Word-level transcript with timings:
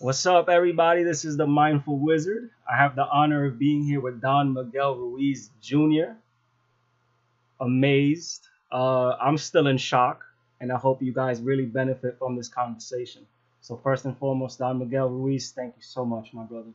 What's 0.00 0.24
up, 0.26 0.48
everybody? 0.48 1.02
This 1.02 1.24
is 1.24 1.36
the 1.36 1.48
Mindful 1.48 1.98
Wizard. 1.98 2.50
I 2.70 2.76
have 2.76 2.94
the 2.94 3.02
honor 3.02 3.46
of 3.46 3.58
being 3.58 3.82
here 3.82 4.00
with 4.00 4.20
Don 4.20 4.54
Miguel 4.54 4.94
Ruiz 4.94 5.50
Jr. 5.60 6.14
Amazed. 7.58 8.46
Uh, 8.70 9.18
I'm 9.20 9.36
still 9.36 9.66
in 9.66 9.76
shock, 9.76 10.22
and 10.60 10.70
I 10.70 10.78
hope 10.78 11.02
you 11.02 11.12
guys 11.12 11.42
really 11.42 11.66
benefit 11.66 12.16
from 12.16 12.36
this 12.36 12.46
conversation. 12.46 13.26
So, 13.60 13.76
first 13.76 14.04
and 14.04 14.16
foremost, 14.16 14.60
Don 14.60 14.78
Miguel 14.78 15.10
Ruiz, 15.10 15.50
thank 15.50 15.74
you 15.74 15.82
so 15.82 16.04
much, 16.04 16.32
my 16.32 16.44
brother. 16.44 16.70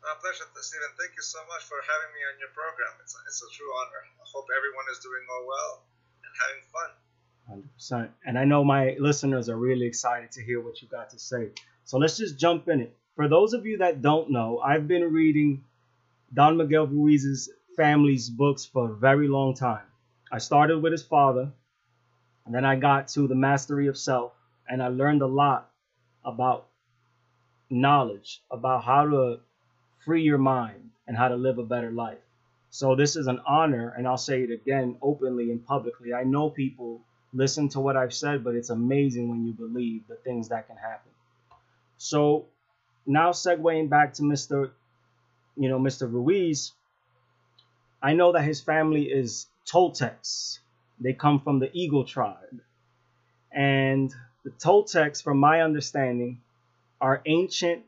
My 0.00 0.14
pleasure, 0.22 0.44
Stephen. 0.62 0.88
Thank 0.98 1.12
you 1.16 1.22
so 1.22 1.40
much 1.44 1.64
for 1.68 1.76
having 1.84 2.08
me 2.16 2.24
on 2.24 2.40
your 2.40 2.48
program. 2.56 2.88
It's 3.04 3.14
a, 3.14 3.18
it's 3.28 3.42
a 3.42 3.54
true 3.54 3.68
honor. 3.84 4.00
I 4.16 4.24
hope 4.24 4.46
everyone 4.56 4.86
is 4.90 4.98
doing 5.00 5.28
all 5.28 5.46
well 5.46 5.82
and 6.24 6.32
having 6.40 6.64
fun. 6.72 6.90
100%. 7.50 8.08
And 8.24 8.38
I 8.38 8.44
know 8.44 8.64
my 8.64 8.96
listeners 8.98 9.50
are 9.50 9.56
really 9.56 9.84
excited 9.84 10.32
to 10.32 10.42
hear 10.42 10.62
what 10.62 10.80
you 10.80 10.88
got 10.88 11.10
to 11.10 11.18
say. 11.18 11.50
So 11.90 11.98
let's 11.98 12.16
just 12.16 12.38
jump 12.38 12.68
in 12.68 12.80
it. 12.80 12.96
For 13.16 13.26
those 13.26 13.52
of 13.52 13.66
you 13.66 13.78
that 13.78 14.00
don't 14.00 14.30
know, 14.30 14.60
I've 14.60 14.86
been 14.86 15.12
reading 15.12 15.64
Don 16.32 16.56
Miguel 16.56 16.86
Ruiz's 16.86 17.50
family's 17.76 18.30
books 18.30 18.64
for 18.64 18.92
a 18.92 18.94
very 18.94 19.26
long 19.26 19.54
time. 19.54 19.82
I 20.30 20.38
started 20.38 20.78
with 20.78 20.92
his 20.92 21.02
father, 21.02 21.50
and 22.46 22.54
then 22.54 22.64
I 22.64 22.76
got 22.76 23.08
to 23.08 23.26
The 23.26 23.34
Mastery 23.34 23.88
of 23.88 23.98
Self, 23.98 24.30
and 24.68 24.80
I 24.80 24.86
learned 24.86 25.22
a 25.22 25.26
lot 25.26 25.68
about 26.24 26.68
knowledge, 27.70 28.40
about 28.52 28.84
how 28.84 29.10
to 29.10 29.40
free 30.04 30.22
your 30.22 30.38
mind 30.38 30.90
and 31.08 31.16
how 31.16 31.26
to 31.26 31.34
live 31.34 31.58
a 31.58 31.64
better 31.64 31.90
life. 31.90 32.22
So 32.68 32.94
this 32.94 33.16
is 33.16 33.26
an 33.26 33.40
honor, 33.48 33.94
and 33.98 34.06
I'll 34.06 34.16
say 34.16 34.44
it 34.44 34.52
again 34.52 34.96
openly 35.02 35.50
and 35.50 35.66
publicly. 35.66 36.14
I 36.14 36.22
know 36.22 36.50
people 36.50 37.00
listen 37.32 37.68
to 37.70 37.80
what 37.80 37.96
I've 37.96 38.14
said, 38.14 38.44
but 38.44 38.54
it's 38.54 38.70
amazing 38.70 39.28
when 39.28 39.44
you 39.44 39.54
believe 39.54 40.06
the 40.06 40.14
things 40.14 40.50
that 40.50 40.68
can 40.68 40.76
happen. 40.76 41.10
So 42.00 42.46
now 43.04 43.30
segueing 43.32 43.90
back 43.90 44.14
to 44.14 44.22
Mr. 44.22 44.70
You 45.54 45.68
know, 45.68 45.78
Mr. 45.78 46.10
Ruiz, 46.10 46.72
I 48.02 48.14
know 48.14 48.32
that 48.32 48.42
his 48.42 48.62
family 48.62 49.02
is 49.02 49.48
Toltecs. 49.66 50.60
They 50.98 51.12
come 51.12 51.40
from 51.40 51.58
the 51.58 51.70
Eagle 51.74 52.04
tribe. 52.04 52.62
And 53.52 54.10
the 54.44 54.50
Toltecs, 54.50 55.22
from 55.22 55.36
my 55.36 55.60
understanding, 55.60 56.40
are 57.02 57.20
ancient 57.26 57.82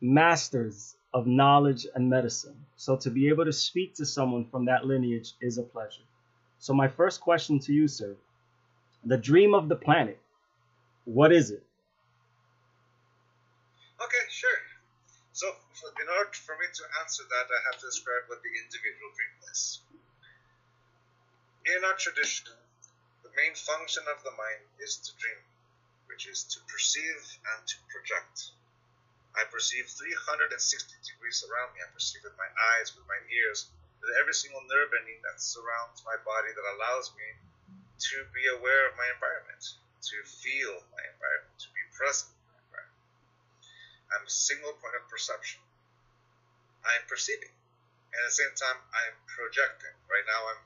masters 0.00 0.96
of 1.12 1.26
knowledge 1.26 1.86
and 1.94 2.08
medicine. 2.08 2.64
So 2.76 2.96
to 2.96 3.10
be 3.10 3.28
able 3.28 3.44
to 3.44 3.52
speak 3.52 3.96
to 3.96 4.06
someone 4.06 4.46
from 4.46 4.64
that 4.64 4.86
lineage 4.86 5.34
is 5.42 5.58
a 5.58 5.62
pleasure. 5.62 6.08
So 6.58 6.72
my 6.72 6.88
first 6.88 7.20
question 7.20 7.58
to 7.60 7.72
you, 7.74 7.86
sir, 7.86 8.16
the 9.04 9.18
dream 9.18 9.54
of 9.54 9.68
the 9.68 9.76
planet, 9.76 10.18
what 11.04 11.32
is 11.32 11.50
it? 11.50 11.62
Okay, 14.00 14.24
sure. 14.30 14.58
So, 15.32 15.46
in 16.00 16.08
order 16.08 16.32
for 16.32 16.56
me 16.56 16.64
to 16.64 16.84
answer 17.04 17.28
that, 17.28 17.46
I 17.52 17.60
have 17.68 17.76
to 17.84 17.86
describe 17.92 18.24
what 18.32 18.40
the 18.40 18.52
individual 18.56 19.12
dream 19.12 19.36
is. 19.52 19.84
In 21.68 21.84
our 21.84 21.96
tradition, 22.00 22.48
the 23.20 23.28
main 23.36 23.52
function 23.52 24.08
of 24.08 24.24
the 24.24 24.32
mind 24.32 24.64
is 24.80 24.96
to 24.96 25.12
dream, 25.20 25.44
which 26.08 26.24
is 26.24 26.48
to 26.56 26.58
perceive 26.72 27.20
and 27.52 27.60
to 27.68 27.76
project. 27.92 28.56
I 29.36 29.44
perceive 29.52 29.92
360 29.92 30.56
degrees 31.04 31.44
around 31.46 31.76
me. 31.76 31.84
I 31.84 31.92
perceive 31.92 32.24
with 32.24 32.34
my 32.40 32.48
eyes, 32.74 32.96
with 32.96 33.04
my 33.04 33.20
ears, 33.30 33.68
with 34.00 34.10
every 34.16 34.34
single 34.34 34.64
nerve 34.72 34.90
ending 34.96 35.20
that 35.22 35.38
surrounds 35.38 36.00
my 36.08 36.16
body 36.24 36.50
that 36.50 36.72
allows 36.80 37.12
me 37.12 37.28
to 38.10 38.24
be 38.32 38.48
aware 38.48 38.88
of 38.88 38.96
my 38.96 39.06
environment, 39.12 39.62
to 40.00 40.16
feel 40.24 40.80
my 40.96 41.04
environment, 41.12 41.60
to 41.60 41.68
be 41.76 41.84
present 41.92 42.32
in 42.32 42.42
my 42.48 42.58
environment. 42.64 43.04
I'm 44.16 44.24
a 44.24 44.32
single 44.32 44.72
point 44.80 44.96
of 44.96 45.04
perception. 45.12 45.60
I'm 46.84 47.04
perceiving. 47.06 47.52
And 48.10 48.18
at 48.24 48.28
the 48.30 48.38
same 48.40 48.54
time, 48.58 48.78
I'm 48.90 49.16
projecting. 49.30 49.94
Right 50.10 50.26
now, 50.26 50.40
I'm 50.50 50.62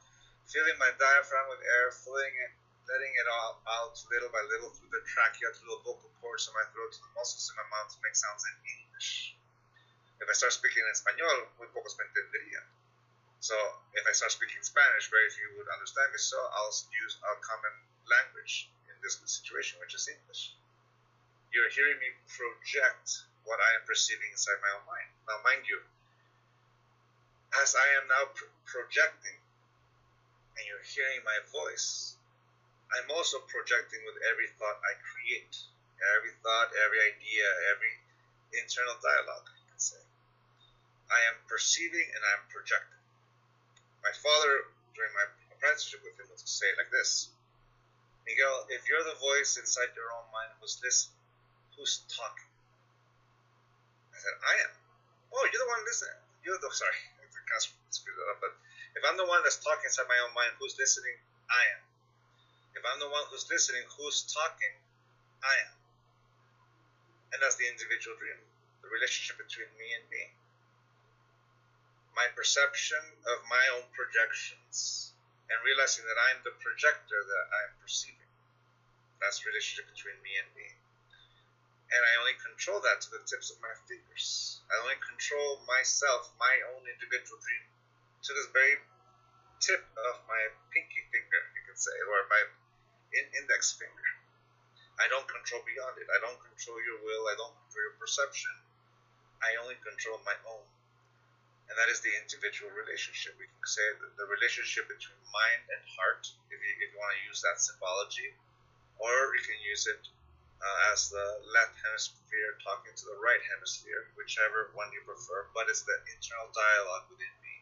filling 0.49 0.77
my 0.81 0.93
diaphragm 0.97 1.47
with 1.53 1.61
air, 1.65 1.93
filling 1.93 2.33
it, 2.33 2.53
letting 2.89 3.13
it 3.13 3.27
all 3.29 3.61
out 3.69 3.97
little 4.13 4.33
by 4.33 4.45
little 4.49 4.73
through 4.73 4.93
the 4.93 5.05
trachea, 5.09 5.53
through 5.57 5.73
the 5.77 5.83
vocal 5.85 6.13
cords 6.21 6.49
of 6.49 6.57
my 6.57 6.65
throat, 6.73 6.93
to 6.93 7.01
the 7.01 7.13
muscles 7.17 7.49
in 7.49 7.57
my 7.57 7.67
mouth 7.73 7.93
to 7.93 7.99
make 8.05 8.17
sounds 8.17 8.45
in 8.45 8.57
English. 8.65 9.37
If 10.21 10.29
I 10.29 10.35
start 10.37 10.53
speaking 10.57 10.85
in 10.85 10.93
español, 10.93 11.53
muy 11.59 11.69
pocos 11.73 11.97
me 12.01 12.05
entenderían. 12.09 12.65
So 13.45 13.57
if 13.93 14.09
I 14.09 14.13
start 14.17 14.33
speaking 14.33 14.61
Spanish, 14.65 15.13
very 15.13 15.29
few 15.29 15.53
would 15.61 15.69
understand 15.69 16.13
me. 16.13 16.21
So 16.21 16.41
I'll 16.41 16.73
use 17.05 17.21
a 17.21 17.37
common 17.45 17.77
language 18.09 18.73
in 18.89 18.97
this 19.05 19.21
situation, 19.21 19.77
which 19.85 19.93
is 19.93 20.09
English. 20.09 20.57
You're 21.53 21.69
hearing 21.69 22.01
me 22.01 22.09
project 22.25 23.29
what 23.45 23.61
I 23.61 23.71
am 23.77 23.85
perceiving 23.85 24.33
inside 24.33 24.65
my 24.65 24.73
own 24.73 24.85
mind. 24.89 25.09
Now, 25.29 25.45
mind 25.45 25.69
you, 25.69 25.85
as 27.63 27.75
I 27.75 27.87
am 28.03 28.05
now 28.09 28.25
pr- 28.35 28.55
projecting 28.67 29.39
and 30.59 30.63
you're 30.67 30.87
hearing 30.87 31.23
my 31.23 31.39
voice, 31.51 32.17
I'm 32.95 33.11
also 33.11 33.43
projecting 33.51 34.03
with 34.07 34.19
every 34.31 34.51
thought 34.59 34.79
I 34.83 34.95
create, 35.03 35.55
every 36.19 36.35
thought, 36.43 36.71
every 36.87 37.01
idea, 37.11 37.47
every 37.75 37.95
internal 38.55 38.95
dialogue, 39.03 39.47
you 39.51 39.65
can 39.71 39.81
say. 39.81 40.03
I 41.11 41.21
am 41.31 41.37
perceiving 41.51 42.07
and 42.07 42.23
I'm 42.35 42.45
projecting. 42.51 43.03
My 44.03 44.15
father, 44.15 44.71
during 44.95 45.13
my 45.15 45.27
apprenticeship 45.55 46.03
with 46.07 46.19
him, 46.19 46.31
would 46.31 46.43
say 46.43 46.71
like 46.79 46.91
this 46.91 47.35
Miguel, 48.25 48.65
if 48.73 48.89
you're 48.89 49.05
the 49.05 49.21
voice 49.21 49.61
inside 49.61 49.93
your 49.93 50.09
own 50.17 50.25
mind 50.33 50.49
who's 50.57 50.81
listening, 50.81 51.21
who's 51.77 52.09
talking? 52.09 52.49
I 54.13 54.17
said, 54.17 54.33
I 54.41 54.55
am. 54.65 54.73
Oh, 55.29 55.45
you're 55.45 55.61
the 55.61 55.69
one 55.69 55.85
listening. 55.85 56.17
You're 56.41 56.57
the 56.57 56.73
sorry, 56.73 56.97
I 56.97 57.14
up. 57.53 57.65
Uh, 57.67 58.37
but 58.41 58.53
if 58.97 59.03
I'm 59.05 59.17
the 59.17 59.29
one 59.29 59.43
that's 59.45 59.61
talking 59.61 59.85
inside 59.87 60.09
my 60.09 60.21
own 60.25 60.33
mind, 60.33 60.57
who's 60.57 60.77
listening? 60.79 61.17
I 61.51 61.63
am. 61.77 61.83
If 62.75 62.83
I'm 62.83 63.01
the 63.01 63.11
one 63.11 63.25
who's 63.31 63.47
listening, 63.51 63.85
who's 63.97 64.25
talking? 64.29 64.75
I 65.45 65.55
am. 65.69 65.75
And 67.35 67.39
that's 67.43 67.59
the 67.59 67.69
individual 67.69 68.17
dream, 68.17 68.39
the 68.81 68.91
relationship 68.91 69.37
between 69.37 69.69
me 69.75 69.89
and 69.99 70.05
me. 70.09 70.25
My 72.15 72.31
perception 72.33 73.03
of 73.27 73.43
my 73.51 73.65
own 73.75 73.91
projections 73.91 75.11
and 75.51 75.59
realizing 75.67 76.07
that 76.07 76.17
I'm 76.31 76.41
the 76.47 76.55
projector 76.63 77.19
that 77.19 77.47
I'm 77.51 77.73
perceiving. 77.83 78.31
That's 79.19 79.43
the 79.43 79.51
relationship 79.51 79.91
between 79.91 80.17
me 80.23 80.39
and 80.39 80.49
me 80.55 80.84
and 81.95 82.03
I 82.03 82.13
only 82.19 82.35
control 82.43 82.83
that 82.83 82.99
to 83.07 83.09
the 83.15 83.23
tips 83.23 83.55
of 83.55 83.63
my 83.63 83.71
fingers. 83.87 84.59
I 84.67 84.83
only 84.83 84.99
control 84.99 85.63
myself, 85.63 86.27
my 86.43 86.55
own 86.75 86.83
individual 86.91 87.39
dream, 87.39 87.65
to 88.27 88.31
this 88.35 88.51
very 88.51 88.83
tip 89.63 89.87
of 90.11 90.15
my 90.27 90.43
pinky 90.75 91.07
finger, 91.15 91.43
you 91.55 91.63
can 91.63 91.79
say, 91.79 91.95
or 91.95 92.27
my 92.27 92.43
in- 93.15 93.33
index 93.39 93.79
finger. 93.79 94.11
I 94.99 95.07
don't 95.07 95.27
control 95.31 95.63
beyond 95.63 96.03
it. 96.03 96.11
I 96.11 96.19
don't 96.19 96.39
control 96.43 96.79
your 96.83 96.99
will. 97.07 97.31
I 97.31 97.39
don't 97.39 97.55
control 97.63 97.83
your 97.87 97.99
perception. 98.03 98.51
I 99.43 99.55
only 99.63 99.79
control 99.83 100.19
my 100.27 100.35
own. 100.51 100.67
And 101.71 101.75
that 101.79 101.91
is 101.91 102.03
the 102.03 102.15
individual 102.15 102.75
relationship. 102.75 103.39
We 103.39 103.47
can 103.47 103.67
say 103.67 103.87
the 104.19 104.27
relationship 104.27 104.91
between 104.91 105.19
mind 105.31 105.63
and 105.71 105.83
heart, 105.95 106.27
if 106.51 106.59
you, 106.59 106.71
if 106.83 106.91
you 106.91 106.99
want 106.99 107.15
to 107.15 107.23
use 107.27 107.43
that 107.43 107.59
symbology, 107.59 108.35
or 108.99 109.35
you 109.35 109.43
can 109.43 109.59
use 109.63 109.87
it 109.87 110.03
uh, 110.65 110.93
as 110.97 111.13
the 111.13 111.27
left 111.53 111.77
hemisphere 111.85 112.57
talking 112.65 112.97
to 112.97 113.05
the 113.05 113.21
right 113.21 113.41
hemisphere, 113.53 114.09
whichever 114.17 114.73
one 114.73 114.89
you 114.97 115.05
prefer, 115.05 115.45
but 115.53 115.69
it's 115.69 115.85
the 115.85 115.97
internal 116.09 116.49
dialogue 116.57 117.05
within 117.13 117.35
me. 117.45 117.55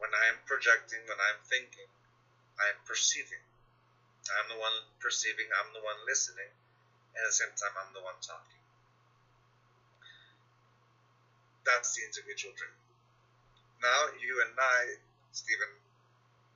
When 0.00 0.10
I'm 0.16 0.40
projecting, 0.48 1.04
when 1.04 1.20
I'm 1.20 1.40
thinking, 1.44 1.88
I'm 2.56 2.80
perceiving. 2.88 3.44
I'm 4.40 4.48
the 4.48 4.56
one 4.56 4.72
perceiving, 5.04 5.44
I'm 5.60 5.76
the 5.76 5.84
one 5.84 6.00
listening, 6.08 6.48
and 6.48 7.20
at 7.20 7.28
the 7.28 7.36
same 7.36 7.52
time, 7.60 7.76
I'm 7.76 7.92
the 7.92 8.00
one 8.00 8.16
talking. 8.24 8.62
That's 11.68 11.92
the 11.92 12.08
individual 12.08 12.56
dream. 12.56 12.72
Now, 13.84 14.16
you 14.16 14.40
and 14.40 14.56
I, 14.56 14.96
Stephen, 15.36 15.68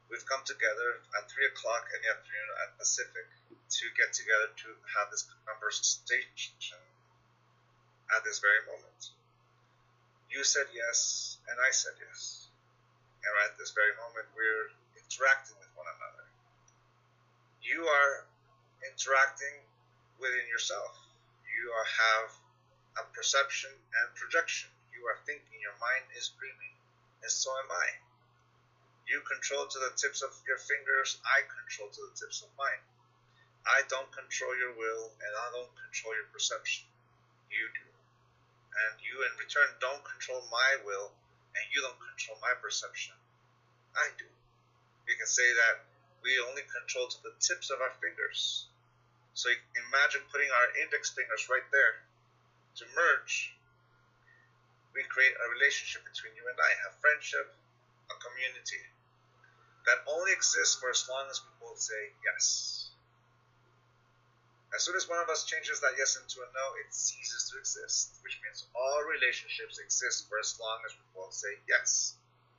we've 0.09 0.25
come 0.25 0.41
together 0.45 1.05
at 1.17 1.29
3 1.29 1.53
o'clock 1.53 1.89
in 1.93 2.01
the 2.01 2.11
afternoon 2.13 2.49
at 2.65 2.77
Pacific 2.81 3.29
to 3.53 3.85
get 3.97 4.13
together 4.17 4.49
to 4.65 4.69
have 4.97 5.13
this 5.13 5.29
conversation 5.45 6.81
at 8.09 8.25
this 8.25 8.41
very 8.41 8.65
moment. 8.65 9.13
You 10.33 10.45
said 10.45 10.69
yes, 10.73 11.37
and 11.49 11.57
I 11.61 11.71
said 11.73 11.97
yes. 12.01 12.49
And 13.25 13.31
right 13.37 13.53
at 13.53 13.61
this 13.61 13.77
very 13.77 13.93
moment, 14.01 14.29
we're 14.33 14.73
interacting 14.97 15.57
with 15.61 15.73
one 15.77 15.89
another. 15.89 16.25
You 17.61 17.85
are 17.85 18.25
interacting 18.89 19.61
within 20.17 20.49
yourself. 20.49 20.97
You 21.45 21.69
are, 21.73 21.89
have 21.89 22.29
a 23.01 23.05
perception 23.13 23.73
and 23.73 24.07
projection. 24.17 24.73
You 24.97 25.05
are 25.09 25.21
thinking, 25.29 25.61
your 25.61 25.77
mind 25.77 26.09
is 26.17 26.33
dreaming, 26.41 26.75
and 27.21 27.31
so 27.31 27.53
am 27.53 27.69
I. 27.69 28.08
You 29.09 29.25
control 29.25 29.65
to 29.65 29.79
the 29.81 29.97
tips 29.97 30.21
of 30.21 30.37
your 30.45 30.61
fingers, 30.61 31.17
I 31.25 31.41
control 31.49 31.89
to 31.89 32.03
the 32.13 32.13
tips 32.13 32.45
of 32.45 32.53
mine. 32.61 32.85
I 33.65 33.81
don't 33.89 34.13
control 34.13 34.53
your 34.53 34.77
will 34.77 35.09
and 35.09 35.33
I 35.33 35.49
don't 35.49 35.73
control 35.81 36.13
your 36.13 36.29
perception. 36.29 36.85
you 37.49 37.73
do. 37.73 37.89
And 37.89 39.01
you, 39.01 39.25
in 39.25 39.33
return, 39.41 39.73
don't 39.81 40.05
control 40.05 40.45
my 40.53 40.85
will, 40.85 41.09
and 41.57 41.65
you 41.73 41.81
don't 41.81 41.97
control 41.97 42.37
my 42.45 42.53
perception. 42.61 43.17
I 43.97 44.13
do. 44.21 44.29
You 45.09 45.17
can 45.17 45.27
say 45.27 45.57
that 45.57 45.89
we 46.21 46.37
only 46.45 46.69
control 46.69 47.09
to 47.09 47.19
the 47.25 47.33
tips 47.41 47.73
of 47.73 47.81
our 47.81 47.97
fingers. 48.05 48.69
So 49.33 49.49
you 49.49 49.57
can 49.73 49.89
imagine 49.89 50.21
putting 50.29 50.53
our 50.53 50.69
index 50.85 51.09
fingers 51.17 51.49
right 51.49 51.65
there 51.73 52.05
to 52.77 52.85
merge. 52.93 53.57
We 54.93 55.01
create 55.09 55.33
a 55.33 55.49
relationship 55.49 56.05
between 56.05 56.37
you 56.37 56.45
and 56.45 56.61
I, 56.61 56.71
a 56.87 56.93
friendship, 57.01 57.49
a 58.13 58.17
community 58.21 58.85
that 59.87 60.05
only 60.07 60.33
exists 60.33 60.77
for 60.77 60.91
as 60.91 61.07
long 61.09 61.27
as 61.31 61.41
we 61.43 61.51
both 61.61 61.79
say 61.79 62.13
yes. 62.25 62.91
As 64.75 64.85
soon 64.85 64.97
as 64.97 65.09
one 65.09 65.19
of 65.19 65.29
us 65.31 65.45
changes 65.45 65.81
that 65.81 65.97
yes 65.97 66.17
into 66.17 66.43
a 66.45 66.49
no, 66.53 66.67
it 66.85 66.93
ceases 66.93 67.49
to 67.51 67.59
exist, 67.59 68.21
which 68.23 68.39
means 68.45 68.67
all 68.75 69.03
relationships 69.05 69.79
exist 69.79 70.29
for 70.29 70.39
as 70.39 70.59
long 70.61 70.79
as 70.85 70.93
we 70.93 71.05
both 71.15 71.33
say 71.33 71.57
yes. 71.67 72.17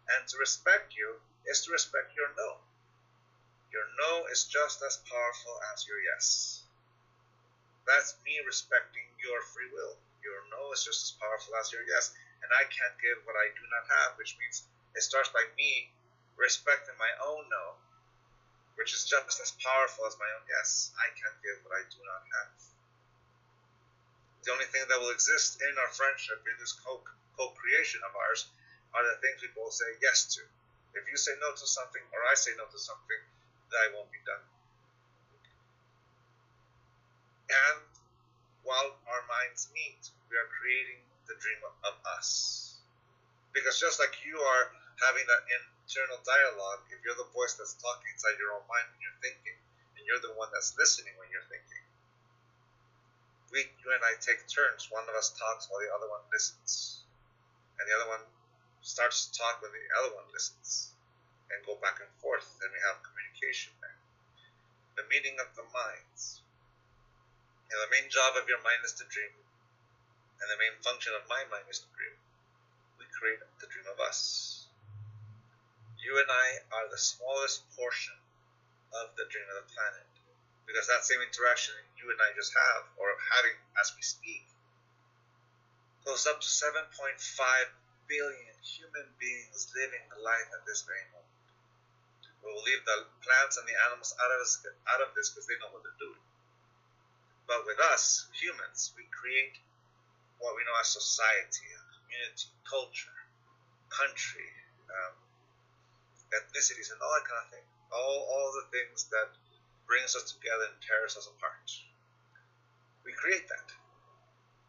And 0.09 0.27
to 0.27 0.37
respect 0.37 0.95
you 0.97 1.21
is 1.45 1.63
to 1.65 1.71
respect 1.71 2.15
your 2.17 2.33
no. 2.35 2.57
Your 3.71 3.85
no 4.01 4.25
is 4.33 4.45
just 4.49 4.81
as 4.81 4.97
powerful 5.05 5.61
as 5.71 5.85
your 5.87 6.01
yes. 6.01 6.63
That's 7.85 8.17
me 8.25 8.41
respecting 8.45 9.05
your 9.21 9.41
free 9.53 9.69
will. 9.71 9.97
Your 10.23 10.41
no 10.49 10.71
is 10.73 10.83
just 10.83 11.03
as 11.05 11.11
powerful 11.21 11.55
as 11.61 11.71
your 11.71 11.85
yes. 11.85 12.11
And 12.41 12.49
I 12.57 12.65
can't 12.65 12.97
give 12.97 13.21
what 13.25 13.37
I 13.37 13.53
do 13.53 13.65
not 13.69 13.85
have, 13.85 14.17
which 14.17 14.37
means 14.41 14.65
it 14.95 15.03
starts 15.03 15.29
by 15.29 15.45
me 15.57 15.93
respecting 16.39 16.95
my 16.97 17.11
own 17.27 17.43
no, 17.51 17.75
which 18.79 18.95
is 18.95 19.03
just 19.03 19.39
as 19.43 19.51
powerful 19.59 20.07
as 20.07 20.15
my 20.17 20.31
own 20.39 20.45
yes. 20.47 20.95
I 20.95 21.11
can't 21.19 21.35
give 21.43 21.59
what 21.67 21.75
I 21.75 21.83
do 21.91 21.99
not 22.07 22.23
have. 22.39 22.51
The 24.47 24.51
only 24.55 24.65
thing 24.71 24.87
that 24.87 24.99
will 24.99 25.11
exist 25.11 25.59
in 25.61 25.77
our 25.77 25.91
friendship, 25.91 26.39
in 26.47 26.55
this 26.59 26.71
co 26.71 27.03
creation 27.59 27.99
of 28.07 28.15
ours, 28.15 28.47
are 28.95 29.03
the 29.03 29.19
things 29.19 29.43
we 29.43 29.51
both 29.53 29.73
say 29.75 29.85
yes 30.01 30.25
to. 30.39 30.41
If 30.95 31.05
you 31.11 31.17
say 31.17 31.35
no 31.43 31.51
to 31.53 31.67
something 31.67 32.01
or 32.15 32.23
I 32.25 32.33
say 32.33 32.55
no 32.57 32.65
to 32.65 32.79
something, 32.79 33.21
that 33.69 33.93
won't 33.93 34.09
be 34.09 34.23
done. 34.25 34.41
And 37.49 37.83
while 38.63 38.95
our 39.09 39.23
minds 39.27 39.69
meet, 39.73 40.09
we 40.29 40.37
are 40.37 40.49
creating 40.61 41.01
the 41.27 41.35
dream 41.37 41.61
of 41.83 41.95
us. 42.17 42.79
Because 43.53 43.79
just 43.79 43.99
like 43.99 44.13
you 44.25 44.37
are 44.39 44.71
having 45.01 45.25
that 45.27 45.43
internal 45.89 46.21
dialogue, 46.21 46.85
if 46.93 47.01
you're 47.01 47.17
the 47.17 47.33
voice 47.33 47.57
that's 47.57 47.73
talking 47.81 48.05
inside 48.13 48.37
your 48.37 48.53
own 48.53 48.61
mind 48.69 48.85
when 48.93 49.01
you're 49.01 49.21
thinking, 49.25 49.57
and 49.97 50.05
you're 50.05 50.21
the 50.21 50.37
one 50.37 50.45
that's 50.53 50.77
listening 50.77 51.17
when 51.17 51.25
you're 51.33 51.49
thinking, 51.49 51.81
we, 53.49 53.65
you 53.81 53.89
and 53.89 54.05
I 54.05 54.13
take 54.21 54.45
turns. 54.45 54.85
One 54.93 55.09
of 55.09 55.17
us 55.17 55.33
talks 55.33 55.65
while 55.65 55.81
the 55.81 55.89
other 55.89 56.05
one 56.05 56.21
listens. 56.29 57.01
And 57.81 57.89
the 57.89 57.97
other 57.97 58.05
one 58.05 58.21
starts 58.85 59.25
to 59.25 59.33
talk 59.33 59.65
when 59.65 59.73
the 59.73 59.81
other 59.97 60.13
one 60.13 60.29
listens. 60.29 60.93
And 61.49 61.57
go 61.65 61.73
back 61.81 61.97
and 61.97 62.13
forth, 62.21 62.45
and 62.61 62.69
we 62.69 62.77
have 62.85 63.01
communication 63.01 63.73
there. 63.81 63.97
The 65.01 65.09
meeting 65.09 65.41
of 65.41 65.49
the 65.57 65.65
minds. 65.73 66.45
And 67.73 67.81
the 67.81 67.89
main 67.89 68.05
job 68.13 68.37
of 68.37 68.45
your 68.45 68.61
mind 68.61 68.85
is 68.85 68.93
to 69.01 69.09
dream, 69.09 69.33
and 69.33 70.47
the 70.53 70.61
main 70.61 70.77
function 70.85 71.17
of 71.17 71.25
my 71.25 71.41
mind 71.49 71.65
is 71.73 71.81
to 71.81 71.89
dream. 71.97 72.13
We 73.01 73.09
create 73.09 73.41
the 73.57 73.65
dream 73.65 73.89
of 73.89 73.97
us. 73.97 74.58
You 75.99 76.15
and 76.15 76.31
I 76.31 76.47
are 76.71 76.87
the 76.87 76.97
smallest 76.97 77.67
portion 77.75 78.15
of 78.95 79.11
the 79.19 79.27
dream 79.27 79.45
of 79.51 79.63
the 79.63 79.69
planet. 79.75 80.07
Because 80.63 80.87
that 80.87 81.03
same 81.03 81.19
interaction 81.19 81.75
you 81.97 82.07
and 82.13 82.19
I 82.21 82.31
just 82.37 82.53
have, 82.53 82.87
or 82.95 83.09
having 83.19 83.57
as 83.81 83.91
we 83.97 84.01
speak, 84.05 84.45
goes 86.05 86.25
up 86.29 86.39
to 86.39 86.47
7.5 86.47 86.87
billion 88.07 88.55
human 88.63 89.07
beings 89.19 89.69
living 89.75 90.05
life 90.23 90.49
at 90.55 90.65
this 90.65 90.85
very 90.87 91.03
moment. 91.13 91.29
We 92.41 92.53
will 92.53 92.63
leave 92.63 92.81
the 92.87 93.05
plants 93.21 93.59
and 93.59 93.67
the 93.67 93.75
animals 93.89 94.15
out 94.17 94.31
of, 94.31 94.39
this, 94.39 94.55
out 94.89 95.01
of 95.03 95.11
this 95.13 95.29
because 95.29 95.45
they 95.45 95.59
know 95.59 95.69
what 95.69 95.83
they're 95.83 96.01
doing. 96.01 96.23
But 97.45 97.65
with 97.65 97.81
us, 97.91 98.29
humans, 98.33 98.93
we 98.95 99.09
create 99.11 99.57
what 100.39 100.55
we 100.55 100.63
know 100.63 100.77
as 100.79 100.93
society, 100.95 101.67
community, 101.97 102.49
culture, 102.63 103.19
country, 103.91 104.47
um, 104.87 105.13
ethnicities, 106.33 106.91
and 106.93 107.01
all 107.01 107.13
that 107.17 107.27
kind 107.27 107.43
of 107.45 107.49
thing. 107.51 107.65
All, 107.89 108.19
all 108.29 108.49
the 108.53 108.69
things 108.69 109.09
that 109.09 109.33
brings 109.89 110.13
us 110.13 110.29
together 110.29 110.69
and 110.69 110.77
tears 110.85 111.17
us 111.17 111.25
apart. 111.25 111.65
We 113.01 113.13
create 113.17 113.49
that. 113.49 113.73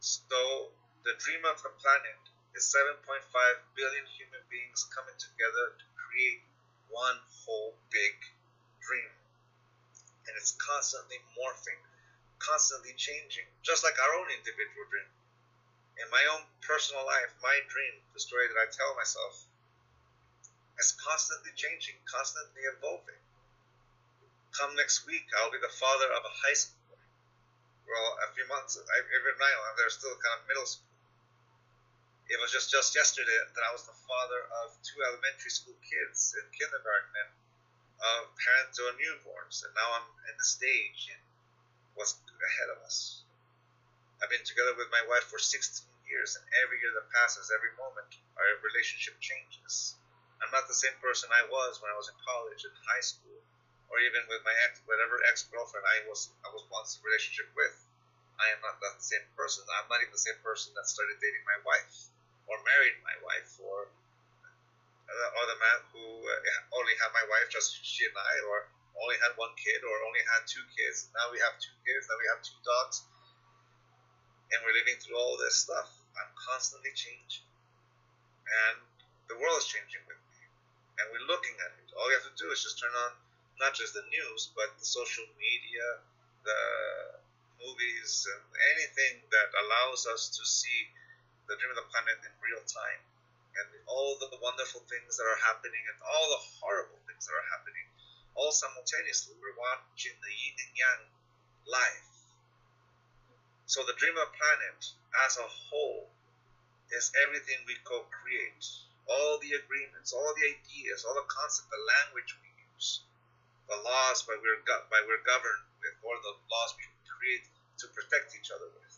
So 0.01 0.73
the 1.05 1.12
dream 1.21 1.45
of 1.45 1.61
the 1.61 1.69
planet 1.77 2.21
is 2.57 2.65
7.5 2.73 3.05
billion 3.77 4.07
human 4.17 4.41
beings 4.49 4.89
coming 4.89 5.17
together 5.21 5.77
to 5.77 5.87
create 5.93 6.41
one 6.89 7.21
whole 7.45 7.77
big 7.93 8.17
dream. 8.81 9.12
And 10.25 10.33
it's 10.41 10.57
constantly 10.57 11.21
morphing, 11.37 11.79
constantly 12.41 12.97
changing, 12.97 13.45
just 13.61 13.85
like 13.85 14.01
our 14.01 14.12
own 14.17 14.33
individual 14.33 14.89
dream. 14.89 15.11
In 16.01 16.09
my 16.09 16.25
own 16.33 16.49
personal 16.65 17.05
life, 17.05 17.29
my 17.45 17.61
dream, 17.69 18.01
the 18.17 18.25
story 18.25 18.49
that 18.49 18.57
I 18.57 18.73
tell 18.73 18.97
myself, 18.97 19.45
is 20.81 20.97
constantly 20.97 21.53
changing, 21.55 22.00
constantly 22.09 22.65
evolving. 22.73 23.21
Come 24.56 24.75
next 24.75 25.06
week, 25.06 25.29
I'll 25.38 25.53
be 25.53 25.61
the 25.61 25.71
father 25.71 26.09
of 26.17 26.25
a 26.25 26.35
high 26.43 26.56
school. 26.56 26.97
Well, 27.87 28.11
a 28.25 28.32
few 28.35 28.49
months, 28.49 28.81
even 28.81 29.35
now, 29.38 29.59
they're 29.77 29.93
still 29.93 30.17
kind 30.19 30.41
of 30.41 30.49
middle 30.49 30.67
school 30.67 30.91
it 32.31 32.38
was 32.38 32.55
just 32.55 32.71
just 32.71 32.94
yesterday 32.94 33.35
that 33.43 33.65
I 33.67 33.75
was 33.75 33.82
the 33.82 33.99
father 34.06 34.47
of 34.62 34.79
two 34.87 35.03
elementary 35.03 35.50
school 35.50 35.75
kids 35.82 36.31
in 36.38 36.47
kindergarten 36.55 37.11
and 37.11 37.31
of 38.00 38.33
parents 38.38 38.81
or 38.81 38.97
newborns, 38.97 39.61
and 39.67 39.75
now 39.76 39.88
I'm 39.99 40.09
in 40.31 40.35
the 40.38 40.47
stage 40.47 41.12
in 41.12 41.21
what's 41.99 42.17
ahead 42.17 42.73
of 42.73 42.81
us. 42.87 43.29
I've 44.23 44.33
been 44.33 44.47
together 44.47 44.73
with 44.79 44.88
my 44.88 45.05
wife 45.05 45.29
for 45.29 45.37
16 45.37 45.85
years, 46.09 46.38
and 46.38 46.44
every 46.65 46.81
year 46.81 46.97
that 46.97 47.12
passes, 47.12 47.53
every 47.53 47.76
moment, 47.76 48.09
our 48.41 48.49
relationship 48.65 49.21
changes. 49.21 50.00
I'm 50.41 50.53
not 50.53 50.67
the 50.67 50.77
same 50.77 50.97
person 51.05 51.29
I 51.31 51.45
was 51.49 51.79
when 51.81 51.93
I 51.93 51.99
was 52.01 52.09
in 52.09 52.17
college 52.25 52.65
and 52.65 52.75
high 52.89 53.05
school, 53.05 53.39
or 53.93 54.01
even 54.01 54.25
with 54.29 54.41
my 54.45 54.55
ex, 54.65 54.81
whatever 54.89 55.21
ex-girlfriend 55.29 55.85
I 55.85 56.09
was 56.09 56.33
I 56.43 56.49
was 56.51 56.65
once 56.73 56.97
in 56.97 57.05
a 57.05 57.09
relationship 57.09 57.49
with. 57.55 57.77
I 58.41 58.49
am 58.57 58.61
not 58.65 58.81
that 58.81 59.05
same 59.05 59.25
person. 59.37 59.69
I'm 59.69 59.85
not 59.93 60.01
even 60.01 60.17
the 60.17 60.25
same 60.25 60.41
person 60.41 60.73
that 60.73 60.88
started 60.88 61.21
dating 61.21 61.45
my 61.45 61.61
wife 61.69 62.09
or 62.49 62.57
married 62.64 62.97
my 63.05 63.17
wife 63.21 63.53
or 63.61 63.93
or 65.11 65.45
the 65.50 65.59
man 65.59 65.79
who 65.91 66.05
uh, 66.23 66.79
only 66.79 66.95
had 67.03 67.11
my 67.11 67.25
wife, 67.26 67.50
just 67.50 67.75
she 67.83 68.07
and 68.07 68.14
I, 68.14 68.35
or 68.47 68.71
only 69.03 69.19
had 69.19 69.35
one 69.35 69.50
kid, 69.59 69.83
or 69.83 69.95
only 70.07 70.23
had 70.31 70.47
two 70.47 70.62
kids. 70.71 71.11
Now 71.11 71.33
we 71.35 71.43
have 71.43 71.59
two 71.59 71.75
kids. 71.83 72.07
Now 72.07 72.19
we 72.19 72.26
have 72.31 72.41
two 72.47 72.61
dogs, 72.62 73.03
and 74.55 74.59
we're 74.62 74.76
living 74.76 74.99
through 75.03 75.19
all 75.19 75.35
this 75.35 75.67
stuff. 75.67 75.91
I'm 76.14 76.31
constantly 76.38 76.95
changing, 76.95 77.47
and 78.47 78.79
the 79.26 79.37
world 79.38 79.59
is 79.59 79.67
changing 79.67 80.03
with 80.07 80.20
and 81.00 81.09
we're 81.11 81.25
looking 81.25 81.57
at 81.64 81.73
it. 81.80 81.88
All 81.97 82.07
you 82.12 82.16
have 82.21 82.28
to 82.28 82.37
do 82.37 82.52
is 82.52 82.61
just 82.61 82.76
turn 82.76 82.92
on 83.09 83.16
not 83.57 83.73
just 83.73 83.97
the 83.97 84.04
news, 84.12 84.52
but 84.52 84.73
the 84.76 84.85
social 84.85 85.25
media, 85.40 85.87
the 86.45 86.61
movies, 87.61 88.28
and 88.28 88.45
anything 88.76 89.25
that 89.33 89.49
allows 89.64 90.04
us 90.09 90.28
to 90.37 90.42
see 90.45 90.88
the 91.49 91.57
dream 91.57 91.73
of 91.73 91.80
the 91.80 91.88
planet 91.88 92.21
in 92.25 92.33
real 92.40 92.62
time 92.69 93.02
and 93.59 93.66
all 93.90 94.16
the 94.21 94.30
wonderful 94.38 94.80
things 94.87 95.19
that 95.19 95.26
are 95.26 95.42
happening 95.42 95.83
and 95.90 95.99
all 96.04 96.26
the 96.30 96.42
horrible 96.62 97.00
things 97.09 97.26
that 97.26 97.35
are 97.35 97.49
happening 97.50 97.85
all 98.38 98.52
simultaneously. 98.52 99.35
We're 99.37 99.59
watching 99.59 100.16
the 100.23 100.33
yin 100.33 100.57
and 100.57 100.73
yang 100.76 101.02
live. 101.66 102.09
So 103.66 103.83
the 103.85 103.95
dream 103.99 104.16
of 104.16 104.30
planet 104.33 104.80
as 105.26 105.37
a 105.38 105.47
whole 105.47 106.11
is 106.90 107.12
everything 107.26 107.62
we 107.66 107.76
co-create. 107.85 108.89
All 109.11 109.43
the 109.43 109.59
agreements, 109.59 110.14
all 110.14 110.33
the 110.38 110.47
ideas, 110.55 111.02
all 111.02 111.19
the 111.19 111.26
concepts, 111.26 111.67
the 111.67 111.83
language 111.83 112.31
we 112.38 112.50
use, 112.75 113.02
the 113.67 113.76
laws 113.83 114.23
by 114.23 114.38
we're, 114.38 114.62
by 114.62 115.02
we're 115.02 115.26
governed 115.26 115.67
with, 115.83 115.99
or 116.07 116.14
the 116.23 116.35
laws 116.47 116.71
we 116.79 116.87
create 117.11 117.45
to 117.83 117.90
protect 117.90 118.38
each 118.38 118.55
other 118.55 118.71
with. 118.71 118.95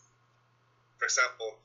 For 1.01 1.05
example, 1.09 1.57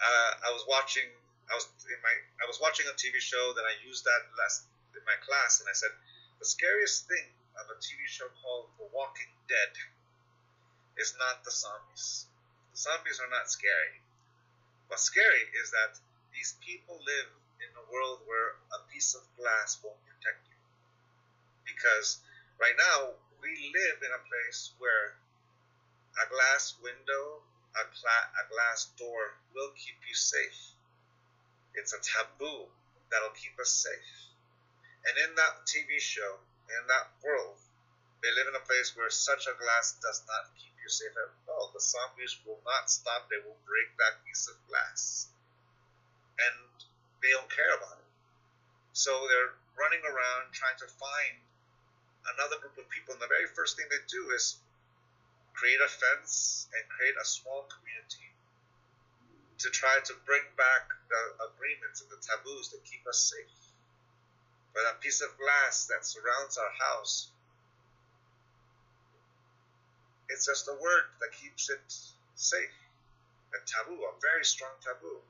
uh, 0.00 0.30
I 0.46 0.50
was 0.54 0.64
watching 0.70 1.10
I 1.50 1.54
was 1.54 1.68
in 1.84 2.00
my 2.00 2.14
I 2.40 2.46
was 2.48 2.60
watching 2.60 2.88
a 2.88 2.96
TV 2.96 3.20
show 3.20 3.52
that 3.52 3.64
I 3.68 3.76
used 3.84 4.04
that 4.04 4.22
last 4.38 4.64
in 4.96 5.04
my 5.04 5.16
class, 5.20 5.60
and 5.60 5.68
I 5.68 5.76
said 5.76 5.92
the 6.40 6.48
scariest 6.48 7.06
thing 7.08 7.28
of 7.60 7.68
a 7.68 7.76
TV 7.78 8.00
show 8.08 8.28
called 8.40 8.72
The 8.80 8.88
Walking 8.92 9.30
Dead 9.48 9.72
is 10.96 11.14
not 11.18 11.44
the 11.44 11.50
zombies. 11.50 12.26
The 12.72 12.78
zombies 12.80 13.20
are 13.20 13.30
not 13.30 13.50
scary. 13.50 14.00
What's 14.88 15.04
scary 15.04 15.44
is 15.60 15.70
that 15.70 16.00
these 16.32 16.56
people 16.64 16.96
live 16.96 17.30
world 17.90 18.20
where 18.26 18.56
a 18.72 18.80
piece 18.92 19.14
of 19.14 19.22
glass 19.36 19.78
won't 19.82 19.98
protect 20.06 20.44
you. 20.48 20.58
Because 21.64 22.20
right 22.60 22.76
now 22.76 23.14
we 23.40 23.50
live 23.72 23.98
in 24.02 24.12
a 24.12 24.26
place 24.28 24.72
where 24.78 25.16
a 26.22 26.26
glass 26.30 26.74
window, 26.82 27.42
a, 27.74 27.84
cla- 27.90 28.30
a 28.38 28.44
glass 28.52 28.88
door 28.98 29.34
will 29.54 29.70
keep 29.74 29.98
you 30.06 30.14
safe. 30.14 30.74
It's 31.74 31.92
a 31.92 32.00
taboo 32.00 32.70
that'll 33.10 33.34
keep 33.34 33.58
us 33.58 33.70
safe. 33.70 34.12
And 35.04 35.14
in 35.28 35.34
that 35.36 35.66
TV 35.66 36.00
show, 36.00 36.38
in 36.70 36.82
that 36.88 37.12
world, 37.20 37.58
they 38.22 38.32
live 38.32 38.48
in 38.48 38.56
a 38.56 38.64
place 38.64 38.96
where 38.96 39.10
such 39.10 39.44
a 39.44 39.58
glass 39.60 40.00
does 40.00 40.24
not 40.24 40.48
keep 40.56 40.72
you 40.80 40.88
safe 40.88 41.12
at 41.12 41.28
all. 41.52 41.70
The 41.74 41.80
zombies 41.80 42.40
will 42.46 42.60
not 42.64 42.88
stop, 42.88 43.28
they 43.28 43.42
will 43.44 43.58
break 43.68 43.92
that 44.00 44.24
piece 44.24 44.48
of 44.48 44.56
glass. 44.68 45.28
And 46.40 46.72
they 47.24 47.32
don't 47.32 47.48
care 47.48 47.72
about 47.80 47.96
it. 47.96 48.10
So 48.92 49.10
they're 49.26 49.56
running 49.80 50.04
around 50.04 50.52
trying 50.52 50.76
to 50.84 50.88
find 51.00 51.40
another 52.36 52.60
group 52.60 52.76
of 52.76 52.84
people, 52.92 53.16
and 53.16 53.22
the 53.24 53.32
very 53.32 53.48
first 53.56 53.80
thing 53.80 53.88
they 53.88 54.04
do 54.12 54.28
is 54.36 54.60
create 55.56 55.80
a 55.80 55.88
fence 55.88 56.68
and 56.76 56.84
create 56.92 57.16
a 57.16 57.24
small 57.24 57.64
community 57.72 58.28
to 59.64 59.72
try 59.72 59.96
to 60.04 60.12
bring 60.28 60.44
back 60.60 60.92
the 61.08 61.22
agreements 61.48 62.04
and 62.04 62.10
the 62.12 62.20
taboos 62.20 62.68
that 62.76 62.84
keep 62.84 63.00
us 63.08 63.32
safe. 63.32 63.56
But 64.76 64.84
a 64.90 65.00
piece 65.00 65.22
of 65.22 65.30
glass 65.38 65.86
that 65.88 66.04
surrounds 66.04 66.58
our 66.58 66.74
house, 66.92 67.30
it's 70.28 70.44
just 70.46 70.68
a 70.68 70.76
word 70.76 71.06
that 71.20 71.32
keeps 71.32 71.70
it 71.70 71.86
safe. 72.34 72.74
A 73.54 73.60
taboo, 73.62 74.02
a 74.02 74.12
very 74.20 74.44
strong 74.44 74.74
taboo. 74.82 75.22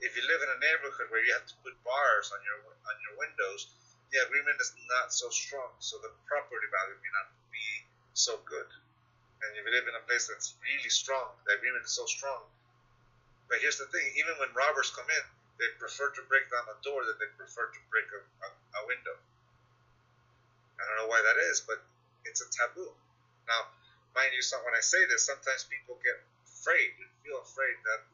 If 0.00 0.12
you 0.12 0.22
live 0.28 0.42
in 0.44 0.50
a 0.52 0.60
neighborhood 0.60 1.08
where 1.08 1.24
you 1.24 1.32
have 1.32 1.48
to 1.48 1.56
put 1.64 1.72
bars 1.80 2.28
on 2.32 2.40
your 2.44 2.58
on 2.60 2.96
your 3.00 3.16
windows, 3.16 3.72
the 4.12 4.20
agreement 4.24 4.60
is 4.60 4.72
not 4.92 5.12
so 5.12 5.28
strong, 5.32 5.72
so 5.80 5.96
the 6.04 6.12
property 6.28 6.68
value 6.68 7.00
may 7.00 7.12
not 7.16 7.32
be 7.48 7.68
so 8.12 8.38
good. 8.44 8.68
And 9.40 9.56
if 9.56 9.64
you 9.64 9.72
live 9.72 9.88
in 9.88 9.96
a 9.96 10.04
place 10.04 10.28
that's 10.28 10.56
really 10.60 10.92
strong, 10.92 11.32
the 11.48 11.56
agreement 11.56 11.84
is 11.84 11.96
so 11.96 12.04
strong, 12.04 12.44
but 13.48 13.58
here's 13.64 13.78
the 13.78 13.88
thing: 13.88 14.04
even 14.20 14.36
when 14.36 14.52
robbers 14.52 14.92
come 14.92 15.08
in, 15.08 15.24
they 15.58 15.68
prefer 15.80 16.12
to 16.12 16.22
break 16.28 16.50
down 16.52 16.68
a 16.68 16.76
door 16.84 17.04
than 17.08 17.16
they 17.16 17.30
prefer 17.36 17.72
to 17.72 17.80
break 17.88 18.08
a, 18.12 18.20
a, 18.20 18.48
a 18.52 18.82
window. 18.86 19.16
I 20.76 20.84
don't 20.84 20.98
know 21.00 21.08
why 21.08 21.24
that 21.24 21.40
is, 21.48 21.64
but 21.64 21.80
it's 22.28 22.44
a 22.44 22.48
taboo. 22.52 22.92
Now, 23.48 23.72
mind 24.12 24.36
you, 24.36 24.44
when 24.60 24.76
I 24.76 24.84
say 24.84 25.00
this, 25.08 25.24
sometimes 25.24 25.64
people 25.64 25.96
get 26.04 26.20
afraid 26.44 26.92
and 27.00 27.08
feel 27.24 27.40
afraid 27.40 27.80
that 27.88 28.04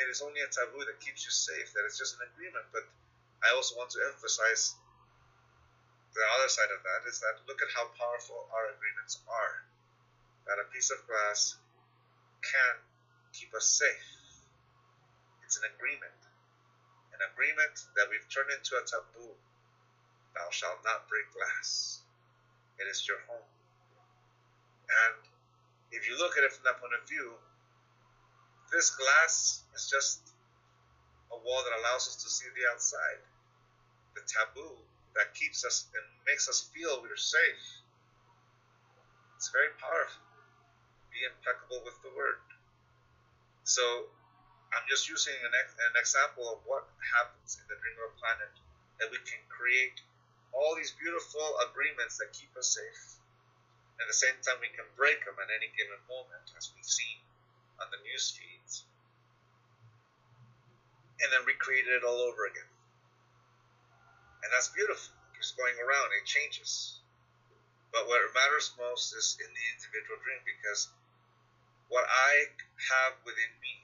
it 0.00 0.06
is 0.08 0.22
only 0.24 0.40
a 0.40 0.48
taboo 0.48 0.84
that 0.86 1.00
keeps 1.00 1.24
you 1.24 1.32
safe, 1.32 1.72
that 1.74 1.84
it's 1.84 1.98
just 1.98 2.16
an 2.16 2.24
agreement. 2.32 2.64
But 2.72 2.88
I 3.44 3.52
also 3.54 3.76
want 3.76 3.90
to 3.96 4.00
emphasize 4.08 4.76
the 6.12 6.24
other 6.38 6.48
side 6.48 6.72
of 6.72 6.80
that 6.84 7.08
is 7.08 7.20
that 7.20 7.40
look 7.48 7.60
at 7.60 7.72
how 7.72 7.88
powerful 7.96 8.48
our 8.52 8.72
agreements 8.76 9.20
are. 9.28 9.64
That 10.48 10.60
a 10.60 10.66
piece 10.74 10.90
of 10.90 10.98
glass 11.06 11.56
can 12.42 12.74
keep 13.32 13.54
us 13.54 13.64
safe 13.64 14.12
it's 15.52 15.60
an 15.60 15.68
agreement. 15.76 16.16
An 17.12 17.20
agreement 17.28 17.76
that 17.92 18.08
we've 18.08 18.24
turned 18.32 18.48
into 18.56 18.72
a 18.80 18.88
taboo. 18.88 19.36
Thou 20.32 20.48
shalt 20.48 20.80
not 20.80 21.04
break 21.12 21.28
glass. 21.28 22.00
It 22.80 22.88
is 22.88 23.04
your 23.04 23.20
home. 23.28 23.44
And 24.88 25.20
if 25.92 26.08
you 26.08 26.16
look 26.16 26.40
at 26.40 26.44
it 26.48 26.56
from 26.56 26.64
that 26.64 26.80
point 26.80 26.96
of 26.96 27.04
view, 27.04 27.36
this 28.72 28.88
glass 28.96 29.62
is 29.76 29.84
just 29.92 30.32
a 31.28 31.36
wall 31.36 31.60
that 31.60 31.76
allows 31.84 32.08
us 32.08 32.16
to 32.24 32.28
see 32.32 32.48
the 32.56 32.64
outside. 32.72 33.20
The 34.16 34.24
taboo 34.24 34.80
that 35.12 35.36
keeps 35.36 35.60
us 35.64 35.92
and 35.92 36.04
makes 36.24 36.48
us 36.48 36.72
feel 36.72 37.04
we're 37.04 37.20
safe. 37.20 37.64
It's 39.36 39.52
very 39.52 39.76
powerful. 39.76 40.24
Be 41.12 41.20
impeccable 41.28 41.84
with 41.84 42.00
the 42.00 42.16
word. 42.16 42.40
So 43.68 44.08
I'm 44.72 44.88
just 44.88 45.04
using 45.04 45.36
an, 45.36 45.52
an 45.52 45.94
example 46.00 46.48
of 46.48 46.64
what 46.64 46.88
happens 47.12 47.60
in 47.60 47.68
the 47.68 47.76
Dream 47.76 47.96
of 48.00 48.16
a 48.16 48.16
Planet, 48.16 48.52
that 49.04 49.12
we 49.12 49.20
can 49.28 49.44
create 49.52 50.00
all 50.56 50.72
these 50.80 50.96
beautiful 50.96 51.60
agreements 51.68 52.16
that 52.16 52.32
keep 52.32 52.52
us 52.56 52.72
safe. 52.72 53.20
At 54.00 54.08
the 54.08 54.16
same 54.16 54.36
time, 54.40 54.60
we 54.64 54.72
can 54.72 54.88
break 54.96 55.20
them 55.28 55.36
at 55.36 55.52
any 55.52 55.68
given 55.76 56.00
moment, 56.08 56.56
as 56.56 56.72
we've 56.72 56.88
seen 56.88 57.20
on 57.82 57.90
the 57.90 57.98
news 58.06 58.30
feeds, 58.30 58.86
and 61.18 61.28
then 61.34 61.42
recreate 61.42 61.90
it 61.90 62.06
all 62.06 62.22
over 62.22 62.46
again. 62.46 62.70
And 64.42 64.50
that's 64.54 64.70
beautiful. 64.70 65.14
It's 65.38 65.54
going 65.58 65.74
around, 65.82 66.14
it 66.14 66.26
changes. 66.26 67.02
But 67.90 68.06
what 68.06 68.22
matters 68.32 68.72
most 68.78 69.12
is 69.12 69.36
in 69.42 69.50
the 69.50 69.64
individual 69.74 70.16
dream 70.22 70.40
because 70.46 70.88
what 71.90 72.06
I 72.08 72.48
have 72.94 73.20
within 73.26 73.52
me 73.60 73.82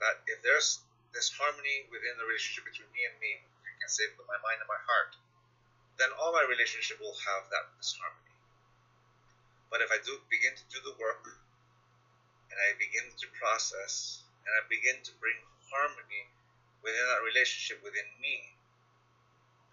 that 0.00 0.20
if 0.28 0.42
there's 0.42 0.82
this 1.14 1.32
harmony 1.32 1.88
within 1.88 2.12
the 2.20 2.26
relationship 2.28 2.68
between 2.68 2.90
me 2.92 3.08
and 3.08 3.16
me, 3.22 3.40
if 3.40 3.64
you 3.64 3.76
can 3.80 3.88
say 3.88 4.04
with 4.18 4.28
my 4.28 4.36
mind 4.44 4.60
and 4.60 4.68
my 4.68 4.82
heart, 4.84 5.16
then 5.96 6.12
all 6.20 6.36
my 6.36 6.44
relationship 6.44 7.00
will 7.00 7.16
have 7.24 7.48
that 7.48 7.72
this 7.80 7.96
harmony. 7.96 8.36
But 9.72 9.80
if 9.80 9.88
I 9.88 10.02
do 10.04 10.20
begin 10.28 10.52
to 10.52 10.66
do 10.68 10.84
the 10.84 10.96
work 11.00 11.24
and 12.50 12.56
I 12.60 12.76
begin 12.78 13.10
to 13.18 13.26
process 13.38 14.22
and 14.46 14.52
I 14.54 14.62
begin 14.70 15.02
to 15.02 15.12
bring 15.18 15.36
harmony 15.70 16.30
within 16.82 17.02
that 17.10 17.26
relationship 17.26 17.82
within 17.82 18.06
me, 18.22 18.54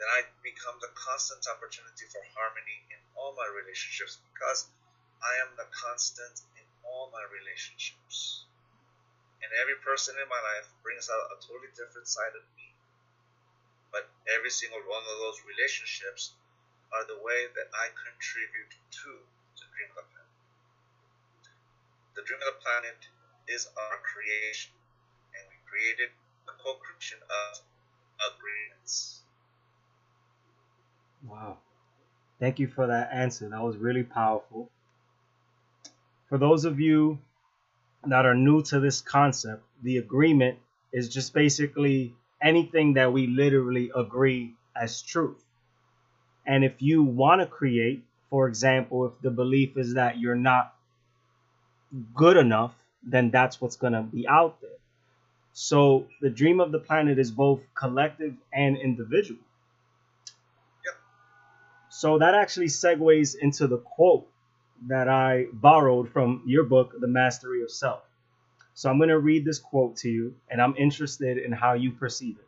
then 0.01 0.09
I 0.09 0.25
become 0.41 0.81
the 0.81 0.89
constant 0.97 1.45
opportunity 1.45 2.09
for 2.09 2.25
harmony 2.33 2.81
in 2.89 2.97
all 3.13 3.37
my 3.37 3.45
relationships 3.45 4.17
because 4.33 4.65
I 5.21 5.37
am 5.45 5.53
the 5.55 5.69
constant 5.69 6.41
in 6.57 6.65
all 6.83 7.13
my 7.13 7.21
relationships. 7.29 8.49
And 9.43 9.51
every 9.61 9.77
person 9.85 10.15
in 10.17 10.27
my 10.27 10.41
life 10.41 10.67
brings 10.81 11.07
out 11.11 11.31
a 11.31 11.37
totally 11.43 11.69
different 11.77 12.07
side 12.09 12.33
of 12.33 12.43
me. 12.57 12.73
But 13.93 14.09
every 14.33 14.49
single 14.49 14.81
one 14.89 15.03
of 15.05 15.17
those 15.21 15.45
relationships 15.45 16.33
are 16.91 17.05
the 17.05 17.21
way 17.21 17.47
that 17.53 17.69
I 17.73 17.93
contribute 17.93 18.73
to 18.73 19.11
the 19.61 19.65
Dream 19.69 19.91
the. 19.95 20.12
The 22.15 22.21
Dream 22.21 22.39
of 22.41 22.53
the 22.53 22.61
Planet 22.61 23.07
is 23.47 23.67
our 23.77 23.97
creation, 24.03 24.73
and 25.35 25.47
we 25.49 25.55
created 25.69 26.09
the 26.45 26.53
co 26.53 26.75
creation 26.75 27.19
of 27.23 27.59
agreements. 28.33 29.23
Wow. 31.27 31.57
Thank 32.39 32.59
you 32.59 32.67
for 32.67 32.87
that 32.87 33.11
answer. 33.11 33.49
That 33.49 33.63
was 33.63 33.77
really 33.77 34.03
powerful. 34.03 34.69
For 36.29 36.37
those 36.37 36.65
of 36.65 36.79
you 36.79 37.19
that 38.05 38.25
are 38.25 38.35
new 38.35 38.61
to 38.63 38.79
this 38.79 39.01
concept, 39.01 39.63
the 39.81 39.97
agreement 39.97 40.59
is 40.91 41.09
just 41.09 41.33
basically 41.33 42.15
anything 42.41 42.93
that 42.93 43.11
we 43.13 43.27
literally 43.27 43.91
agree 43.95 44.55
as 44.75 45.01
truth. 45.01 45.43
And 46.45 46.63
if 46.63 46.81
you 46.81 47.03
want 47.03 47.41
to 47.41 47.47
create, 47.47 48.03
for 48.29 48.47
example, 48.47 49.05
if 49.07 49.13
the 49.21 49.31
belief 49.31 49.77
is 49.77 49.93
that 49.95 50.19
you're 50.19 50.35
not 50.35 50.75
good 52.13 52.37
enough, 52.37 52.73
then 53.03 53.29
that's 53.31 53.59
what's 53.61 53.75
going 53.75 53.93
to 53.93 54.01
be 54.01 54.27
out 54.27 54.61
there. 54.61 54.69
So 55.53 56.07
the 56.21 56.29
dream 56.29 56.59
of 56.59 56.71
the 56.71 56.79
planet 56.79 57.19
is 57.19 57.29
both 57.29 57.61
collective 57.75 58.33
and 58.51 58.77
individual. 58.77 59.41
Yep. 60.85 60.95
So 61.89 62.17
that 62.19 62.33
actually 62.33 62.67
segues 62.67 63.35
into 63.39 63.67
the 63.67 63.77
quote 63.77 64.27
that 64.87 65.07
I 65.07 65.45
borrowed 65.53 66.09
from 66.09 66.41
your 66.45 66.63
book, 66.63 66.95
The 66.99 67.07
Mastery 67.07 67.61
of 67.61 67.71
Self. 67.71 68.01
So 68.73 68.89
I'm 68.89 68.97
going 68.97 69.09
to 69.09 69.19
read 69.19 69.45
this 69.45 69.59
quote 69.59 69.97
to 69.97 70.09
you, 70.09 70.33
and 70.49 70.59
I'm 70.59 70.75
interested 70.75 71.37
in 71.37 71.51
how 71.51 71.73
you 71.73 71.91
perceive 71.91 72.37
it. 72.37 72.47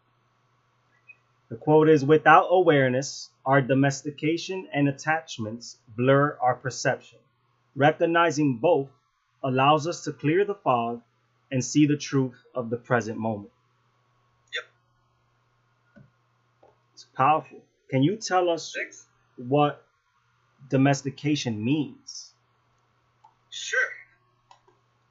The 1.50 1.56
quote 1.56 1.88
is 1.90 2.04
Without 2.04 2.48
awareness, 2.50 3.30
our 3.46 3.62
domestication 3.62 4.68
and 4.74 4.90
attachments 4.90 5.78
blur 5.96 6.36
our 6.42 6.56
perception. 6.56 7.20
Recognizing 7.76 8.58
both 8.58 8.90
allows 9.46 9.86
us 9.88 10.04
to 10.06 10.12
clear 10.12 10.44
the 10.44 10.56
fog 10.56 11.02
and 11.52 11.64
see 11.64 11.86
the 11.86 11.96
truth 11.96 12.36
of 12.56 12.72
the 12.72 12.78
present 12.78 13.18
moment. 13.18 13.52
Yep. 14.54 16.04
It's 16.94 17.06
powerful. 17.16 17.62
Can 17.92 18.02
you 18.02 18.18
tell 18.18 18.50
us 18.50 18.74
Thanks. 18.76 19.06
what 19.38 19.86
domestication 20.68 21.64
means? 21.64 22.34
Sure. 23.52 23.92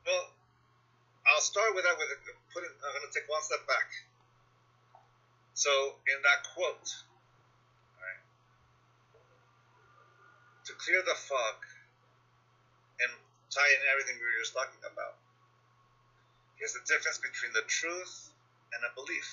Well, 0.05 0.27
I'll 1.27 1.41
start 1.41 1.75
with 1.77 1.85
that. 1.85 1.97
With 1.97 2.09
I'm 2.57 2.93
going 2.93 3.07
to 3.11 3.19
take 3.19 3.29
one 3.31 3.43
step 3.43 3.67
back. 3.69 3.89
So, 5.55 5.71
in 5.71 6.19
that 6.23 6.43
quote, 6.53 6.91
right, 8.03 8.23
to 10.67 10.73
clear 10.75 11.01
the 11.07 11.15
fog 11.15 11.55
tie 13.55 13.73
in 13.79 13.83
everything 13.95 14.19
we 14.19 14.27
were 14.27 14.43
just 14.43 14.53
talking 14.53 14.83
about, 14.83 15.15
here's 16.59 16.75
the 16.75 16.83
difference 16.91 17.23
between 17.23 17.55
the 17.55 17.63
truth 17.71 18.35
and 18.75 18.83
a 18.83 18.91
belief. 18.99 19.29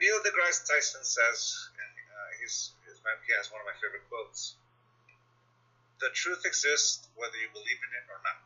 Neil 0.00 0.18
deGrasse 0.24 0.64
Tyson 0.64 1.04
says, 1.04 1.68
and 1.76 1.92
uh, 1.92 2.30
he's, 2.40 2.72
he's 2.88 2.98
my, 3.04 3.12
he 3.28 3.36
has 3.36 3.52
one 3.52 3.60
of 3.60 3.68
my 3.68 3.76
favorite 3.78 4.08
quotes 4.08 4.56
the 6.02 6.10
truth 6.10 6.42
exists 6.44 7.06
whether 7.14 7.38
you 7.38 7.46
believe 7.54 7.78
in 7.78 7.90
it 7.94 8.06
or 8.10 8.18
not. 8.26 8.42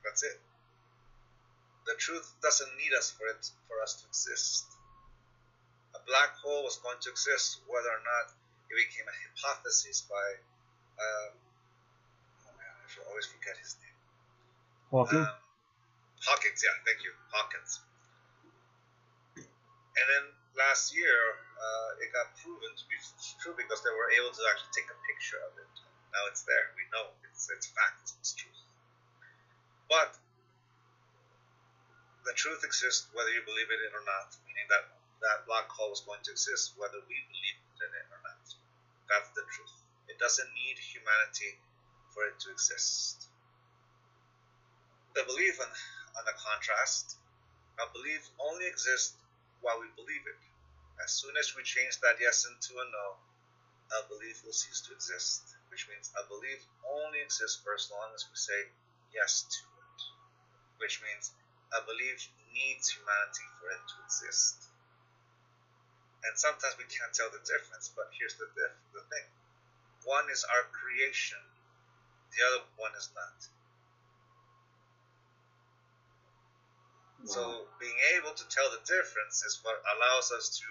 That's 0.00 0.24
it. 0.24 0.40
The 1.84 1.92
truth 2.00 2.24
doesn't 2.40 2.72
need 2.80 2.96
us 2.96 3.12
for 3.12 3.28
it 3.28 3.44
for 3.68 3.76
us 3.84 4.00
to 4.00 4.08
exist. 4.08 4.64
A 5.92 6.00
black 6.08 6.32
hole 6.40 6.64
was 6.64 6.80
going 6.80 6.96
to 7.04 7.12
exist 7.12 7.60
whether 7.68 7.92
or 7.92 8.00
not 8.00 8.32
it 8.72 8.76
became 8.80 9.04
a 9.04 9.16
hypothesis 9.28 10.08
by 10.08 10.26
uh, 10.96 11.28
I 12.96 13.04
always 13.12 13.28
forget 13.28 13.60
his 13.60 13.76
name. 13.82 13.98
Hawking. 14.88 15.20
Um, 15.20 15.36
Hawkins, 16.24 16.60
yeah, 16.64 16.74
thank 16.88 17.04
you, 17.04 17.12
Hawkins. 17.30 17.84
And 19.36 20.06
then 20.08 20.24
last 20.56 20.94
year, 20.94 21.18
uh, 21.58 22.02
it 22.02 22.08
got 22.14 22.32
proven 22.38 22.70
to 22.72 22.84
be 22.88 22.96
true 23.42 23.54
because 23.58 23.82
they 23.82 23.92
were 23.92 24.10
able 24.14 24.30
to 24.30 24.42
actually 24.50 24.72
take 24.74 24.88
a 24.88 24.98
picture 25.06 25.38
of 25.44 25.52
it. 25.58 25.72
Now 26.14 26.24
it's 26.30 26.46
there. 26.48 26.72
We 26.78 26.86
know 26.94 27.12
it's 27.28 27.50
it's 27.52 27.68
fact. 27.74 28.14
It's 28.18 28.32
truth. 28.32 28.62
But 29.90 30.16
the 32.24 32.34
truth 32.34 32.64
exists 32.64 33.10
whether 33.12 33.30
you 33.30 33.42
believe 33.44 33.68
it 33.68 33.92
or 33.92 34.02
not. 34.06 34.32
Meaning 34.48 34.66
that 34.72 34.88
that 35.20 35.44
black 35.44 35.68
hole 35.68 35.92
is 35.92 36.00
going 36.06 36.22
to 36.26 36.32
exist 36.32 36.78
whether 36.78 36.98
we 37.06 37.16
believe 37.28 37.58
in 37.84 37.90
it 37.92 38.06
or 38.10 38.20
not. 38.22 38.42
That's 39.10 39.30
the 39.34 39.44
truth. 39.50 39.74
It 40.06 40.16
doesn't 40.16 40.50
need 40.54 40.78
humanity 40.78 41.58
for 42.18 42.26
it 42.26 42.34
to 42.42 42.50
exist. 42.50 43.30
The 45.14 45.22
belief, 45.22 45.54
on, 45.62 45.70
on 46.18 46.26
the 46.26 46.34
contrast, 46.34 47.14
a 47.78 47.86
belief 47.94 48.26
only 48.42 48.66
exists 48.66 49.14
while 49.62 49.78
we 49.78 49.86
believe 49.94 50.26
it. 50.26 50.42
As 50.98 51.14
soon 51.14 51.38
as 51.38 51.54
we 51.54 51.62
change 51.62 52.02
that 52.02 52.18
yes 52.18 52.42
into 52.42 52.74
a 52.74 52.86
no, 52.90 53.22
a 53.94 54.02
belief 54.10 54.42
will 54.42 54.50
cease 54.50 54.82
to 54.90 54.94
exist, 54.98 55.46
which 55.70 55.86
means 55.86 56.10
a 56.18 56.26
belief 56.26 56.58
only 56.90 57.22
exists 57.22 57.62
for 57.62 57.78
as 57.78 57.86
long 57.86 58.10
as 58.18 58.26
we 58.26 58.34
say 58.34 58.66
yes 59.14 59.46
to 59.46 59.62
it, 59.62 59.98
which 60.82 60.98
means 61.06 61.30
a 61.70 61.86
belief 61.86 62.18
needs 62.50 62.90
humanity 62.90 63.46
for 63.62 63.70
it 63.70 63.82
to 63.94 63.96
exist. 64.02 64.66
And 66.26 66.34
sometimes 66.34 66.74
we 66.82 66.90
can't 66.90 67.14
tell 67.14 67.30
the 67.30 67.46
difference, 67.46 67.94
but 67.94 68.10
here's 68.10 68.34
the, 68.42 68.50
the 68.90 69.06
thing 69.06 69.26
one 70.02 70.26
is 70.34 70.42
our 70.50 70.66
creation, 70.74 71.38
the 72.32 72.40
other 72.52 72.64
one 72.76 72.92
is 72.96 73.10
not. 73.14 73.38
So 77.26 77.66
being 77.82 77.98
able 78.16 78.30
to 78.30 78.46
tell 78.48 78.70
the 78.70 78.80
difference 78.86 79.42
is 79.42 79.58
what 79.66 79.82
allows 79.96 80.30
us 80.30 80.54
to 80.62 80.68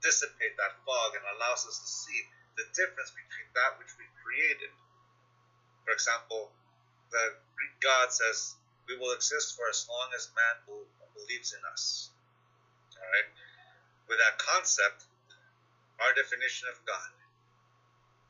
dissipate 0.00 0.54
that 0.56 0.78
fog 0.86 1.18
and 1.18 1.24
allows 1.36 1.66
us 1.66 1.82
to 1.82 1.88
see 1.90 2.22
the 2.56 2.64
difference 2.70 3.10
between 3.10 3.48
that 3.58 3.76
which 3.82 3.90
we 3.98 4.06
created. 4.22 4.70
For 5.84 5.92
example, 5.92 6.54
the 7.10 7.34
Greek 7.56 7.74
God 7.80 8.12
says, 8.12 8.54
"We 8.86 8.96
will 8.96 9.12
exist 9.12 9.56
for 9.56 9.68
as 9.68 9.88
long 9.88 10.14
as 10.14 10.30
man 10.32 10.86
believes 11.14 11.52
in 11.52 11.64
us." 11.66 12.10
All 12.96 13.10
right. 13.10 13.30
With 14.06 14.18
that 14.18 14.38
concept, 14.38 15.04
our 15.98 16.12
definition 16.14 16.68
of 16.68 16.84
God, 16.84 17.10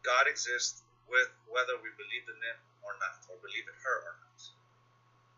God 0.02 0.26
exists 0.26 0.82
with 1.06 1.28
whether 1.47 1.76
we 1.76 1.90
believe 1.90 2.28
in 2.28 2.42
Him 2.42 2.67
or 2.82 2.94
not, 2.99 3.18
or 3.30 3.38
believe 3.40 3.66
in 3.66 3.78
her 3.78 3.99
or 4.06 4.14
not. 4.23 4.40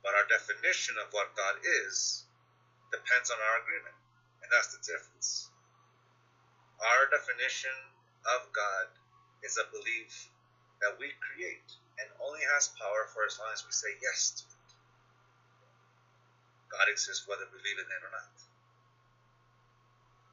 But 0.02 0.16
our 0.16 0.26
definition 0.28 0.96
of 1.00 1.12
what 1.12 1.36
God 1.36 1.60
is 1.84 2.24
depends 2.90 3.30
on 3.30 3.38
our 3.38 3.56
agreement, 3.62 3.96
and 4.42 4.48
that's 4.50 4.72
the 4.72 4.82
difference. 4.82 5.52
Our 6.80 7.12
definition 7.12 7.76
of 8.36 8.48
God 8.56 8.88
is 9.44 9.60
a 9.60 9.68
belief 9.68 10.32
that 10.80 10.96
we 10.96 11.12
create 11.20 11.68
and 12.00 12.08
only 12.24 12.40
has 12.56 12.72
power 12.80 13.04
for 13.12 13.28
as 13.28 13.36
long 13.36 13.52
as 13.52 13.64
we 13.64 13.72
say 13.72 13.92
yes 14.00 14.40
to 14.40 14.44
it. 14.48 14.60
God 16.72 16.88
exists 16.88 17.28
whether 17.28 17.44
we 17.52 17.60
believe 17.60 17.80
in 17.82 17.88
it 17.88 18.02
or 18.04 18.12
not. 18.14 18.32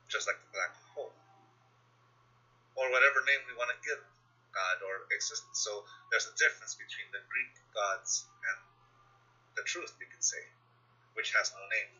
Just 0.08 0.30
like 0.30 0.40
the 0.40 0.52
black 0.56 0.72
hole. 0.96 1.12
Or 2.80 2.88
whatever 2.94 3.20
name 3.28 3.44
we 3.50 3.60
want 3.60 3.76
to 3.76 3.80
give 3.84 4.00
God 4.58 4.82
or 4.82 5.06
existence. 5.14 5.62
So 5.62 5.86
there's 6.10 6.26
a 6.26 6.34
difference 6.42 6.74
between 6.74 7.14
the 7.14 7.22
Greek 7.30 7.54
gods 7.78 8.26
and 8.42 8.58
the 9.54 9.62
truth, 9.70 9.94
you 10.02 10.10
can 10.10 10.22
say, 10.22 10.42
which 11.14 11.38
has 11.38 11.54
no 11.54 11.62
name. 11.70 11.94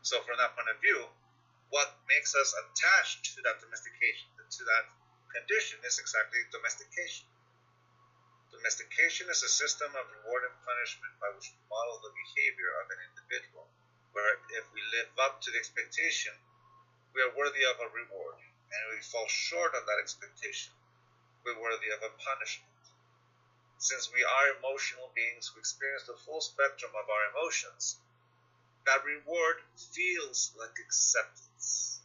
So 0.00 0.24
from 0.24 0.40
that 0.40 0.56
point 0.56 0.72
of 0.72 0.80
view, 0.80 1.04
what 1.68 1.92
makes 2.08 2.32
us 2.32 2.56
attached 2.56 3.36
to 3.36 3.44
that 3.44 3.60
domestication, 3.60 4.32
to 4.36 4.62
that 4.64 4.84
condition, 5.32 5.80
is 5.84 6.00
exactly 6.00 6.40
domestication. 6.52 7.28
Domestication 8.52 9.32
is 9.32 9.40
a 9.40 9.48
system 9.48 9.88
of 9.96 10.04
reward 10.20 10.44
and 10.44 10.56
punishment 10.60 11.16
by 11.16 11.32
which 11.32 11.48
we 11.48 11.60
model 11.72 12.00
the 12.04 12.12
behavior 12.12 12.68
of 12.80 12.92
an 12.92 13.00
individual, 13.12 13.64
where 14.12 14.36
if 14.56 14.68
we 14.76 14.84
live 14.92 15.08
up 15.24 15.40
to 15.40 15.48
the 15.48 15.56
expectation, 15.56 16.36
we 17.16 17.24
are 17.24 17.32
worthy 17.32 17.64
of 17.64 17.80
a 17.80 17.88
reward, 17.92 18.36
and 18.68 18.78
if 18.92 19.00
we 19.00 19.00
fall 19.08 19.28
short 19.28 19.72
of 19.72 19.88
that 19.88 20.00
expectation, 20.04 20.76
we're 21.44 21.60
worthy 21.60 21.90
of 21.90 22.02
a 22.02 22.14
punishment. 22.22 22.70
Since 23.78 24.14
we 24.14 24.22
are 24.22 24.56
emotional 24.58 25.10
beings 25.14 25.50
who 25.50 25.58
experience 25.58 26.06
the 26.06 26.14
full 26.14 26.40
spectrum 26.40 26.92
of 26.94 27.10
our 27.10 27.24
emotions, 27.34 27.98
that 28.86 29.04
reward 29.04 29.62
feels 29.74 30.54
like 30.58 30.78
acceptance, 30.78 32.00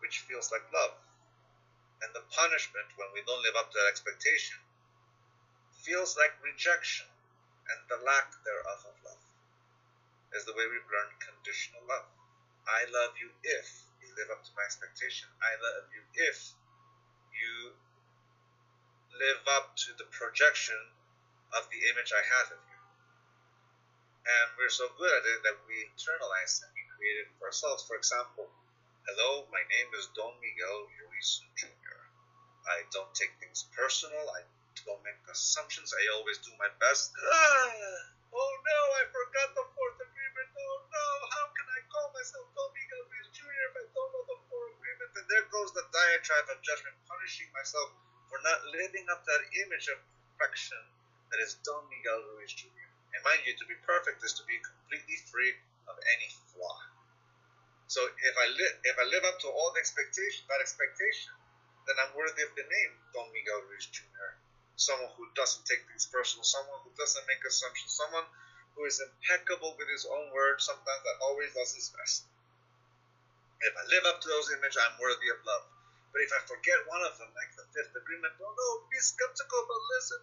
which 0.00 0.24
feels 0.28 0.52
like 0.52 0.64
love. 0.72 0.96
And 2.02 2.12
the 2.12 2.24
punishment, 2.28 2.92
when 2.96 3.08
we 3.14 3.22
don't 3.24 3.42
live 3.42 3.56
up 3.56 3.70
to 3.72 3.78
that 3.78 3.88
expectation, 3.88 4.58
feels 5.80 6.16
like 6.16 6.36
rejection 6.44 7.06
and 7.72 7.80
the 7.88 8.04
lack 8.04 8.32
thereof 8.44 8.80
of 8.84 8.96
love. 9.04 9.22
Is 10.32 10.44
the 10.44 10.56
way 10.56 10.64
we've 10.64 10.92
learned 10.92 11.12
conditional 11.20 11.84
love. 11.88 12.08
I 12.64 12.88
love 12.88 13.16
you 13.20 13.28
if 13.44 13.68
you 14.00 14.08
live 14.16 14.32
up 14.32 14.44
to 14.44 14.52
my 14.56 14.64
expectation. 14.64 15.28
I 15.40 15.52
love 15.60 15.88
you 15.92 16.02
if 16.16 16.56
you 17.36 17.76
live 19.18 19.44
up 19.60 19.76
to 19.76 19.92
the 20.00 20.08
projection 20.08 20.78
of 21.52 21.68
the 21.68 21.80
image 21.92 22.16
I 22.16 22.24
have 22.24 22.48
of 22.56 22.62
you. 22.64 22.80
And 24.22 24.48
we're 24.56 24.72
so 24.72 24.88
good 24.96 25.12
at 25.12 25.24
it 25.26 25.40
that 25.44 25.58
we 25.68 25.84
internalize 25.92 26.64
and 26.64 26.72
we 26.72 26.82
create 26.96 27.26
it 27.26 27.28
for 27.36 27.52
ourselves. 27.52 27.84
For 27.84 27.98
example, 27.98 28.48
hello, 29.04 29.44
my 29.52 29.60
name 29.68 29.90
is 29.98 30.08
Don 30.16 30.32
Miguel 30.40 30.88
Ruiz 30.96 31.44
Jr. 31.58 31.98
I 32.64 32.86
don't 32.94 33.10
take 33.12 33.34
things 33.42 33.68
personal. 33.74 34.22
I 34.32 34.46
don't 34.86 35.02
make 35.04 35.18
assumptions. 35.28 35.92
I 35.92 36.02
always 36.16 36.38
do 36.40 36.52
my 36.56 36.70
best. 36.80 37.12
Oh 38.32 38.54
no, 38.64 38.80
I 38.96 39.04
forgot 39.12 39.52
the 39.52 39.66
fourth 39.76 40.00
agreement. 40.00 40.48
Oh 40.56 40.76
no, 40.88 41.06
how 41.36 41.52
can 41.52 41.68
I 41.68 41.84
call 41.92 42.08
myself 42.16 42.48
Don 42.56 42.72
Miguel 42.72 43.04
Ruiz 43.12 43.28
Jr. 43.28 43.44
if 43.68 43.74
I 43.76 43.84
don't 43.92 44.08
know 44.08 44.24
the 44.24 44.40
fourth 44.48 44.72
agreement? 44.72 45.12
And 45.20 45.28
there 45.28 45.44
goes 45.52 45.68
the 45.76 45.84
diatribe 45.92 46.48
of 46.48 46.64
judgment, 46.64 46.96
punishing 47.04 47.52
myself 47.52 47.92
for 48.32 48.40
not 48.40 48.64
living 48.72 49.04
up 49.12 49.20
that 49.28 49.44
image 49.60 49.92
of 49.92 50.00
perfection 50.32 50.80
that 51.28 51.36
is 51.44 51.60
Don 51.68 51.84
Miguel 51.92 52.24
Ruiz 52.32 52.56
Jr. 52.56 52.88
And 53.12 53.20
mind 53.28 53.44
you, 53.44 53.52
to 53.60 53.68
be 53.68 53.76
perfect 53.84 54.24
is 54.24 54.32
to 54.40 54.44
be 54.48 54.56
completely 54.64 55.20
free 55.28 55.52
of 55.84 56.00
any 56.16 56.32
flaw. 56.48 56.80
So 57.92 58.00
if 58.08 58.34
I 58.40 58.48
live 58.56 58.72
if 58.88 58.96
I 58.96 59.04
live 59.12 59.28
up 59.28 59.36
to 59.44 59.52
all 59.52 59.76
the 59.76 59.84
expectation 59.84 60.48
that 60.48 60.64
expectation, 60.64 61.36
then 61.84 62.00
I'm 62.00 62.16
worthy 62.16 62.40
of 62.40 62.56
the 62.56 62.64
name 62.64 62.92
Don 63.12 63.28
Miguel 63.36 63.68
Ruiz 63.68 63.84
Jr. 63.92 64.40
Someone 64.80 65.12
who 65.20 65.28
doesn't 65.36 65.68
take 65.68 65.84
things 65.84 66.08
personal, 66.08 66.40
someone 66.40 66.80
who 66.88 66.92
doesn't 66.96 67.28
make 67.28 67.44
assumptions, 67.44 67.92
someone 67.92 68.24
who 68.72 68.88
is 68.88 68.96
impeccable 68.96 69.76
with 69.76 69.92
his 69.92 70.08
own 70.08 70.32
word, 70.32 70.64
sometimes 70.64 71.04
that 71.04 71.20
always 71.20 71.52
does 71.52 71.76
his 71.76 71.92
best. 71.92 72.24
If 73.60 73.76
I 73.76 73.84
live 73.92 74.08
up 74.08 74.24
to 74.24 74.28
those 74.32 74.48
images, 74.56 74.80
I'm 74.80 74.96
worthy 74.96 75.28
of 75.28 75.44
love. 75.44 75.68
But 76.12 76.20
if 76.22 76.32
I 76.36 76.40
forget 76.44 76.76
one 76.92 77.00
of 77.08 77.16
them, 77.16 77.32
like 77.32 77.56
the 77.56 77.64
fifth 77.72 77.96
agreement, 77.96 78.36
oh 78.36 78.52
no, 78.52 78.68
be 78.92 79.00
skeptical, 79.00 79.64
but 79.64 79.80
listen, 79.96 80.20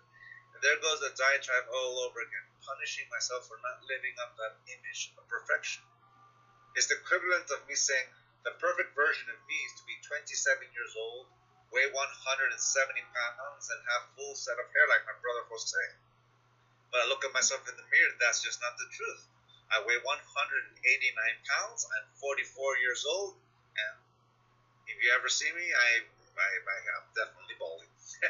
And 0.53 0.61
there 0.61 0.77
goes 0.85 1.01
the 1.01 1.09
diatribe 1.17 1.65
all 1.73 2.05
over 2.05 2.21
again, 2.21 2.45
punishing 2.61 3.09
myself 3.09 3.49
for 3.49 3.57
not 3.65 3.81
living 3.89 4.13
up 4.21 4.37
that 4.37 4.61
image 4.69 5.13
of 5.17 5.25
perfection. 5.25 5.81
It's 6.77 6.87
the 6.87 7.01
equivalent 7.01 7.49
of 7.49 7.65
me 7.65 7.73
saying 7.73 8.05
the 8.45 8.53
perfect 8.61 8.93
version 8.93 9.27
of 9.33 9.39
me 9.49 9.57
is 9.65 9.73
to 9.81 9.83
be 9.89 9.97
27 10.05 10.69
years 10.71 10.93
old, 10.95 11.25
weigh 11.73 11.89
170 11.89 12.53
pounds, 12.53 13.65
and 13.73 13.81
have 13.89 14.13
full 14.13 14.35
set 14.37 14.61
of 14.61 14.69
hair 14.69 14.85
like 14.93 15.09
my 15.09 15.17
brother 15.19 15.43
Jose. 15.49 15.85
But 16.93 17.05
I 17.05 17.09
look 17.09 17.25
at 17.25 17.33
myself 17.33 17.65
in 17.67 17.75
the 17.75 17.87
mirror, 17.89 18.13
that's 18.21 18.41
just 18.45 18.61
not 18.61 18.77
the 18.77 18.89
truth. 18.93 19.25
I 19.73 19.81
weigh 19.85 20.01
189 20.01 20.09
pounds, 21.45 21.85
I'm 21.85 22.07
44 22.17 22.77
years 22.81 23.05
old, 23.05 23.37
and 23.77 23.95
if 24.89 24.97
you 24.99 25.09
ever 25.15 25.29
see 25.29 25.49
me, 25.53 25.65
I, 25.69 25.89
I, 26.03 26.49
I 26.65 26.77
am 26.97 27.05
definitely 27.13 27.55
balding. 27.61 27.89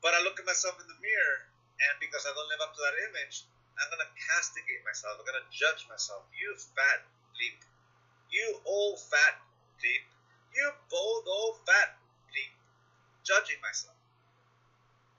But 0.00 0.16
I 0.16 0.24
look 0.24 0.40
at 0.40 0.48
myself 0.48 0.80
in 0.80 0.88
the 0.88 0.96
mirror, 0.96 1.38
and 1.76 1.94
because 2.00 2.24
I 2.24 2.32
don't 2.32 2.48
live 2.48 2.64
up 2.64 2.72
to 2.72 2.82
that 2.88 2.96
image, 3.12 3.44
I'm 3.76 3.92
to 3.92 4.08
castigate 4.16 4.80
myself. 4.84 5.20
I'm 5.20 5.28
to 5.28 5.44
judge 5.52 5.84
myself. 5.88 6.24
You 6.32 6.56
fat 6.56 7.04
bleep. 7.36 7.60
You 8.32 8.60
old 8.64 9.00
fat 9.00 9.40
bleep. 9.76 10.04
You 10.56 10.72
bold 10.88 11.24
old 11.28 11.60
fat 11.68 11.96
bleep. 12.32 12.52
Judging 13.24 13.60
myself. 13.60 13.96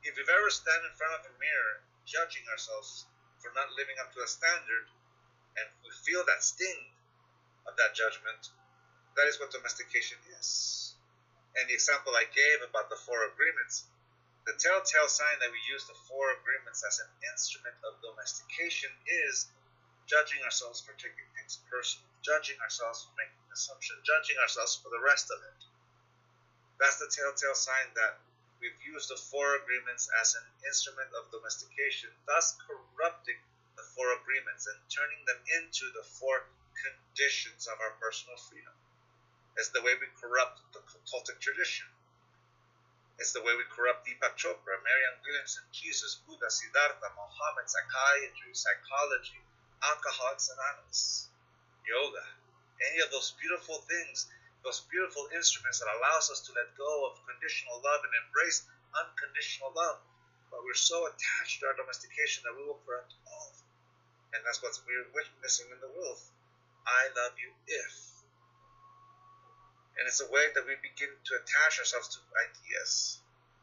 If 0.02 0.18
you've 0.18 0.30
ever 0.30 0.50
stand 0.50 0.82
in 0.82 0.94
front 0.98 1.14
of 1.14 1.30
a 1.30 1.34
mirror, 1.38 1.86
judging 2.10 2.46
ourselves 2.50 3.06
for 3.38 3.54
not 3.54 3.70
living 3.78 3.98
up 4.02 4.14
to 4.18 4.26
a 4.26 4.30
standard, 4.30 4.90
and 5.62 5.68
we 5.86 5.94
feel 6.06 6.26
that 6.26 6.42
sting 6.42 6.90
of 7.70 7.78
that 7.78 7.94
judgment, 7.94 8.50
that 9.16 9.28
is 9.28 9.40
what 9.40 9.52
domestication 9.52 10.18
is. 10.40 10.96
And 11.56 11.68
the 11.68 11.76
example 11.76 12.16
I 12.16 12.26
gave 12.32 12.64
about 12.64 12.88
the 12.88 12.96
four 12.96 13.28
agreements, 13.28 13.84
the 14.48 14.56
telltale 14.56 15.12
sign 15.12 15.38
that 15.44 15.52
we 15.52 15.60
use 15.68 15.86
the 15.86 15.98
four 16.08 16.32
agreements 16.40 16.82
as 16.88 16.98
an 17.04 17.12
instrument 17.30 17.76
of 17.84 18.00
domestication 18.02 18.90
is 19.28 19.52
judging 20.08 20.42
ourselves 20.48 20.82
for 20.82 20.96
taking 20.98 21.28
things 21.38 21.60
personal, 21.70 22.08
judging 22.24 22.58
ourselves 22.64 23.06
for 23.06 23.14
making 23.20 23.44
assumptions, 23.54 24.02
judging 24.08 24.40
ourselves 24.42 24.80
for 24.80 24.90
the 24.90 25.04
rest 25.04 25.30
of 25.30 25.40
it. 25.44 25.60
That's 26.80 26.98
the 26.98 27.12
telltale 27.12 27.54
sign 27.54 27.94
that 27.94 28.18
we've 28.58 28.82
used 28.82 29.14
the 29.14 29.20
four 29.20 29.62
agreements 29.62 30.10
as 30.18 30.34
an 30.34 30.48
instrument 30.66 31.14
of 31.14 31.30
domestication, 31.30 32.10
thus 32.26 32.58
corrupting 32.66 33.38
the 33.78 33.86
four 33.94 34.10
agreements 34.18 34.66
and 34.66 34.78
turning 34.90 35.22
them 35.30 35.42
into 35.62 35.86
the 35.94 36.06
four 36.18 36.50
conditions 36.82 37.70
of 37.70 37.78
our 37.78 37.94
personal 38.02 38.38
freedom. 38.50 38.74
It's 39.58 39.70
the 39.76 39.84
way 39.84 39.92
we 40.00 40.08
corrupt 40.16 40.64
the 40.72 40.80
Toltec 41.04 41.40
tradition. 41.40 41.88
It's 43.20 43.34
the 43.34 43.44
way 43.44 43.54
we 43.54 43.68
corrupt 43.70 44.08
Deepak 44.08 44.34
Chopra, 44.40 44.82
Marianne 44.82 45.22
Williamson, 45.22 45.64
Jesus, 45.72 46.24
Buddha, 46.26 46.50
Siddhartha, 46.50 47.12
Mohammed, 47.14 47.70
psychiatry, 47.70 48.54
psychology, 48.56 49.44
Alcoholics 49.84 50.50
Anonymous, 50.50 51.30
yoga, 51.86 52.26
any 52.90 53.02
of 53.04 53.12
those 53.12 53.36
beautiful 53.38 53.84
things, 53.86 54.26
those 54.64 54.82
beautiful 54.90 55.28
instruments 55.36 55.80
that 55.80 55.92
allows 56.00 56.32
us 56.32 56.42
to 56.48 56.54
let 56.54 56.74
go 56.78 57.12
of 57.12 57.22
conditional 57.28 57.78
love 57.84 58.02
and 58.02 58.14
embrace 58.26 58.66
unconditional 58.96 59.74
love. 59.76 60.00
But 60.50 60.64
we're 60.66 60.80
so 60.80 61.08
attached 61.08 61.62
to 61.62 61.68
our 61.68 61.78
domestication 61.78 62.44
that 62.46 62.58
we 62.58 62.66
will 62.66 62.82
corrupt 62.88 63.14
all. 63.28 63.54
And 64.34 64.42
that's 64.46 64.64
what 64.64 64.74
we're 64.88 65.12
witnessing 65.14 65.70
in 65.70 65.80
the 65.82 65.92
world. 65.94 66.20
I 66.88 67.12
love 67.14 67.38
you 67.38 67.52
if 67.68 68.11
and 69.98 70.08
it's 70.08 70.22
a 70.22 70.30
way 70.32 70.46
that 70.56 70.64
we 70.68 70.76
begin 70.80 71.12
to 71.12 71.32
attach 71.36 71.80
ourselves 71.80 72.16
to 72.16 72.20
ideas. 72.38 73.20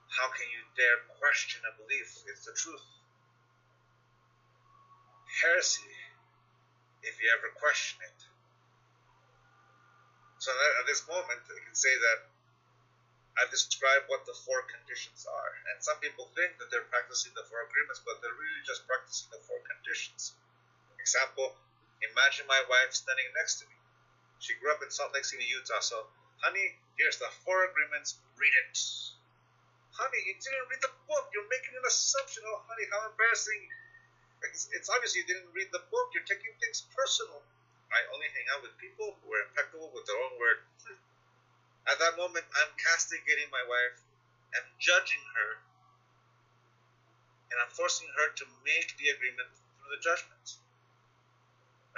How 0.08 0.28
can 0.32 0.48
you 0.48 0.62
dare 0.76 1.04
question 1.20 1.60
a 1.64 1.72
belief? 1.76 2.24
It's 2.28 2.44
the 2.44 2.56
truth. 2.56 2.84
Heresy, 5.44 5.92
if 7.04 7.20
you 7.20 7.28
ever 7.36 7.52
question 7.60 8.00
it. 8.02 8.18
So 10.38 10.50
at 10.50 10.86
this 10.86 11.04
moment, 11.06 11.42
I 11.46 11.60
can 11.60 11.74
say 11.74 11.92
that 11.92 12.18
I've 13.38 13.54
described 13.54 14.10
what 14.10 14.26
the 14.26 14.34
four 14.34 14.66
conditions 14.66 15.22
are. 15.30 15.52
And 15.70 15.78
some 15.78 15.98
people 16.02 16.26
think 16.34 16.58
that 16.58 16.74
they're 16.74 16.90
practicing 16.90 17.30
the 17.38 17.46
four 17.46 17.62
agreements, 17.62 18.02
but 18.02 18.18
they're 18.18 18.34
really 18.34 18.64
just 18.66 18.82
practicing 18.90 19.30
the 19.30 19.42
four 19.46 19.62
conditions. 19.62 20.34
Example, 20.98 21.54
imagine 22.02 22.50
my 22.50 22.58
wife 22.66 22.90
standing 22.90 23.30
next 23.38 23.62
to 23.62 23.64
me. 23.70 23.77
She 24.38 24.54
grew 24.62 24.70
up 24.70 24.82
in 24.82 24.90
Salt 24.90 25.14
Lake 25.14 25.24
City, 25.24 25.44
Utah, 25.44 25.80
so 25.80 26.06
Honey, 26.38 26.78
here's 26.94 27.18
the 27.18 27.26
four 27.42 27.66
agreements. 27.66 28.22
Read 28.38 28.54
it. 28.62 28.78
Honey, 29.90 30.22
you 30.30 30.38
didn't 30.38 30.70
read 30.70 30.82
the 30.82 30.94
book. 31.10 31.26
You're 31.34 31.50
making 31.50 31.74
an 31.74 31.82
assumption. 31.82 32.46
Oh, 32.46 32.62
honey, 32.70 32.86
how 32.94 33.02
embarrassing. 33.10 33.58
It's, 34.46 34.70
it's 34.70 34.86
obvious 34.86 35.18
you 35.18 35.26
didn't 35.26 35.50
read 35.50 35.66
the 35.74 35.82
book. 35.90 36.14
You're 36.14 36.26
taking 36.30 36.54
things 36.62 36.86
personal. 36.94 37.42
I 37.90 38.06
only 38.14 38.30
hang 38.30 38.46
out 38.54 38.62
with 38.62 38.70
people 38.78 39.18
who 39.18 39.34
are 39.34 39.42
impeccable 39.50 39.90
with 39.90 40.06
their 40.06 40.20
own 40.22 40.38
word. 40.38 40.62
At 41.90 41.98
that 41.98 42.14
moment, 42.14 42.46
I'm 42.54 42.70
castigating 42.78 43.50
my 43.50 43.64
wife. 43.66 43.98
I'm 44.54 44.68
judging 44.78 45.24
her. 45.34 45.50
And 47.50 47.58
I'm 47.58 47.72
forcing 47.74 48.06
her 48.14 48.30
to 48.30 48.44
make 48.62 48.94
the 49.00 49.10
agreement 49.10 49.50
through 49.50 49.90
the 49.90 50.02
judgment. 50.04 50.46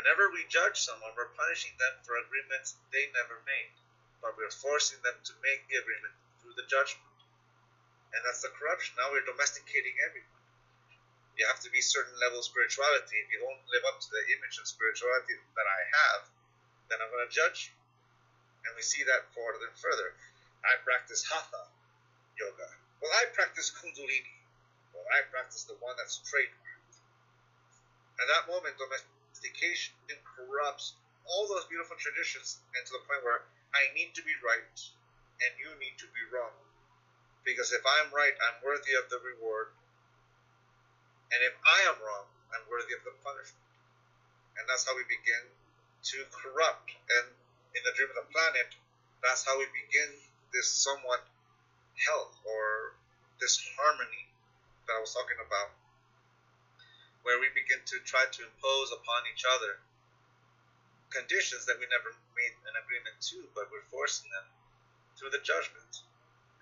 Whenever 0.00 0.32
we 0.32 0.48
judge 0.48 0.80
someone, 0.80 1.12
we're 1.12 1.36
punishing 1.36 1.76
them 1.76 2.00
for 2.08 2.16
agreements 2.16 2.80
they 2.88 3.12
never 3.12 3.44
made 3.44 3.76
but 4.20 4.36
we're 4.36 4.52
forcing 4.52 5.00
them 5.00 5.16
to 5.24 5.32
make 5.40 5.64
the 5.68 5.80
agreement 5.80 6.12
through 6.40 6.56
the 6.56 6.68
judgment. 6.68 7.08
And 8.12 8.20
that's 8.24 8.44
the 8.44 8.52
corruption. 8.52 8.96
Now 9.00 9.12
we're 9.12 9.24
domesticating 9.24 9.96
everyone. 10.04 10.44
You 11.40 11.48
have 11.48 11.62
to 11.64 11.72
be 11.72 11.80
certain 11.80 12.12
level 12.20 12.44
of 12.44 12.44
spirituality. 12.44 13.16
If 13.16 13.32
you 13.32 13.40
don't 13.40 13.64
live 13.72 13.84
up 13.88 13.96
to 14.04 14.10
the 14.12 14.24
image 14.36 14.60
of 14.60 14.68
spirituality 14.68 15.40
that 15.56 15.68
I 15.68 15.80
have, 15.88 16.22
then 16.92 17.00
I'm 17.00 17.08
going 17.08 17.24
to 17.24 17.32
judge 17.32 17.72
you. 17.72 17.74
And 18.68 18.76
we 18.76 18.84
see 18.84 19.00
that 19.08 19.32
further 19.32 19.72
and 19.72 19.78
further. 19.80 20.12
I 20.60 20.76
practice 20.84 21.24
hatha 21.24 21.64
yoga. 22.36 22.68
Well, 23.00 23.14
I 23.16 23.32
practice 23.32 23.72
kundalini. 23.72 24.36
Well, 24.92 25.06
I 25.08 25.24
practice 25.32 25.64
the 25.64 25.80
one 25.80 25.96
that's 25.96 26.20
trademarked. 26.28 27.00
At 28.20 28.28
that 28.28 28.52
moment, 28.52 28.76
domestication 29.30 29.94
corrupts 30.26 30.98
all 31.28 31.46
those 31.46 31.64
beautiful 31.70 31.94
traditions 31.96 32.58
and 32.74 32.82
to 32.86 32.92
the 32.98 33.04
point 33.06 33.22
where 33.22 33.46
I 33.70 33.86
need 33.94 34.10
to 34.18 34.22
be 34.26 34.34
right 34.42 34.76
and 35.40 35.50
you 35.56 35.70
need 35.78 35.94
to 36.02 36.08
be 36.10 36.24
wrong. 36.34 36.52
Because 37.46 37.72
if 37.72 37.80
I'm 37.86 38.10
right, 38.12 38.34
I'm 38.34 38.58
worthy 38.60 38.92
of 38.98 39.08
the 39.08 39.22
reward. 39.22 39.72
And 41.30 41.40
if 41.46 41.54
I 41.62 41.78
am 41.88 41.96
wrong, 42.02 42.26
I'm 42.52 42.66
worthy 42.68 42.92
of 42.92 43.06
the 43.06 43.14
punishment. 43.22 43.70
And 44.58 44.66
that's 44.66 44.84
how 44.84 44.92
we 44.98 45.06
begin 45.06 45.46
to 45.46 46.16
corrupt. 46.34 46.90
And 46.90 47.26
in 47.72 47.82
the 47.86 47.94
dream 47.94 48.10
of 48.12 48.18
the 48.18 48.28
planet, 48.34 48.74
that's 49.22 49.46
how 49.46 49.56
we 49.56 49.70
begin 49.72 50.10
this 50.52 50.68
somewhat 50.68 51.22
health 52.10 52.34
or 52.44 52.98
this 53.38 53.56
harmony 53.78 54.28
that 54.84 54.98
I 54.98 55.00
was 55.00 55.14
talking 55.14 55.38
about, 55.40 55.70
where 57.22 57.38
we 57.38 57.48
begin 57.52 57.80
to 57.84 57.96
try 58.04 58.24
to 58.32 58.46
impose 58.46 58.90
upon 58.92 59.28
each 59.28 59.44
other 59.44 59.80
conditions 61.10 61.66
that 61.66 61.76
we 61.78 61.86
never 61.90 62.14
made 62.38 62.54
an 62.70 62.78
agreement 62.78 63.18
to, 63.18 63.42
but 63.52 63.68
we're 63.68 63.84
forcing 63.90 64.30
them 64.30 64.46
through 65.18 65.34
the 65.34 65.42
judgment. 65.42 66.06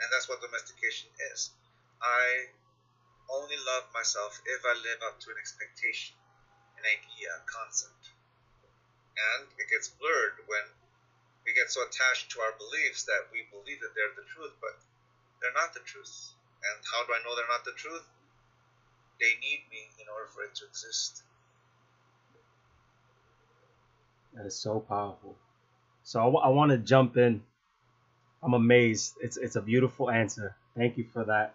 And 0.00 0.08
that's 0.10 0.26
what 0.26 0.40
domestication 0.40 1.12
is. 1.32 1.52
I 2.00 2.48
only 3.28 3.60
love 3.60 3.92
myself 3.92 4.40
if 4.46 4.64
I 4.64 4.74
live 4.80 5.04
up 5.04 5.20
to 5.20 5.30
an 5.30 5.38
expectation, 5.38 6.16
an 6.80 6.84
idea, 6.88 7.28
a 7.36 7.44
concept. 7.44 8.16
And 9.36 9.50
it 9.60 9.68
gets 9.68 9.92
blurred 9.92 10.40
when 10.48 10.64
we 11.44 11.52
get 11.52 11.68
so 11.68 11.84
attached 11.84 12.32
to 12.32 12.40
our 12.40 12.54
beliefs 12.56 13.04
that 13.04 13.28
we 13.34 13.44
believe 13.52 13.82
that 13.84 13.92
they're 13.92 14.16
the 14.16 14.28
truth, 14.32 14.54
but 14.62 14.78
they're 15.42 15.54
not 15.54 15.74
the 15.74 15.84
truth. 15.84 16.32
And 16.64 16.76
how 16.88 17.04
do 17.04 17.12
I 17.12 17.22
know 17.26 17.36
they're 17.36 17.50
not 17.50 17.66
the 17.66 17.76
truth? 17.76 18.06
They 19.20 19.34
need 19.40 19.62
me 19.70 19.88
in 20.00 20.06
order 20.08 20.28
for 20.28 20.42
it 20.42 20.54
to 20.56 20.66
exist. 20.66 21.22
That 24.34 24.46
is 24.46 24.56
so 24.56 24.80
powerful. 24.80 25.36
So 26.04 26.20
I, 26.20 26.24
w- 26.24 26.40
I 26.44 26.48
want 26.48 26.70
to 26.72 26.78
jump 26.78 27.16
in. 27.16 27.42
I'm 28.42 28.54
amazed. 28.54 29.16
It's 29.20 29.36
it's 29.36 29.56
a 29.56 29.62
beautiful 29.62 30.10
answer. 30.10 30.56
Thank 30.76 30.98
you 30.98 31.04
for 31.12 31.24
that. 31.24 31.54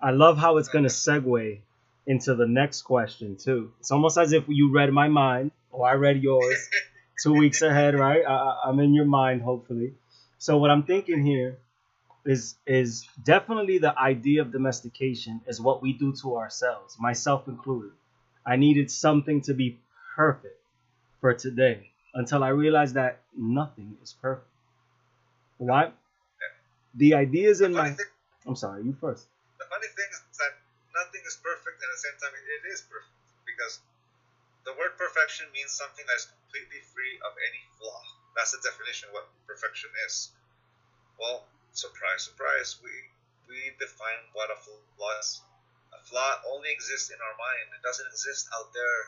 I 0.00 0.10
love 0.12 0.38
how 0.38 0.56
it's 0.58 0.68
going 0.68 0.84
to 0.84 0.90
segue 0.90 1.58
into 2.06 2.34
the 2.34 2.46
next 2.46 2.82
question 2.82 3.36
too. 3.36 3.72
It's 3.80 3.90
almost 3.90 4.18
as 4.18 4.32
if 4.32 4.44
you 4.48 4.72
read 4.72 4.92
my 4.92 5.08
mind 5.08 5.52
or 5.72 5.88
I 5.88 5.94
read 5.94 6.22
yours 6.22 6.68
two 7.22 7.34
weeks 7.34 7.62
ahead, 7.62 7.94
right? 7.94 8.24
I, 8.26 8.60
I'm 8.64 8.80
in 8.80 8.94
your 8.94 9.04
mind, 9.04 9.42
hopefully. 9.42 9.94
So 10.38 10.58
what 10.58 10.70
I'm 10.70 10.84
thinking 10.84 11.24
here 11.24 11.58
is 12.24 12.56
is 12.66 13.06
definitely 13.24 13.78
the 13.78 13.98
idea 13.98 14.42
of 14.42 14.52
domestication 14.52 15.40
is 15.46 15.60
what 15.60 15.82
we 15.82 15.92
do 15.92 16.12
to 16.22 16.36
ourselves, 16.36 16.96
myself 16.98 17.48
included. 17.48 17.92
I 18.46 18.56
needed 18.56 18.90
something 18.90 19.40
to 19.42 19.54
be 19.54 19.78
perfect 20.16 20.58
for 21.20 21.34
today 21.34 21.90
until 22.14 22.42
I 22.42 22.48
realized 22.48 22.94
that 22.94 23.20
nothing 23.36 23.96
is 24.02 24.14
perfect. 24.20 24.48
Why? 25.58 25.92
The 26.94 27.14
ideas 27.14 27.60
in 27.60 27.72
my. 27.72 27.90
Thing, 27.92 28.06
I'm 28.46 28.56
sorry, 28.56 28.82
you 28.82 28.96
first. 29.00 29.28
The 29.58 29.68
funny 29.70 29.86
thing 29.94 30.08
is 30.10 30.20
that 30.40 30.58
nothing 30.96 31.20
is 31.26 31.38
perfect, 31.38 31.78
and 31.78 31.88
at 31.88 31.94
the 31.94 32.02
same 32.02 32.18
time, 32.18 32.34
it 32.34 32.66
is 32.72 32.82
perfect 32.82 33.14
because 33.46 33.78
the 34.64 34.72
word 34.74 34.98
perfection 34.98 35.46
means 35.54 35.70
something 35.70 36.04
that 36.08 36.16
is 36.16 36.26
completely 36.26 36.82
free 36.90 37.20
of 37.22 37.32
any 37.38 37.62
flaw. 37.78 38.00
That's 38.34 38.52
the 38.52 38.62
definition 38.64 39.12
of 39.12 39.20
what 39.20 39.26
perfection 39.46 39.90
is. 40.08 40.32
Well, 41.20 41.44
surprise, 41.72 42.24
surprise, 42.24 42.78
we 42.82 42.90
we 43.50 43.74
define 43.82 44.22
what 44.32 44.50
a 44.50 44.58
flaw 44.62 45.18
is. 45.18 45.42
A 45.90 45.98
flaw 46.06 46.38
only 46.54 46.70
exists 46.70 47.10
in 47.10 47.18
our 47.18 47.36
mind. 47.36 47.74
It 47.74 47.82
doesn't 47.82 48.06
exist 48.06 48.46
out 48.54 48.70
there 48.72 49.00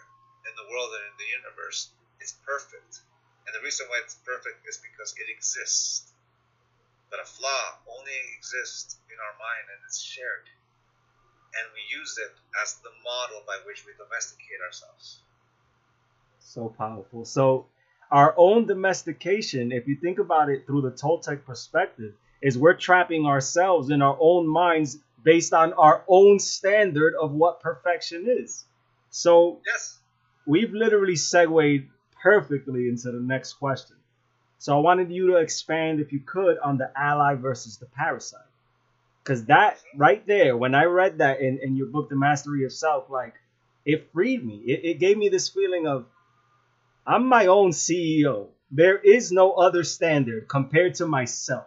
in 0.50 0.54
the 0.58 0.66
world 0.66 0.90
and 0.98 1.06
in 1.06 1.16
the 1.18 1.30
universe 1.30 1.94
It's 2.18 2.34
perfect. 2.42 3.02
And 3.46 3.54
the 3.54 3.62
reason 3.62 3.86
why 3.86 4.02
it's 4.02 4.14
perfect 4.26 4.66
is 4.66 4.78
because 4.78 5.14
it 5.18 5.30
exists. 5.30 6.10
But 7.10 7.20
a 7.20 7.26
flaw 7.26 7.78
only 7.86 8.14
exists 8.38 8.98
in 9.10 9.18
our 9.18 9.34
mind 9.38 9.66
and 9.70 9.80
it's 9.86 10.00
shared. 10.00 10.46
And 11.54 11.66
we 11.74 11.82
use 11.90 12.18
it 12.18 12.32
as 12.62 12.78
the 12.82 12.94
model 13.04 13.42
by 13.46 13.58
which 13.66 13.84
we 13.86 13.92
domesticate 13.98 14.62
ourselves. 14.64 15.20
So 16.38 16.68
powerful. 16.68 17.24
So, 17.24 17.66
our 18.10 18.34
own 18.36 18.66
domestication, 18.66 19.72
if 19.72 19.88
you 19.88 19.96
think 19.96 20.18
about 20.18 20.50
it 20.50 20.66
through 20.66 20.82
the 20.82 20.90
Toltec 20.90 21.44
perspective, 21.44 22.14
is 22.42 22.58
we're 22.58 22.74
trapping 22.74 23.26
ourselves 23.26 23.90
in 23.90 24.02
our 24.02 24.16
own 24.20 24.46
minds 24.46 24.98
based 25.22 25.52
on 25.52 25.72
our 25.74 26.04
own 26.08 26.38
standard 26.38 27.14
of 27.20 27.32
what 27.32 27.60
perfection 27.60 28.26
is. 28.28 28.64
So 29.10 29.60
Yes. 29.66 29.98
we've 30.46 30.72
literally 30.72 31.16
segued 31.16 31.88
perfectly 32.20 32.88
into 32.88 33.12
the 33.12 33.20
next 33.20 33.54
question. 33.54 33.96
So 34.58 34.76
I 34.76 34.80
wanted 34.80 35.10
you 35.10 35.28
to 35.28 35.36
expand, 35.36 36.00
if 36.00 36.12
you 36.12 36.20
could, 36.20 36.58
on 36.58 36.78
the 36.78 36.90
ally 36.96 37.34
versus 37.34 37.78
the 37.78 37.86
parasite. 37.86 38.40
Because 39.22 39.44
that 39.46 39.78
right 39.96 40.24
there, 40.26 40.56
when 40.56 40.74
I 40.74 40.84
read 40.84 41.18
that 41.18 41.40
in, 41.40 41.58
in 41.62 41.76
your 41.76 41.86
book, 41.86 42.08
The 42.08 42.16
Mastery 42.16 42.64
of 42.64 42.72
Self, 42.72 43.08
like 43.08 43.34
it 43.84 44.10
freed 44.12 44.44
me. 44.44 44.56
It, 44.66 44.84
it 44.84 44.98
gave 44.98 45.16
me 45.16 45.28
this 45.28 45.48
feeling 45.48 45.86
of 45.86 46.06
I'm 47.06 47.26
my 47.26 47.46
own 47.46 47.70
CEO. 47.70 48.48
There 48.70 48.98
is 48.98 49.32
no 49.32 49.52
other 49.52 49.84
standard 49.84 50.48
compared 50.48 50.94
to 50.96 51.06
myself. 51.06 51.66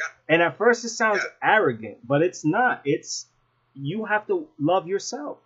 Yeah. 0.00 0.08
And 0.32 0.42
at 0.42 0.56
first 0.56 0.84
it 0.84 0.90
sounds 0.90 1.20
Yeah. 1.22 1.54
arrogant, 1.56 1.98
but 2.06 2.22
it's 2.22 2.44
not. 2.44 2.80
It's 2.84 3.26
you 3.74 4.04
have 4.06 4.26
to 4.26 4.48
love 4.58 4.88
yourself. 4.88 5.38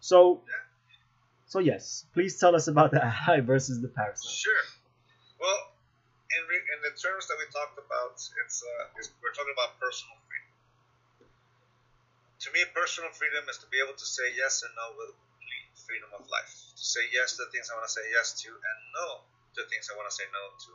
So 0.00 0.42
Yeah. 0.46 0.60
so 1.46 1.58
yes, 1.60 2.04
please 2.12 2.38
tell 2.38 2.54
us 2.54 2.68
about 2.68 2.90
the 2.90 3.02
ally 3.04 3.40
versus 3.40 3.80
the 3.80 3.88
parasite. 3.88 4.30
Sure. 4.30 4.64
Well, 5.40 5.72
in, 6.36 6.42
re- 6.48 6.68
in 6.74 6.80
the 6.82 6.92
terms 6.98 7.26
that 7.28 7.36
we 7.38 7.46
talked 7.52 7.78
about, 7.78 8.12
it's, 8.16 8.62
uh, 8.62 8.98
it's 8.98 9.10
we're 9.22 9.32
talking 9.32 9.52
about 9.56 9.78
personal 9.80 10.16
freedom. 10.28 10.50
To 12.44 12.52
me, 12.52 12.60
personal 12.74 13.10
freedom 13.12 13.48
is 13.48 13.58
to 13.58 13.66
be 13.72 13.80
able 13.80 13.96
to 13.96 14.04
say 14.06 14.34
yes 14.36 14.62
and 14.62 14.72
no 14.76 14.96
with 14.98 15.14
complete 15.16 15.68
freedom 15.86 16.10
of 16.12 16.28
life. 16.28 16.52
To 16.76 16.84
say 16.84 17.08
yes 17.12 17.36
to 17.36 17.44
the 17.44 17.50
things 17.50 17.70
I 17.70 17.74
want 17.78 17.86
to 17.88 17.94
say 17.94 18.04
yes 18.12 18.36
to, 18.44 18.48
and 18.52 18.78
no 18.92 19.24
to 19.54 19.62
the 19.64 19.68
things 19.70 19.88
I 19.88 19.96
want 19.96 20.10
to 20.10 20.14
say 20.14 20.26
no 20.28 20.44
to. 20.52 20.72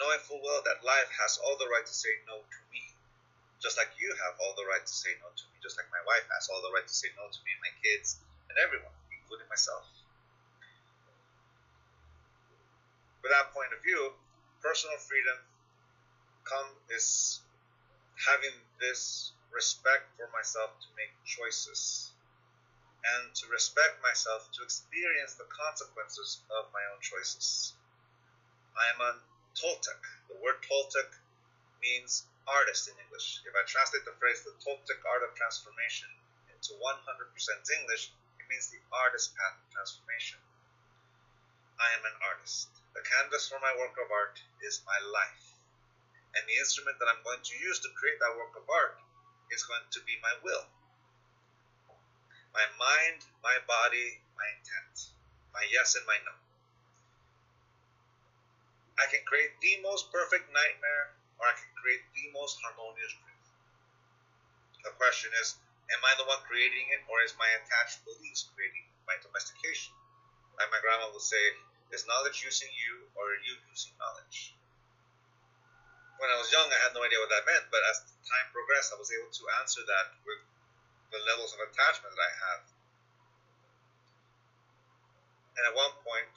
Knowing 0.00 0.20
full 0.24 0.40
well 0.42 0.62
that 0.64 0.84
life 0.84 1.10
has 1.20 1.38
all 1.42 1.56
the 1.58 1.68
right 1.68 1.84
to 1.84 1.94
say 1.94 2.10
no 2.26 2.40
to 2.40 2.60
me, 2.72 2.82
just 3.62 3.76
like 3.78 3.92
you 4.00 4.10
have 4.24 4.34
all 4.42 4.54
the 4.56 4.66
right 4.66 4.82
to 4.82 4.94
say 4.94 5.14
no 5.20 5.28
to 5.30 5.44
me, 5.52 5.56
just 5.62 5.78
like 5.78 5.86
my 5.92 6.02
wife 6.08 6.26
has 6.34 6.48
all 6.50 6.60
the 6.62 6.72
right 6.74 6.86
to 6.86 6.94
say 6.94 7.08
no 7.14 7.28
to 7.30 7.40
me 7.46 7.52
my 7.62 7.72
kids 7.78 8.18
and 8.50 8.58
everyone, 8.58 8.94
including 9.12 9.46
myself. 9.48 9.86
With 13.22 13.30
that 13.30 13.54
point 13.54 13.70
of 13.70 13.78
view, 13.86 14.12
personal 14.60 14.98
freedom 14.98 15.38
come 16.42 16.66
is 16.90 17.40
having 18.26 18.54
this 18.80 19.32
respect 19.54 20.10
for 20.18 20.26
myself 20.34 20.74
to 20.82 20.88
make 20.98 21.14
choices 21.22 22.10
and 23.02 23.34
to 23.34 23.46
respect 23.50 24.02
myself 24.02 24.48
to 24.54 24.62
experience 24.62 25.34
the 25.34 25.46
consequences 25.50 26.42
of 26.58 26.66
my 26.72 26.82
own 26.90 27.00
choices. 27.02 27.74
I 28.78 28.90
am 28.94 29.00
a 29.02 29.12
Toltec. 29.54 30.00
The 30.28 30.40
word 30.40 30.60
Toltec 30.64 31.10
means 31.80 32.26
artist 32.48 32.88
in 32.88 32.96
English. 32.98 33.42
If 33.44 33.54
I 33.54 33.62
translate 33.68 34.04
the 34.04 34.16
phrase 34.16 34.42
the 34.42 34.56
Toltec 34.64 35.00
art 35.04 35.22
of 35.22 35.34
transformation 35.34 36.08
into 36.48 36.74
100% 36.78 36.80
English, 37.80 38.12
it 38.40 38.46
means 38.48 38.68
the 38.68 38.82
artist 38.90 39.36
path 39.36 39.58
of 39.60 39.66
transformation. 39.70 40.38
I 41.78 41.88
am 41.98 42.04
an 42.06 42.16
artist. 42.22 42.68
The 42.94 43.02
canvas 43.02 43.48
for 43.48 43.58
my 43.60 43.74
work 43.78 43.96
of 43.98 44.10
art 44.10 44.40
is 44.62 44.84
my 44.86 44.98
life. 45.10 45.46
And 46.34 46.48
the 46.48 46.56
instrument 46.56 46.98
that 46.98 47.08
I'm 47.10 47.22
going 47.24 47.42
to 47.42 47.58
use 47.60 47.80
to 47.80 47.96
create 47.98 48.18
that 48.20 48.38
work 48.38 48.56
of 48.56 48.68
art 48.68 49.00
is 49.50 49.64
going 49.64 49.84
to 49.90 50.00
be 50.08 50.16
my 50.22 50.32
will. 50.42 50.64
My 52.54 52.66
mind, 52.78 53.24
my 53.42 53.56
body, 53.66 54.20
my 54.36 54.46
intent. 54.56 55.12
My 55.52 55.64
yes 55.68 55.96
and 55.96 56.06
my 56.06 56.16
no. 56.24 56.41
I 59.00 59.06
can 59.08 59.24
create 59.24 59.56
the 59.60 59.80
most 59.80 60.12
perfect 60.12 60.52
nightmare 60.52 61.16
or 61.40 61.48
I 61.48 61.56
can 61.56 61.72
create 61.80 62.04
the 62.12 62.28
most 62.36 62.60
harmonious 62.60 63.12
dream. 63.12 63.40
The 64.84 64.92
question 64.98 65.30
is, 65.40 65.56
am 65.94 66.02
I 66.04 66.14
the 66.18 66.26
one 66.28 66.42
creating 66.44 66.90
it 66.92 67.02
or 67.08 67.22
is 67.22 67.34
my 67.38 67.48
attached 67.48 68.04
beliefs 68.04 68.50
creating 68.52 68.90
my 69.06 69.16
domestication? 69.22 69.94
Like 70.58 70.70
my 70.70 70.82
grandma 70.82 71.08
would 71.08 71.24
say, 71.24 71.40
is 71.92 72.04
knowledge 72.06 72.42
using 72.44 72.70
you 72.72 73.08
or 73.14 73.32
are 73.32 73.42
you 73.42 73.56
using 73.70 73.92
knowledge? 73.96 74.54
When 76.18 76.30
I 76.30 76.38
was 76.38 76.52
young, 76.52 76.70
I 76.70 76.78
had 76.78 76.94
no 76.94 77.02
idea 77.02 77.18
what 77.18 77.30
that 77.30 77.46
meant, 77.46 77.66
but 77.70 77.82
as 77.90 77.98
time 78.28 78.48
progressed, 78.52 78.92
I 78.94 79.00
was 79.00 79.10
able 79.10 79.32
to 79.32 79.44
answer 79.60 79.82
that 79.82 80.06
with 80.22 80.40
the 81.10 81.20
levels 81.26 81.52
of 81.52 81.60
attachment 81.60 82.14
that 82.14 82.22
I 82.22 82.32
have. 82.46 82.62
And 85.58 85.62
at 85.68 85.74
one 85.74 85.92
point, 86.06 86.30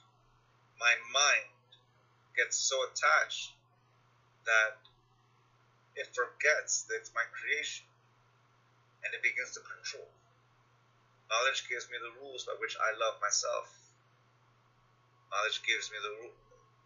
my 0.80 0.94
mind 1.14 1.55
gets 2.36 2.58
so 2.58 2.76
attached 2.88 3.56
that 4.46 4.78
it 5.96 6.08
forgets 6.12 6.84
that 6.88 7.00
it's 7.00 7.12
my 7.16 7.24
creation 7.32 7.88
and 9.04 9.14
it 9.16 9.24
begins 9.24 9.56
to 9.56 9.62
control. 9.64 10.08
Knowledge 11.32 11.66
gives 11.68 11.90
me 11.90 11.98
the 11.98 12.14
rules 12.22 12.46
by 12.46 12.54
which 12.62 12.78
I 12.78 12.94
love 13.00 13.18
myself. 13.24 13.72
Knowledge 15.32 15.64
gives 15.66 15.90
me 15.90 15.98
the 16.00 16.32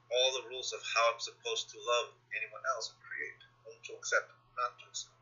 all 0.10 0.34
the 0.34 0.50
rules 0.50 0.74
of 0.74 0.82
how 0.82 1.14
I'm 1.14 1.22
supposed 1.22 1.70
to 1.70 1.78
love 1.78 2.10
anyone 2.34 2.66
else 2.74 2.90
and 2.90 2.98
create, 3.06 3.42
whom 3.62 3.78
to 3.78 3.94
accept, 3.94 4.34
not 4.58 4.74
to 4.82 4.86
accept. 4.90 5.14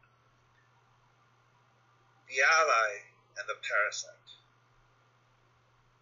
The 2.32 2.40
ally 2.40 2.92
and 3.36 3.46
the 3.52 3.60
parasite. 3.60 4.32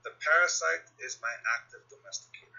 The 0.05 0.13
parasite 0.21 0.85
is 1.01 1.17
my 1.17 1.33
active 1.57 1.81
domesticator. 1.89 2.54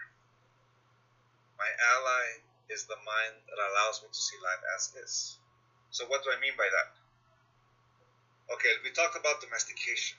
My 1.57 1.69
ally 1.97 2.25
is 2.69 2.85
the 2.85 2.97
mind 3.01 3.35
that 3.49 3.57
allows 3.57 4.03
me 4.05 4.09
to 4.13 4.21
see 4.21 4.37
life 4.45 4.61
as 4.77 4.93
is. 5.01 5.39
So, 5.89 6.05
what 6.05 6.23
do 6.23 6.29
I 6.29 6.39
mean 6.39 6.53
by 6.53 6.69
that? 6.69 6.93
Okay, 8.53 8.73
we 8.83 8.91
talked 8.93 9.17
about 9.17 9.41
domestication. 9.41 10.17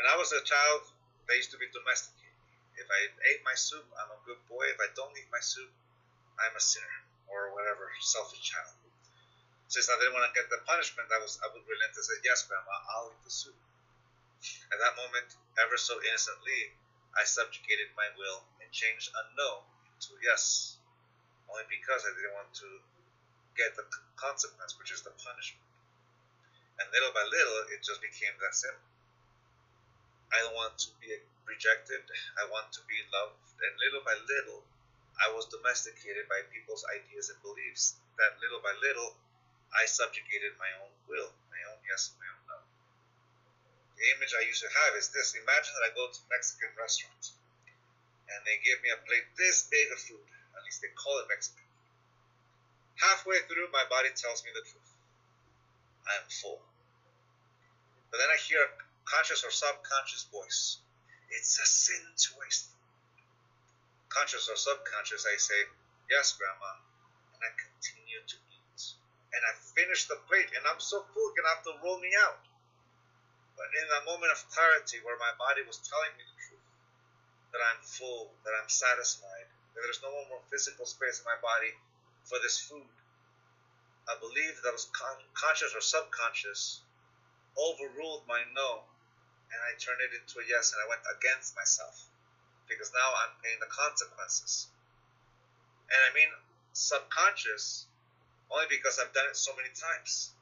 When 0.00 0.06
I 0.06 0.16
was 0.16 0.32
a 0.32 0.40
child, 0.46 0.88
they 1.28 1.36
used 1.36 1.50
to 1.52 1.58
be 1.58 1.68
domesticated. 1.74 2.34
If 2.78 2.86
I 2.88 3.00
ate 3.28 3.42
my 3.44 3.54
soup, 3.54 3.84
I'm 3.98 4.14
a 4.14 4.20
good 4.24 4.38
boy. 4.48 4.64
If 4.70 4.78
I 4.80 4.88
don't 4.94 5.12
eat 5.18 5.28
my 5.30 5.42
soup, 5.42 5.70
I'm 6.38 6.54
a 6.56 6.62
sinner 6.62 6.98
or 7.28 7.52
whatever, 7.52 7.90
selfish 8.00 8.40
child. 8.40 8.78
Since 9.68 9.90
I 9.90 9.98
didn't 10.00 10.14
want 10.16 10.24
to 10.24 10.32
get 10.32 10.48
the 10.48 10.64
punishment, 10.64 11.12
I 11.12 11.20
was 11.20 11.36
I 11.44 11.52
would 11.52 11.66
relent 11.68 11.92
and 11.92 12.04
say, 12.06 12.16
"Yes, 12.24 12.48
grandma, 12.48 12.80
I'll 12.88 13.12
eat 13.12 13.24
the 13.26 13.30
soup." 13.30 13.58
At 14.72 14.78
that 14.78 14.96
moment, 14.96 15.36
ever 15.60 15.76
so 15.76 16.00
innocently, 16.00 16.72
I 17.12 17.24
subjugated 17.24 17.92
my 17.98 18.08
will 18.16 18.46
and 18.62 18.70
changed 18.72 19.12
no 19.36 19.66
to 20.00 20.14
yes, 20.22 20.78
only 21.50 21.66
because 21.66 22.04
I 22.06 22.14
didn't 22.14 22.36
want 22.38 22.52
to 22.62 22.68
get 23.58 23.74
the 23.74 23.84
consequence, 24.14 24.78
which 24.78 24.94
is 24.94 25.02
the 25.02 25.14
punishment. 25.18 25.66
And 26.78 26.86
little 26.94 27.10
by 27.10 27.26
little, 27.26 27.74
it 27.74 27.82
just 27.82 27.98
became 27.98 28.34
that 28.38 28.54
simple. 28.54 28.86
I 30.30 30.38
don't 30.44 30.54
want 30.54 30.78
to 30.86 30.94
be 31.02 31.10
rejected. 31.48 32.04
I 32.38 32.46
want 32.52 32.70
to 32.76 32.82
be 32.86 32.98
loved. 33.10 33.42
And 33.58 33.74
little 33.82 34.04
by 34.06 34.14
little, 34.30 34.62
I 35.18 35.34
was 35.34 35.50
domesticated 35.50 36.30
by 36.30 36.46
people's 36.54 36.86
ideas 36.94 37.34
and 37.34 37.40
beliefs. 37.42 37.98
That 38.22 38.38
little 38.38 38.62
by 38.62 38.70
little, 38.78 39.18
I 39.74 39.90
subjugated 39.90 40.54
my 40.62 40.70
own 40.78 40.92
will, 41.10 41.34
my 41.50 41.60
own 41.66 41.80
yes 41.82 42.14
my 42.16 42.28
own 42.30 42.42
no. 42.46 42.58
The 43.98 44.06
image 44.14 44.32
I 44.38 44.46
used 44.46 44.62
to 44.62 44.70
have 44.70 44.94
is 44.94 45.10
this. 45.10 45.34
Imagine 45.34 45.74
that 45.74 45.90
I 45.90 45.96
go 45.98 46.06
to 46.06 46.18
a 46.22 46.28
Mexican 46.30 46.70
restaurant 46.78 47.34
and 48.28 48.40
they 48.44 48.60
give 48.64 48.80
me 48.84 48.92
a 48.92 49.00
plate 49.08 49.24
this 49.36 49.68
big 49.72 49.88
of 49.92 49.98
food. 49.98 50.24
At 50.56 50.64
least 50.64 50.80
they 50.84 50.92
call 50.92 51.18
it 51.20 51.28
Mexican. 51.28 51.64
Halfway 52.98 53.40
through, 53.46 53.70
my 53.72 53.84
body 53.88 54.10
tells 54.12 54.42
me 54.44 54.50
the 54.52 54.64
truth. 54.66 54.90
I 56.08 56.18
am 56.18 56.28
full. 56.28 56.60
But 58.10 58.18
then 58.18 58.30
I 58.32 58.38
hear 58.40 58.64
a 58.64 58.70
conscious 59.04 59.44
or 59.44 59.52
subconscious 59.52 60.26
voice. 60.32 60.80
It's 61.30 61.60
a 61.60 61.66
sin 61.66 62.00
to 62.00 62.28
waste 62.40 62.72
food. 62.72 62.84
Conscious 64.08 64.48
or 64.48 64.56
subconscious, 64.56 65.28
I 65.28 65.36
say, 65.36 65.60
Yes, 66.10 66.32
Grandma. 66.32 66.72
And 67.36 67.44
I 67.44 67.50
continue 67.54 68.24
to 68.24 68.36
eat. 68.48 68.80
And 69.36 69.42
I 69.44 69.52
finish 69.76 70.08
the 70.08 70.16
plate, 70.24 70.48
and 70.56 70.64
I'm 70.64 70.80
so 70.80 71.04
full, 71.12 71.28
you're 71.36 71.44
gonna 71.44 71.54
have 71.54 71.64
to 71.68 71.76
roll 71.84 72.00
me 72.00 72.10
out. 72.24 72.40
But 73.54 73.68
in 73.76 73.86
that 73.92 74.08
moment 74.08 74.32
of 74.32 74.40
clarity 74.48 75.04
where 75.04 75.20
my 75.20 75.34
body 75.36 75.60
was 75.68 75.76
telling 75.84 76.16
me 76.16 76.24
the 76.24 76.37
that 77.52 77.62
I'm 77.64 77.80
full, 77.82 78.32
that 78.44 78.52
I'm 78.56 78.68
satisfied, 78.68 79.48
that 79.74 79.80
there's 79.82 80.02
no 80.02 80.12
more 80.28 80.42
physical 80.50 80.84
space 80.84 81.20
in 81.20 81.24
my 81.24 81.38
body 81.40 81.72
for 82.28 82.36
this 82.44 82.60
food, 82.60 82.92
I 84.08 84.16
believe 84.20 84.60
that 84.64 84.72
was 84.72 84.88
con- 84.92 85.24
conscious 85.32 85.72
or 85.72 85.80
subconscious 85.80 86.80
overruled 87.56 88.28
my 88.28 88.44
no 88.52 88.84
and 89.48 89.60
I 89.64 89.72
turned 89.80 90.04
it 90.04 90.12
into 90.12 90.40
a 90.40 90.44
yes 90.44 90.76
and 90.76 90.80
I 90.84 90.88
went 90.88 91.00
against 91.08 91.56
myself 91.56 92.08
because 92.68 92.92
now 92.92 93.08
I'm 93.24 93.32
paying 93.40 93.56
the 93.60 93.72
consequences. 93.72 94.68
And 95.88 96.00
I 96.04 96.12
mean 96.12 96.28
subconscious 96.76 97.88
only 98.52 98.68
because 98.68 99.00
I've 99.00 99.12
done 99.16 99.28
it 99.28 99.36
so 99.36 99.56
many 99.56 99.72
times. 99.72 100.36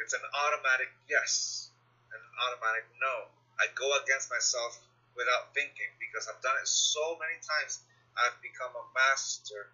It's 0.00 0.12
an 0.12 0.24
automatic 0.36 0.92
yes, 1.08 1.68
an 2.12 2.22
automatic 2.44 2.84
no. 3.00 3.32
I 3.56 3.72
go 3.72 3.88
against 4.04 4.28
myself 4.28 4.80
without 5.16 5.52
thinking 5.52 5.90
because 6.00 6.28
I've 6.28 6.40
done 6.40 6.56
it 6.60 6.68
so 6.68 7.18
many 7.20 7.36
times. 7.40 7.84
I've 8.16 8.36
become 8.44 8.72
a 8.76 8.84
master 8.92 9.72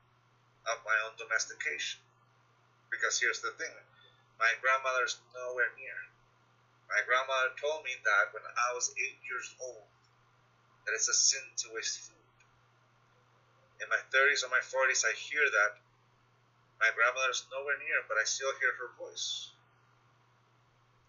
of 0.70 0.78
my 0.86 0.94
own 1.06 1.18
domestication. 1.18 2.00
Because 2.88 3.18
here's 3.20 3.42
the 3.44 3.52
thing 3.58 3.72
my 4.38 4.54
grandmother's 4.62 5.18
nowhere 5.34 5.74
near. 5.74 5.98
My 6.88 7.02
grandmother 7.04 7.52
told 7.60 7.84
me 7.84 7.92
that 8.06 8.32
when 8.32 8.46
I 8.46 8.68
was 8.72 8.94
eight 8.96 9.18
years 9.26 9.52
old, 9.60 9.84
that 10.86 10.94
it's 10.94 11.10
a 11.10 11.14
sin 11.14 11.42
to 11.66 11.74
waste 11.74 12.08
food. 12.08 12.18
In 13.82 13.90
my 13.92 14.00
30s 14.08 14.46
or 14.46 14.48
my 14.48 14.62
40s, 14.62 15.04
I 15.04 15.12
hear 15.18 15.42
that. 15.42 15.82
My 16.80 16.88
grandmother's 16.94 17.44
nowhere 17.50 17.76
near, 17.82 18.06
but 18.06 18.16
I 18.16 18.24
still 18.24 18.54
hear 18.62 18.72
her 18.78 18.94
voice. 18.96 19.50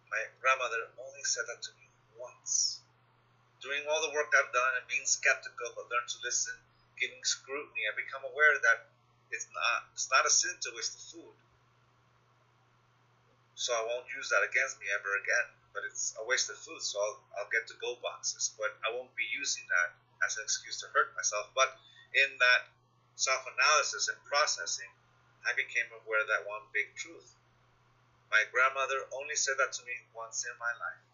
My 0.09 0.19
grandmother 0.41 0.89
only 0.97 1.23
said 1.23 1.45
that 1.47 1.61
to 1.61 1.71
me 1.77 1.85
once. 2.17 2.78
Doing 3.59 3.83
all 3.91 3.99
the 3.99 4.15
work 4.15 4.31
I've 4.31 4.55
done 4.55 4.73
and 4.79 4.87
being 4.87 5.03
skeptical 5.03 5.75
but 5.75 5.91
learn 5.91 6.07
to 6.07 6.17
listen, 6.23 6.55
giving 6.95 7.19
scrutiny, 7.27 7.83
I 7.87 7.95
become 7.95 8.23
aware 8.23 8.55
that 8.55 8.87
it's 9.31 9.47
not 9.51 9.79
it's 9.93 10.09
not 10.09 10.25
a 10.25 10.31
sin 10.31 10.55
to 10.63 10.69
waste 10.75 10.95
the 10.95 11.03
food. 11.11 11.35
So 13.59 13.75
I 13.75 13.83
won't 13.83 14.07
use 14.15 14.31
that 14.31 14.47
against 14.47 14.79
me 14.79 14.87
ever 14.95 15.11
again. 15.19 15.47
But 15.75 15.83
it's 15.83 16.15
a 16.17 16.23
waste 16.25 16.49
of 16.49 16.57
food, 16.57 16.81
so 16.81 16.97
I'll, 16.97 17.19
I'll 17.37 17.51
get 17.51 17.67
to 17.69 17.77
go 17.77 17.99
boxes. 18.01 18.55
But 18.57 18.73
I 18.81 18.95
won't 18.95 19.13
be 19.19 19.27
using 19.35 19.67
that 19.67 19.93
as 20.25 20.39
an 20.39 20.47
excuse 20.47 20.79
to 20.81 20.87
hurt 20.95 21.13
myself. 21.13 21.51
But 21.53 21.75
in 22.15 22.29
that 22.39 22.61
self 23.19 23.43
analysis 23.45 24.07
and 24.07 24.17
processing, 24.25 24.89
I 25.45 25.51
became 25.53 25.91
aware 25.91 26.23
of 26.23 26.31
that 26.31 26.47
one 26.47 26.63
big 26.71 26.95
truth. 26.95 27.35
My 28.31 28.43
grandmother 28.49 29.05
only 29.11 29.35
said 29.35 29.59
that 29.59 29.73
to 29.77 29.85
me 29.85 29.93
once 30.15 30.47
in 30.47 30.55
my 30.57 30.71
life. 30.79 31.08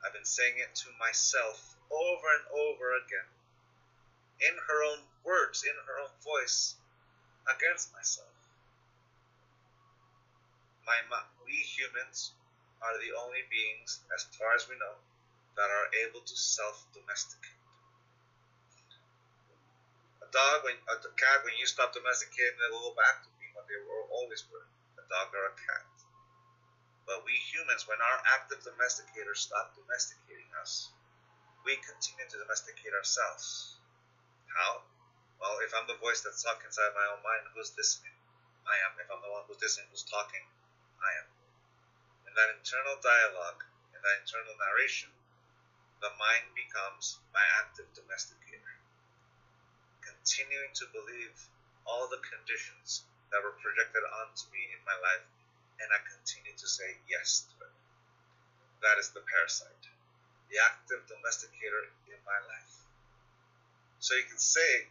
I've 0.00 0.16
been 0.16 0.24
saying 0.24 0.56
it 0.56 0.74
to 0.74 0.88
myself 0.98 1.76
over 1.90 2.26
and 2.40 2.46
over 2.56 2.96
again, 3.04 3.28
in 4.40 4.56
her 4.56 4.80
own 4.84 5.04
words, 5.24 5.64
in 5.64 5.76
her 5.76 5.96
own 6.00 6.14
voice, 6.24 6.76
against 7.44 7.92
myself. 7.92 8.32
My, 10.86 10.96
we 11.44 11.52
humans 11.52 12.32
are 12.80 12.96
the 12.98 13.12
only 13.12 13.44
beings, 13.50 14.00
as 14.14 14.24
far 14.34 14.56
as 14.56 14.66
we 14.66 14.74
know, 14.80 14.96
that 15.56 15.68
are 15.68 15.88
able 16.06 16.24
to 16.24 16.36
self-domesticate. 16.36 17.60
A 20.24 20.28
dog, 20.32 20.64
when 20.64 20.78
a 20.88 20.96
cat, 20.96 21.44
when 21.44 21.54
you 21.60 21.66
stop 21.66 21.92
domesticating, 21.92 22.56
they 22.56 22.70
will 22.72 22.90
go 22.90 22.96
back 22.96 23.22
to 23.22 23.28
being 23.36 23.52
what 23.52 23.68
they 23.68 23.76
were 23.76 24.08
always 24.14 24.46
were, 24.48 24.64
a 24.96 25.04
dog 25.10 25.34
or 25.34 25.52
a 25.52 25.54
cat. 25.58 25.89
But 27.10 27.26
we 27.26 27.34
humans, 27.34 27.90
when 27.90 27.98
our 27.98 28.22
active 28.38 28.62
domesticators 28.62 29.42
stop 29.42 29.74
domesticating 29.74 30.46
us, 30.62 30.94
we 31.66 31.74
continue 31.82 32.22
to 32.22 32.38
domesticate 32.38 32.94
ourselves. 32.94 33.74
How? 34.46 34.86
Well, 35.42 35.58
if 35.66 35.74
I'm 35.74 35.90
the 35.90 35.98
voice 35.98 36.22
that's 36.22 36.46
talking 36.46 36.70
inside 36.70 36.94
my 36.94 37.10
own 37.10 37.18
mind, 37.26 37.50
who's 37.50 37.74
listening? 37.74 38.14
I 38.62 38.78
am. 38.86 38.94
If 39.02 39.10
I'm 39.10 39.18
the 39.26 39.32
one 39.34 39.42
who's 39.50 39.58
listening, 39.58 39.90
who's 39.90 40.06
talking, 40.06 40.46
I 41.02 41.10
am. 41.18 41.28
In 42.30 42.32
that 42.38 42.54
internal 42.54 42.94
dialogue, 43.02 43.66
in 43.90 43.98
that 43.98 44.22
internal 44.22 44.54
narration, 44.62 45.10
the 45.98 46.14
mind 46.14 46.46
becomes 46.54 47.18
my 47.34 47.42
active 47.58 47.90
domesticator, 47.90 48.78
continuing 49.98 50.70
to 50.78 50.86
believe 50.94 51.34
all 51.82 52.06
the 52.06 52.22
conditions 52.22 53.02
that 53.34 53.42
were 53.42 53.58
projected 53.58 54.06
onto 54.06 54.46
me 54.54 54.70
in 54.70 54.78
my 54.86 54.94
life, 55.02 55.26
and 55.80 55.88
I 55.92 55.98
continue 56.04 56.54
to 56.56 56.68
say 56.68 56.96
yes 57.08 57.48
to 57.50 57.54
it. 57.64 57.74
That 58.84 58.96
is 59.00 59.10
the 59.12 59.24
parasite, 59.24 59.84
the 60.48 60.60
active 60.60 61.04
domesticator 61.08 61.88
in 62.08 62.20
my 62.24 62.40
life. 62.48 62.74
So 64.00 64.16
you 64.16 64.24
can 64.24 64.40
say 64.40 64.88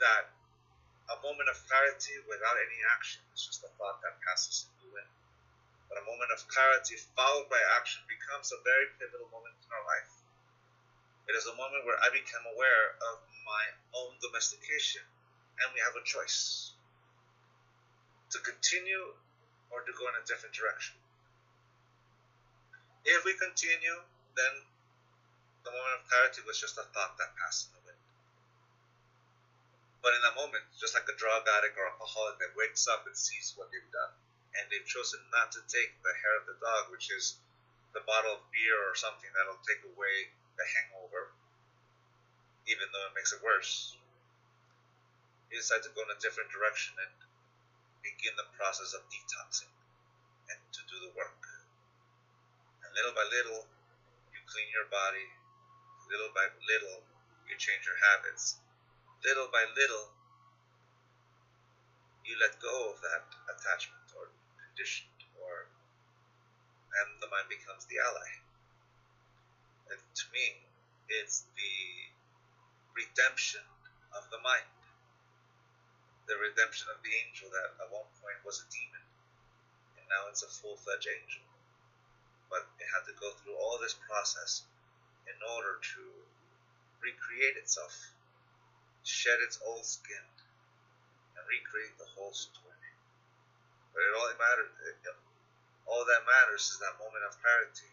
that 0.00 0.32
a 1.12 1.16
moment 1.20 1.52
of 1.52 1.60
clarity 1.68 2.16
without 2.24 2.56
any 2.56 2.80
action 2.96 3.20
is 3.36 3.44
just 3.44 3.64
a 3.64 3.70
thought 3.76 4.00
that 4.00 4.16
passes 4.24 4.68
in 4.68 4.88
the 4.88 4.90
wind 4.96 5.12
but 5.92 6.00
a 6.00 6.08
moment 6.08 6.32
of 6.32 6.40
clarity 6.48 6.96
followed 7.12 7.52
by 7.52 7.60
action 7.76 8.00
becomes 8.08 8.48
a 8.48 8.64
very 8.64 8.88
pivotal 8.96 9.28
moment 9.28 9.52
in 9.60 9.68
our 9.76 9.84
life. 9.84 10.08
It 11.28 11.36
is 11.36 11.44
a 11.44 11.52
moment 11.52 11.84
where 11.84 12.00
I 12.00 12.08
become 12.08 12.48
aware 12.48 12.96
of 13.12 13.20
my 13.44 13.64
own 14.00 14.16
domestication 14.24 15.04
and 15.60 15.68
we 15.76 15.84
have 15.84 15.92
a 15.92 16.00
choice 16.08 16.72
to 18.32 18.40
continue 18.40 19.12
or 19.72 19.80
to 19.82 19.92
go 19.96 20.06
in 20.12 20.14
a 20.20 20.24
different 20.28 20.54
direction. 20.54 20.94
If 23.02 23.24
we 23.24 23.34
continue, 23.34 23.98
then 24.36 24.54
the 25.64 25.72
moment 25.72 25.98
of 25.98 26.06
clarity 26.06 26.44
was 26.46 26.60
just 26.60 26.78
a 26.78 26.86
thought 26.94 27.18
that 27.18 27.34
passed 27.40 27.66
in 27.66 27.80
the 27.80 27.82
wind. 27.88 28.02
But 30.04 30.14
in 30.14 30.22
that 30.22 30.38
moment, 30.38 30.62
just 30.78 30.94
like 30.94 31.06
a 31.06 31.16
drug 31.18 31.46
addict 31.58 31.78
or 31.78 31.86
alcoholic 31.86 32.38
that 32.42 32.54
wakes 32.58 32.86
up 32.86 33.06
and 33.06 33.14
sees 33.14 33.54
what 33.54 33.70
they've 33.70 33.92
done, 33.94 34.14
and 34.58 34.66
they've 34.68 34.86
chosen 34.86 35.22
not 35.30 35.54
to 35.54 35.62
take 35.70 35.94
the 36.02 36.14
hair 36.14 36.34
of 36.42 36.46
the 36.46 36.58
dog, 36.58 36.90
which 36.90 37.10
is 37.10 37.38
the 37.94 38.04
bottle 38.04 38.38
of 38.38 38.42
beer 38.50 38.76
or 38.86 38.94
something 38.98 39.30
that'll 39.34 39.62
take 39.62 39.82
away 39.94 40.30
the 40.58 40.66
hangover, 40.66 41.30
even 42.66 42.86
though 42.90 43.06
it 43.08 43.14
makes 43.14 43.32
it 43.32 43.42
worse. 43.42 43.96
You 45.50 45.60
decide 45.60 45.84
to 45.84 45.92
go 45.94 46.02
in 46.02 46.10
a 46.10 46.18
different 46.18 46.50
direction 46.50 46.96
and 46.98 47.12
begin 48.02 48.34
the 48.34 48.50
process 48.58 48.92
of 48.92 49.06
detoxing 49.06 49.70
and 50.50 50.58
to 50.74 50.82
do 50.90 50.98
the 51.06 51.14
work. 51.14 51.42
And 52.82 52.90
little 52.98 53.14
by 53.14 53.24
little, 53.30 53.64
you 54.34 54.40
clean 54.50 54.68
your 54.74 54.90
body. 54.90 55.26
Little 56.10 56.34
by 56.34 56.50
little, 56.68 57.00
you 57.48 57.54
change 57.56 57.86
your 57.88 57.96
habits. 57.96 58.60
Little 59.24 59.48
by 59.48 59.64
little, 59.78 60.12
you 62.26 62.34
let 62.42 62.58
go 62.58 62.90
of 62.90 62.98
that 63.00 63.24
attachment 63.48 64.06
or 64.18 64.28
conditioned 64.58 65.22
or 65.38 65.70
and 66.92 67.08
the 67.22 67.30
mind 67.32 67.48
becomes 67.48 67.88
the 67.88 67.96
ally. 68.02 68.30
And 69.88 69.98
to 69.98 70.24
me, 70.34 70.60
it's 71.08 71.48
the 71.56 71.76
redemption 72.92 73.64
of 74.12 74.28
the 74.28 74.40
mind. 74.44 74.81
The 76.32 76.40
redemption 76.40 76.88
of 76.88 76.96
the 77.04 77.12
angel 77.12 77.52
that 77.52 77.76
at 77.76 77.92
one 77.92 78.08
point 78.24 78.40
was 78.40 78.64
a 78.64 78.66
demon 78.72 79.04
and 80.00 80.08
now 80.08 80.32
it's 80.32 80.40
a 80.40 80.48
full 80.48 80.80
fledged 80.80 81.04
angel. 81.04 81.44
But 82.48 82.64
it 82.80 82.88
had 82.88 83.04
to 83.04 83.20
go 83.20 83.36
through 83.36 83.60
all 83.60 83.76
this 83.76 83.92
process 84.08 84.64
in 85.28 85.36
order 85.44 85.76
to 85.76 86.02
recreate 87.04 87.60
itself, 87.60 88.16
shed 89.04 89.44
its 89.44 89.60
old 89.60 89.84
skin, 89.84 90.24
and 91.36 91.44
recreate 91.44 92.00
the 92.00 92.08
whole 92.16 92.32
story. 92.32 92.88
But 93.92 94.00
it 94.00 94.16
only 94.16 94.36
matters. 94.40 94.72
All 95.84 96.08
that 96.08 96.24
matters 96.24 96.72
is 96.72 96.80
that 96.80 96.96
moment 96.96 97.28
of 97.28 97.36
clarity. 97.44 97.92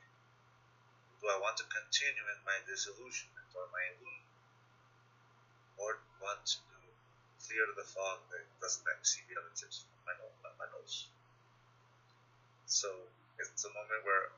Do 1.20 1.28
I 1.28 1.36
want 1.44 1.60
to 1.60 1.68
continue 1.68 2.24
in 2.24 2.40
my 2.48 2.56
disillusionment 2.64 3.52
or 3.52 3.68
my 3.76 3.84
illusion, 4.00 4.32
or 5.76 6.00
want 6.24 6.40
to 6.56 6.69
clear 7.50 7.66
the 7.74 7.82
fog 7.82 8.22
that 8.30 8.46
doesn't 8.62 8.86
me 8.86 8.94
see 9.02 9.26
the 9.26 9.42
tips 9.58 9.82
from 9.82 10.06
my? 10.06 10.14
My 10.62 10.70
nose. 10.70 11.10
So 12.70 12.94
it's 13.42 13.66
a 13.66 13.74
moment 13.74 14.06
where 14.06 14.30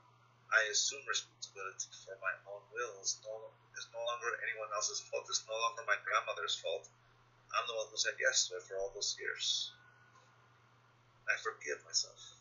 I 0.48 0.64
assume 0.72 1.04
responsibility 1.04 1.92
for 1.92 2.16
my 2.24 2.32
own 2.48 2.64
will. 2.72 2.96
It's 3.04 3.20
no, 3.20 3.52
it's 3.76 3.92
no 3.92 4.00
longer 4.00 4.32
anyone 4.40 4.72
else's 4.72 5.04
fault. 5.12 5.28
It's 5.28 5.44
no 5.44 5.52
longer 5.52 5.84
my 5.84 6.00
grandmother's 6.00 6.56
fault. 6.56 6.88
I'm 7.52 7.68
the 7.68 7.76
one 7.76 7.92
who 7.92 8.00
said 8.00 8.16
yes 8.16 8.48
to 8.48 8.56
it 8.56 8.64
for 8.64 8.80
all 8.80 8.88
those 8.96 9.12
years. 9.20 9.76
I 11.28 11.36
forgive 11.36 11.84
myself. 11.84 12.40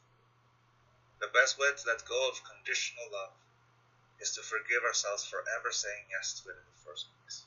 The 1.20 1.36
best 1.36 1.60
way 1.60 1.68
to 1.68 1.84
let 1.84 2.08
go 2.08 2.20
of 2.32 2.40
conditional 2.48 3.12
love 3.12 3.36
is 4.24 4.32
to 4.40 4.42
forgive 4.42 4.88
ourselves 4.88 5.28
for 5.28 5.44
ever 5.60 5.76
saying 5.76 6.08
yes 6.08 6.40
to 6.40 6.50
it 6.50 6.56
in 6.56 6.64
the 6.64 6.82
first 6.88 7.12
place. 7.20 7.44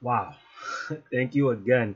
Wow. 0.00 0.34
Thank 1.12 1.34
you 1.34 1.50
again. 1.50 1.94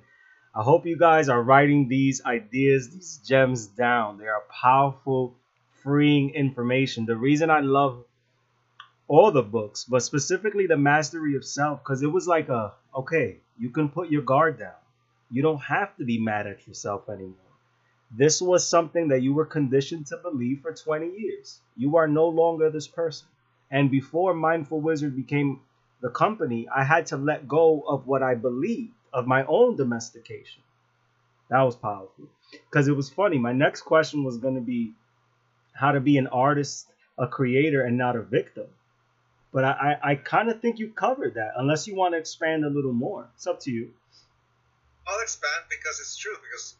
I 0.54 0.62
hope 0.62 0.86
you 0.86 0.98
guys 0.98 1.28
are 1.28 1.42
writing 1.42 1.88
these 1.88 2.24
ideas, 2.24 2.90
these 2.90 3.18
gems 3.26 3.66
down. 3.66 4.18
They 4.18 4.26
are 4.28 4.42
powerful, 4.50 5.36
freeing 5.82 6.30
information. 6.34 7.06
The 7.06 7.16
reason 7.16 7.50
I 7.50 7.60
love 7.60 8.04
all 9.08 9.30
the 9.30 9.42
books, 9.42 9.84
but 9.84 10.02
specifically 10.02 10.66
the 10.66 10.76
Mastery 10.76 11.36
of 11.36 11.44
Self, 11.44 11.82
because 11.82 12.02
it 12.02 12.12
was 12.12 12.26
like 12.26 12.48
a 12.48 12.72
okay, 12.94 13.38
you 13.58 13.70
can 13.70 13.88
put 13.88 14.10
your 14.10 14.22
guard 14.22 14.58
down. 14.58 14.80
You 15.30 15.42
don't 15.42 15.62
have 15.62 15.96
to 15.96 16.04
be 16.04 16.18
mad 16.18 16.46
at 16.46 16.66
yourself 16.66 17.08
anymore. 17.08 17.36
This 18.10 18.42
was 18.42 18.66
something 18.66 19.08
that 19.08 19.22
you 19.22 19.32
were 19.34 19.46
conditioned 19.46 20.06
to 20.08 20.18
believe 20.18 20.60
for 20.62 20.72
20 20.74 21.08
years. 21.18 21.60
You 21.76 21.96
are 21.96 22.08
no 22.08 22.28
longer 22.28 22.70
this 22.70 22.88
person. 22.88 23.28
And 23.70 23.90
before 23.90 24.34
Mindful 24.34 24.80
Wizard 24.80 25.16
became 25.16 25.60
the 26.02 26.10
company, 26.10 26.68
I 26.74 26.82
had 26.82 27.06
to 27.06 27.16
let 27.16 27.48
go 27.48 27.80
of 27.86 28.06
what 28.06 28.22
I 28.22 28.34
believed, 28.34 28.92
of 29.12 29.26
my 29.26 29.44
own 29.46 29.76
domestication. 29.76 30.62
That 31.48 31.62
was 31.62 31.76
powerful. 31.76 32.26
Because 32.50 32.88
it 32.88 32.96
was 32.96 33.08
funny. 33.08 33.38
My 33.38 33.52
next 33.52 33.82
question 33.82 34.24
was 34.24 34.36
going 34.36 34.56
to 34.56 34.60
be 34.60 34.92
how 35.72 35.92
to 35.92 36.00
be 36.00 36.18
an 36.18 36.26
artist, 36.26 36.88
a 37.16 37.26
creator, 37.26 37.82
and 37.82 37.96
not 37.96 38.16
a 38.16 38.22
victim. 38.22 38.66
But 39.52 39.64
I, 39.64 39.70
I, 40.02 40.10
I 40.10 40.14
kind 40.16 40.50
of 40.50 40.60
think 40.60 40.78
you 40.80 40.88
covered 40.90 41.34
that, 41.34 41.52
unless 41.56 41.86
you 41.86 41.94
want 41.94 42.14
to 42.14 42.18
expand 42.18 42.64
a 42.64 42.70
little 42.70 42.92
more. 42.92 43.28
It's 43.36 43.46
up 43.46 43.60
to 43.60 43.70
you. 43.70 43.90
I'll 45.06 45.20
expand 45.20 45.64
because 45.70 46.00
it's 46.00 46.16
true. 46.16 46.34
Because 46.42 46.74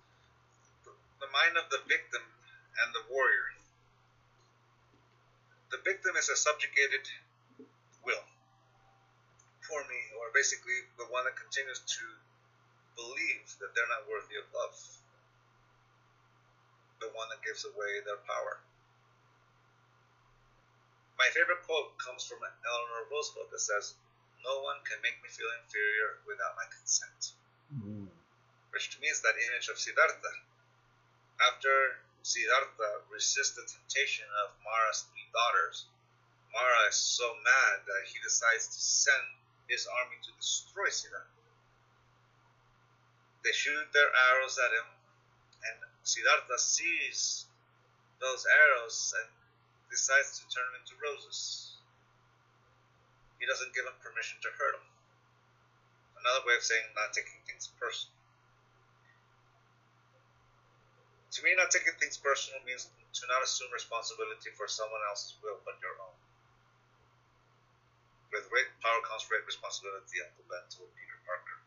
the, 0.84 0.90
the 1.20 1.30
mind 1.32 1.56
of 1.56 1.70
the 1.70 1.78
victim 1.86 2.22
and 2.84 2.94
the 2.94 3.14
warrior. 3.14 3.54
The 5.70 5.78
victim 5.84 6.16
is 6.18 6.28
a 6.28 6.36
subjugated 6.36 7.06
will 8.04 8.18
for 9.72 9.80
me, 9.88 10.00
or 10.20 10.28
basically 10.36 10.84
the 11.00 11.08
one 11.08 11.24
that 11.24 11.32
continues 11.32 11.80
to 11.80 12.04
believe 12.92 13.48
that 13.56 13.72
they're 13.72 13.88
not 13.88 14.04
worthy 14.04 14.36
of 14.36 14.44
love. 14.52 14.76
The 17.00 17.08
one 17.16 17.32
that 17.32 17.40
gives 17.40 17.64
away 17.64 18.04
their 18.04 18.20
power. 18.28 18.60
My 21.16 21.32
favorite 21.32 21.64
quote 21.64 21.96
comes 21.96 22.28
from 22.28 22.44
Eleanor 22.44 23.08
Roosevelt 23.08 23.48
that 23.48 23.64
says, 23.64 23.96
No 24.44 24.60
one 24.60 24.84
can 24.84 25.00
make 25.00 25.16
me 25.24 25.32
feel 25.32 25.48
inferior 25.64 26.20
without 26.28 26.52
my 26.60 26.68
consent. 26.68 27.32
Mm. 27.72 28.12
Which 28.76 28.92
to 28.92 29.00
me 29.00 29.08
is 29.08 29.24
that 29.24 29.40
image 29.40 29.72
of 29.72 29.80
Siddhartha. 29.80 30.32
After 31.48 31.96
Siddhartha 32.20 33.08
resists 33.08 33.56
the 33.56 33.64
temptation 33.64 34.28
of 34.44 34.52
Mara's 34.60 35.08
three 35.08 35.26
daughters, 35.32 35.88
Mara 36.52 36.92
is 36.92 37.00
so 37.00 37.32
mad 37.40 37.88
that 37.88 38.04
he 38.12 38.20
decides 38.20 38.68
to 38.68 38.80
send 38.80 39.41
his 39.68 39.86
army 39.86 40.16
to 40.22 40.30
destroy 40.38 40.88
Siddhartha. 40.88 41.42
They 43.44 43.52
shoot 43.52 43.90
their 43.92 44.10
arrows 44.30 44.58
at 44.58 44.70
him, 44.70 44.88
and 45.66 45.78
Siddhartha 46.02 46.58
sees 46.58 47.46
those 48.22 48.46
arrows 48.46 49.14
and 49.18 49.28
decides 49.90 50.38
to 50.38 50.46
turn 50.46 50.64
them 50.70 50.80
into 50.80 50.94
roses. 51.02 51.74
He 53.42 53.46
doesn't 53.50 53.74
give 53.74 53.84
them 53.84 53.98
permission 53.98 54.38
to 54.46 54.50
hurt 54.54 54.78
them. 54.78 54.86
Another 56.22 56.46
way 56.46 56.54
of 56.54 56.62
saying 56.62 56.86
not 56.94 57.10
taking 57.10 57.42
things 57.42 57.66
personal. 57.74 58.14
To 61.34 61.38
me, 61.42 61.50
not 61.58 61.74
taking 61.74 61.98
things 61.98 62.14
personal 62.14 62.62
means 62.62 62.86
to 62.86 63.22
not 63.26 63.42
assume 63.42 63.74
responsibility 63.74 64.54
for 64.54 64.70
someone 64.70 65.02
else's 65.10 65.34
will 65.42 65.58
but 65.66 65.82
your 65.82 65.98
own. 65.98 66.21
With 68.32 68.48
great 68.48 68.64
power 68.80 69.04
comes 69.04 69.28
great 69.28 69.44
responsibility, 69.44 70.24
Uncle 70.24 70.48
Ben 70.48 70.64
told 70.72 70.88
Peter 70.96 71.20
Parker. 71.28 71.60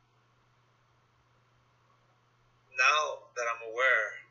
Now 2.74 3.30
that 3.38 3.46
I'm 3.46 3.70
aware 3.70 4.26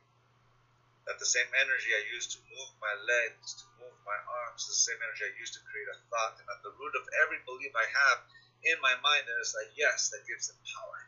that 1.07 1.23
the 1.23 1.31
same 1.31 1.47
energy 1.63 1.95
I 1.95 2.03
use 2.11 2.27
to 2.35 2.43
move 2.51 2.71
my 2.83 2.91
legs, 3.07 3.55
to 3.63 3.67
move 3.79 3.95
my 4.03 4.19
arms, 4.43 4.67
the 4.67 4.75
same 4.75 4.99
energy 4.99 5.31
I 5.31 5.33
use 5.39 5.55
to 5.55 5.63
create 5.71 5.87
a 5.87 5.97
thought, 6.11 6.35
and 6.43 6.51
at 6.51 6.59
the 6.67 6.75
root 6.75 6.99
of 6.99 7.07
every 7.23 7.39
belief 7.47 7.71
I 7.71 7.87
have 7.87 8.27
in 8.67 8.83
my 8.83 8.99
mind, 8.99 9.31
is 9.39 9.55
that 9.55 9.71
yes 9.79 10.11
that 10.11 10.27
gives 10.27 10.51
it 10.51 10.59
power. 10.75 11.07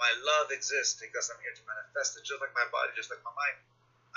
My 0.00 0.08
love 0.24 0.48
exists 0.56 0.96
because 0.96 1.28
I'm 1.28 1.42
here 1.44 1.52
to 1.52 1.64
manifest 1.68 2.16
it, 2.16 2.24
just 2.24 2.40
like 2.40 2.56
my 2.56 2.66
body, 2.72 2.96
just 2.96 3.12
like 3.12 3.20
my 3.28 3.34
mind. 3.36 3.60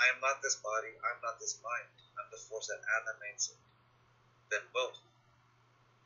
I 0.00 0.08
am 0.14 0.24
not 0.24 0.40
this 0.40 0.56
body, 0.56 0.94
I'm 1.04 1.20
not 1.20 1.36
this 1.36 1.60
mind. 1.60 1.84
I'm 2.16 2.30
the 2.32 2.40
force 2.48 2.72
that 2.72 2.80
animates 3.02 3.52
it. 3.52 3.60
Then 4.48 4.64
both. 4.72 4.96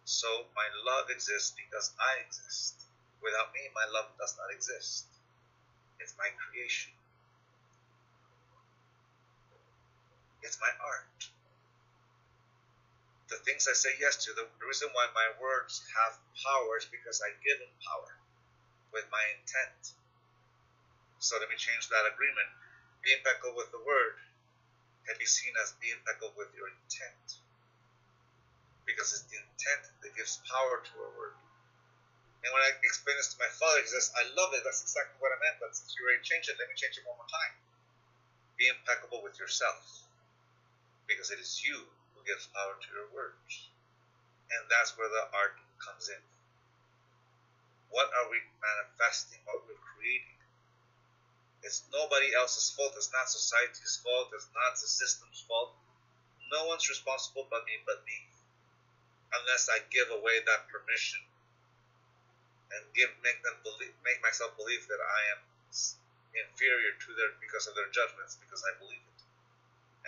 So 0.05 0.46
my 0.55 0.68
love 0.84 1.11
exists 1.11 1.55
because 1.57 1.92
I 1.98 2.22
exist. 2.26 2.86
Without 3.22 3.55
me, 3.55 3.61
my 3.74 3.86
love 3.94 4.11
does 4.18 4.34
not 4.36 4.50
exist. 4.50 5.07
It's 6.00 6.14
my 6.18 6.28
creation. 6.36 6.92
It's 10.42 10.59
my 10.61 10.70
art. 10.82 11.30
The 13.30 13.38
things 13.46 13.66
I 13.70 13.72
say 13.72 13.94
yes 14.00 14.24
to, 14.26 14.34
the 14.34 14.44
reason 14.66 14.90
why 14.92 15.07
my 15.14 15.32
words 15.40 15.80
have 15.96 16.18
power 16.44 16.76
is 16.76 16.84
because 16.90 17.22
I 17.22 17.30
give 17.40 17.59
them 17.62 17.72
power 17.86 18.12
with 18.92 19.07
my 19.11 19.22
intent. 19.38 19.94
So 21.20 21.38
let 21.38 21.48
me 21.48 21.57
change 21.57 21.88
that 21.88 22.11
agreement. 22.12 22.50
Be 23.07 23.14
impeccable 23.14 23.57
with 23.57 23.70
the 23.70 23.80
word 23.80 24.18
can 25.07 25.18
be 25.18 25.26
seen 25.26 25.53
as 25.62 25.74
be 25.82 25.90
impeccable 25.90 26.34
with 26.38 26.55
your 26.55 26.68
intent. 26.70 27.41
Because 28.85 29.14
it's 29.14 29.26
the 29.30 29.39
intent 29.39 29.83
that 30.03 30.12
gives 30.18 30.43
power 30.47 30.83
to 30.83 30.95
a 31.03 31.11
word. 31.14 31.39
And 32.43 32.51
when 32.51 32.62
I 32.66 32.74
explain 32.83 33.14
this 33.14 33.30
to 33.35 33.39
my 33.39 33.51
father, 33.55 33.78
he 33.78 33.87
says, 33.87 34.11
I 34.18 34.26
love 34.35 34.51
it, 34.51 34.66
that's 34.66 34.83
exactly 34.83 35.14
what 35.22 35.30
I 35.30 35.39
meant, 35.39 35.62
but 35.62 35.78
since 35.78 35.95
you 35.95 36.03
already 36.03 36.26
changed 36.26 36.51
it, 36.51 36.59
let 36.59 36.66
me 36.66 36.74
change 36.74 36.99
it 36.99 37.07
one 37.07 37.14
more 37.14 37.30
time. 37.30 37.55
Be 38.59 38.66
impeccable 38.66 39.22
with 39.22 39.39
yourself. 39.39 39.78
Because 41.07 41.30
it 41.30 41.39
is 41.39 41.62
you 41.62 41.87
who 42.14 42.20
gives 42.26 42.51
power 42.51 42.74
to 42.74 42.89
your 42.91 43.07
words. 43.14 43.70
And 44.51 44.66
that's 44.66 44.99
where 44.99 45.07
the 45.07 45.30
art 45.30 45.55
comes 45.78 46.11
in. 46.11 46.18
What 47.95 48.11
are 48.11 48.26
we 48.26 48.43
manifesting? 48.59 49.39
What 49.47 49.62
we're 49.68 49.78
creating? 49.78 50.35
It's 51.62 51.87
nobody 51.95 52.35
else's 52.35 52.74
fault. 52.74 52.99
It's 52.99 53.14
not 53.14 53.30
society's 53.30 54.03
fault. 54.03 54.35
It's 54.35 54.51
not 54.51 54.74
the 54.74 54.91
system's 54.91 55.47
fault. 55.47 55.78
No 56.51 56.66
one's 56.66 56.91
responsible 56.91 57.47
but 57.47 57.62
me, 57.64 57.78
but 57.87 58.03
me. 58.03 58.18
Unless 59.33 59.68
I 59.72 59.80
give 59.89 60.12
away 60.12 60.45
that 60.45 60.68
permission 60.68 61.20
and 62.72 62.83
give 62.93 63.11
make 63.24 63.41
them 63.45 63.57
believe, 63.64 63.93
make 64.05 64.20
myself 64.20 64.57
believe 64.57 64.85
that 64.89 65.01
I 65.01 65.20
am 65.37 65.41
inferior 66.33 66.93
to 66.97 67.09
their 67.16 67.33
because 67.41 67.68
of 67.68 67.76
their 67.76 67.89
judgments 67.93 68.37
because 68.41 68.64
I 68.64 68.72
believe 68.80 69.01
it, 69.01 69.20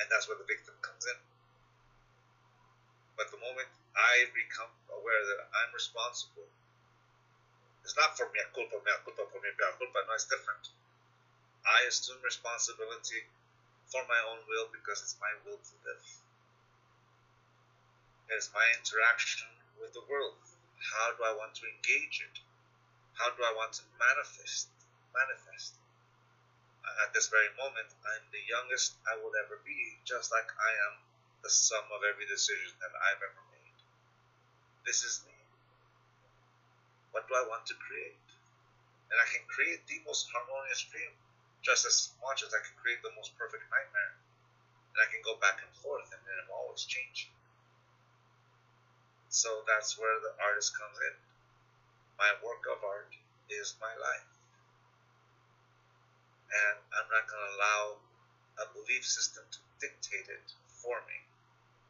and 0.01 0.07
that's 0.09 0.29
where 0.29 0.41
the 0.41 0.49
victim 0.49 0.77
comes 0.81 1.05
in. 1.09 1.18
But 3.16 3.31
the 3.31 3.41
moment 3.41 3.68
I 3.97 4.29
become 4.33 4.72
aware 4.93 5.22
that 5.35 5.49
I'm 5.53 5.72
responsible 5.72 6.49
it's 7.85 7.97
not 8.01 8.16
for 8.16 8.33
mea 8.33 8.49
culpa, 8.57 8.81
mea 8.81 8.97
culpa, 9.05 9.29
for 9.29 9.41
me, 9.45 9.53
mea 9.53 9.72
culpa. 9.77 10.01
No, 10.09 10.16
it's 10.16 10.25
different. 10.25 10.72
I 11.68 11.85
assume 11.85 12.16
responsibility 12.25 13.29
for 13.93 14.01
my 14.09 14.20
own 14.33 14.41
will 14.49 14.72
because 14.72 15.05
it's 15.05 15.20
my 15.20 15.33
will 15.45 15.61
to 15.61 15.75
live. 15.85 16.05
Is 18.33 18.51
my 18.57 18.64
interaction 18.81 19.47
with 19.79 19.93
the 19.93 20.03
world. 20.09 20.41
How 20.81 21.12
do 21.14 21.22
I 21.22 21.37
want 21.37 21.55
to 21.61 21.68
engage 21.68 22.25
it? 22.25 22.41
How 23.14 23.31
do 23.31 23.45
I 23.45 23.53
want 23.53 23.77
to 23.79 23.85
manifest? 24.01 24.72
Manifest. 25.12 25.77
At 27.05 27.12
this 27.12 27.29
very 27.29 27.53
moment, 27.61 27.93
I'm 28.03 28.25
the 28.33 28.43
youngest 28.49 28.97
I 29.07 29.20
will 29.20 29.33
ever 29.45 29.61
be, 29.62 30.01
just 30.09 30.33
like 30.33 30.51
I 30.57 30.72
am 30.89 30.95
the 31.45 31.53
sum 31.53 31.85
of 31.93 32.03
every 32.03 32.27
decision 32.27 32.72
that 32.81 32.97
I've 32.97 33.22
ever 33.22 33.45
made. 33.53 33.79
This 34.89 35.05
is 35.05 35.22
me. 35.29 35.37
What 37.12 37.29
do 37.29 37.37
I 37.37 37.47
want 37.47 37.68
to 37.70 37.77
create? 37.77 38.25
And 39.12 39.20
I 39.20 39.29
can 39.31 39.47
create 39.47 39.87
the 39.87 40.03
most 40.09 40.27
harmonious 40.33 40.83
dream 40.91 41.12
just 41.62 41.87
as 41.87 42.11
much 42.18 42.43
as 42.43 42.51
I 42.51 42.64
can 42.66 42.75
create 42.83 43.05
the 43.05 43.14
most 43.14 43.37
perfect 43.39 43.68
nightmare. 43.70 44.16
And 44.97 44.99
I 45.05 45.07
can 45.12 45.22
go 45.22 45.37
back 45.39 45.62
and 45.62 45.70
forth 45.79 46.11
and 46.11 46.20
then 46.25 46.37
I'm 46.41 46.51
always 46.51 46.83
changing. 46.89 47.31
So 49.35 49.66
that's 49.66 49.99
where 49.99 50.22
the 50.22 50.30
artist 50.39 50.78
comes 50.78 50.95
in. 50.95 51.14
My 52.14 52.30
work 52.39 52.62
of 52.70 52.87
art 52.87 53.11
is 53.51 53.74
my 53.82 53.91
life. 53.91 54.30
And 56.55 56.78
I'm 56.95 57.11
not 57.11 57.26
going 57.26 57.43
to 57.43 57.53
allow 57.59 57.82
a 58.62 58.66
belief 58.70 59.03
system 59.03 59.43
to 59.51 59.59
dictate 59.82 60.30
it 60.30 60.55
for 60.70 61.03
me, 61.11 61.18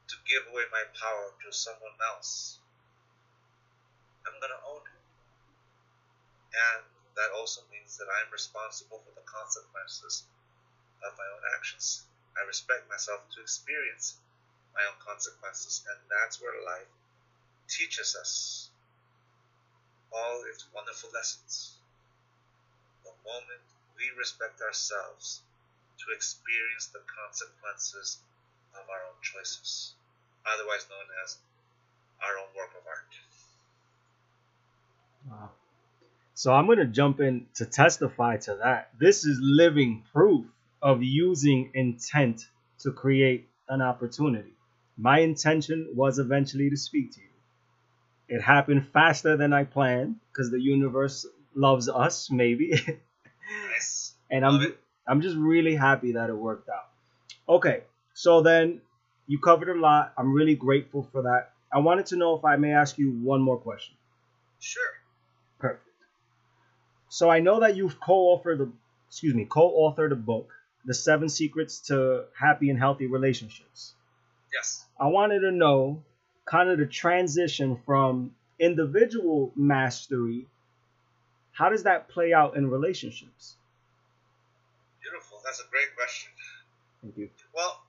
to 0.08 0.16
give 0.24 0.48
away 0.48 0.64
my 0.72 0.88
power 0.96 1.36
to 1.44 1.52
someone 1.52 1.92
else. 2.16 2.64
I'm 4.24 4.40
going 4.40 4.56
to 4.56 4.64
own 4.64 4.80
it. 4.80 5.04
And 6.48 6.88
that 7.12 7.28
also 7.36 7.60
means 7.68 8.00
that 8.00 8.08
I 8.08 8.24
am 8.24 8.32
responsible 8.32 9.04
for 9.04 9.12
the 9.12 9.26
consequences 9.28 10.24
of 11.04 11.12
my 11.20 11.28
own 11.28 11.44
actions. 11.60 12.08
I 12.40 12.48
respect 12.48 12.88
myself 12.88 13.20
to 13.36 13.44
experience 13.44 14.16
my 14.72 14.80
own 14.88 14.96
consequences, 14.96 15.84
and 15.92 16.00
that's 16.08 16.40
where 16.40 16.56
life 16.64 16.88
teaches 17.68 18.16
us 18.20 18.70
all 20.12 20.42
its 20.52 20.64
wonderful 20.74 21.10
lessons. 21.12 21.78
The 23.04 23.10
moment 23.24 23.62
we 23.96 24.04
respect 24.18 24.60
ourselves 24.60 25.42
to 25.98 26.14
experience 26.14 26.86
the 26.92 27.00
consequences 27.06 28.18
of 28.74 28.88
our 28.88 29.02
own 29.08 29.18
choices, 29.22 29.94
otherwise 30.46 30.86
known 30.90 31.06
as 31.24 31.38
our 32.22 32.38
own 32.38 32.48
work 32.56 32.70
of 32.78 32.86
art. 32.86 33.12
Wow. 35.30 35.50
So 36.34 36.52
I'm 36.52 36.66
going 36.66 36.78
to 36.78 36.86
jump 36.86 37.20
in 37.20 37.46
to 37.54 37.64
testify 37.64 38.36
to 38.38 38.56
that. 38.62 38.90
This 38.98 39.24
is 39.24 39.38
living 39.40 40.02
proof 40.12 40.44
of 40.82 41.02
using 41.02 41.70
intent 41.74 42.46
to 42.80 42.92
create 42.92 43.48
an 43.68 43.80
opportunity. 43.80 44.52
My 44.96 45.20
intention 45.20 45.88
was 45.94 46.18
eventually 46.18 46.70
to 46.70 46.76
speak 46.76 47.12
to 47.12 47.20
you. 47.20 47.33
It 48.34 48.42
happened 48.42 48.88
faster 48.92 49.36
than 49.36 49.52
I 49.52 49.62
planned 49.62 50.16
because 50.32 50.50
the 50.50 50.60
universe 50.60 51.24
loves 51.54 51.88
us, 51.88 52.32
maybe. 52.32 52.72
nice. 53.70 54.14
and 54.28 54.44
I'm 54.44 54.74
I'm 55.06 55.20
just 55.20 55.36
really 55.36 55.76
happy 55.76 56.12
that 56.12 56.30
it 56.30 56.36
worked 56.36 56.68
out. 56.68 56.88
Okay, 57.48 57.84
so 58.12 58.42
then 58.42 58.80
you 59.28 59.38
covered 59.38 59.68
a 59.68 59.80
lot. 59.80 60.14
I'm 60.18 60.32
really 60.32 60.56
grateful 60.56 61.08
for 61.12 61.22
that. 61.22 61.52
I 61.72 61.78
wanted 61.78 62.06
to 62.06 62.16
know 62.16 62.34
if 62.34 62.44
I 62.44 62.56
may 62.56 62.72
ask 62.72 62.98
you 62.98 63.12
one 63.12 63.40
more 63.40 63.56
question. 63.56 63.94
Sure. 64.58 64.82
Perfect. 65.60 65.86
So 67.08 67.30
I 67.30 67.38
know 67.38 67.60
that 67.60 67.76
you've 67.76 68.00
co-authored 68.00 68.58
the 68.58 68.72
excuse 69.06 69.32
me, 69.32 69.44
co-authored 69.44 70.10
a 70.10 70.16
book 70.16 70.50
the 70.84 70.94
seven 70.94 71.28
secrets 71.28 71.78
to 71.88 72.24
happy 72.36 72.68
and 72.68 72.80
healthy 72.80 73.06
relationships. 73.06 73.94
Yes. 74.52 74.86
I 74.98 75.06
wanted 75.06 75.38
to 75.40 75.52
know 75.52 76.02
kind 76.44 76.68
of 76.70 76.78
the 76.78 76.86
transition 76.86 77.76
from 77.86 78.34
individual 78.58 79.52
mastery. 79.56 80.46
How 81.52 81.68
does 81.68 81.84
that 81.84 82.08
play 82.08 82.32
out 82.32 82.56
in 82.56 82.70
relationships? 82.70 83.56
Beautiful. 85.00 85.40
That's 85.44 85.60
a 85.60 85.68
great 85.70 85.94
question. 85.96 86.30
Thank 87.02 87.16
you. 87.16 87.30
Well, 87.54 87.80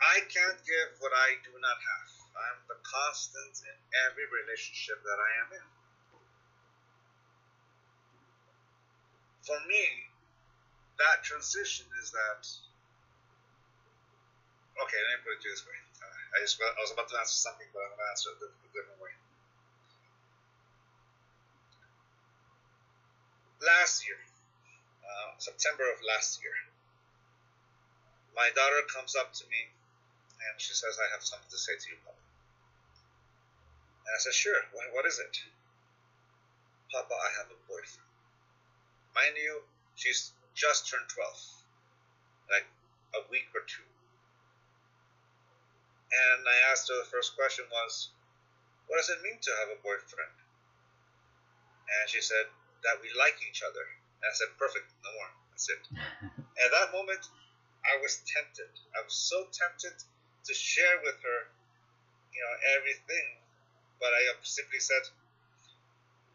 I 0.00 0.20
can't 0.20 0.58
give 0.64 0.88
what 1.00 1.12
I 1.12 1.36
do 1.44 1.50
not 1.60 1.76
have. 1.76 2.10
I'm 2.38 2.60
the 2.68 2.78
constant 2.82 3.66
in 3.66 3.76
every 4.06 4.24
relationship 4.30 5.02
that 5.02 5.18
I 5.18 5.30
am 5.42 5.48
in. 5.58 5.66
For 9.42 9.58
me, 9.66 9.84
that 10.98 11.24
transition 11.24 11.86
is 12.02 12.10
that. 12.12 12.67
Okay, 14.78 15.00
let 15.10 15.18
me 15.18 15.20
put 15.26 15.34
it 15.34 15.42
this 15.42 15.66
way. 15.66 15.74
Uh, 15.98 16.06
I 16.06 16.36
just 16.38 16.54
I 16.62 16.70
was 16.78 16.94
about 16.94 17.10
to 17.10 17.18
answer 17.18 17.34
something, 17.34 17.66
but 17.74 17.82
I'm 17.82 17.98
to 17.98 18.06
answer 18.14 18.30
it 18.30 18.46
a 18.46 18.70
different 18.70 19.02
way. 19.02 19.10
Last 23.58 24.06
year, 24.06 24.22
uh, 25.02 25.34
September 25.42 25.82
of 25.90 25.98
last 26.06 26.38
year, 26.46 26.54
my 28.38 28.54
daughter 28.54 28.86
comes 28.86 29.18
up 29.18 29.34
to 29.34 29.44
me 29.50 29.66
and 30.46 30.54
she 30.62 30.70
says, 30.70 30.94
I 30.94 31.10
have 31.10 31.26
something 31.26 31.50
to 31.50 31.58
say 31.58 31.74
to 31.74 31.86
you, 31.90 31.98
Papa. 32.06 32.22
And 34.06 34.12
I 34.14 34.18
said, 34.22 34.32
Sure, 34.32 34.62
what, 34.70 34.86
what 34.94 35.06
is 35.10 35.18
it? 35.18 35.34
Papa, 36.94 37.12
I 37.18 37.30
have 37.42 37.50
a 37.50 37.58
boyfriend. 37.66 38.06
Mind 39.18 39.34
you, 39.34 39.66
she's 39.98 40.30
just 40.54 40.86
turned 40.86 41.10
12, 41.10 41.34
like 42.54 42.66
a 43.18 43.26
week 43.26 43.50
or 43.58 43.66
two. 43.66 43.82
And 46.08 46.40
I 46.48 46.72
asked 46.72 46.88
her 46.88 46.96
the 46.96 47.12
first 47.12 47.36
question 47.36 47.68
was, 47.68 48.10
What 48.88 48.96
does 48.96 49.12
it 49.12 49.20
mean 49.20 49.36
to 49.40 49.52
have 49.60 49.76
a 49.76 49.82
boyfriend? 49.84 50.36
And 51.88 52.04
she 52.08 52.20
said, 52.20 52.48
That 52.84 53.00
we 53.04 53.12
like 53.16 53.36
each 53.44 53.60
other. 53.60 53.84
And 53.84 54.26
I 54.28 54.34
said, 54.34 54.48
Perfect, 54.56 54.88
no 55.04 55.12
more. 55.12 55.30
That's 55.52 55.68
it. 55.68 55.84
At 56.64 56.70
that 56.72 56.92
moment, 56.96 57.22
I 57.84 58.00
was 58.02 58.20
tempted. 58.26 58.72
I 58.96 59.04
was 59.04 59.14
so 59.14 59.46
tempted 59.52 59.94
to 59.94 60.52
share 60.54 61.00
with 61.04 61.20
her, 61.22 61.40
you 62.34 62.40
know, 62.40 62.54
everything. 62.76 63.26
But 64.00 64.14
I 64.14 64.22
simply 64.42 64.78
said, 64.78 65.02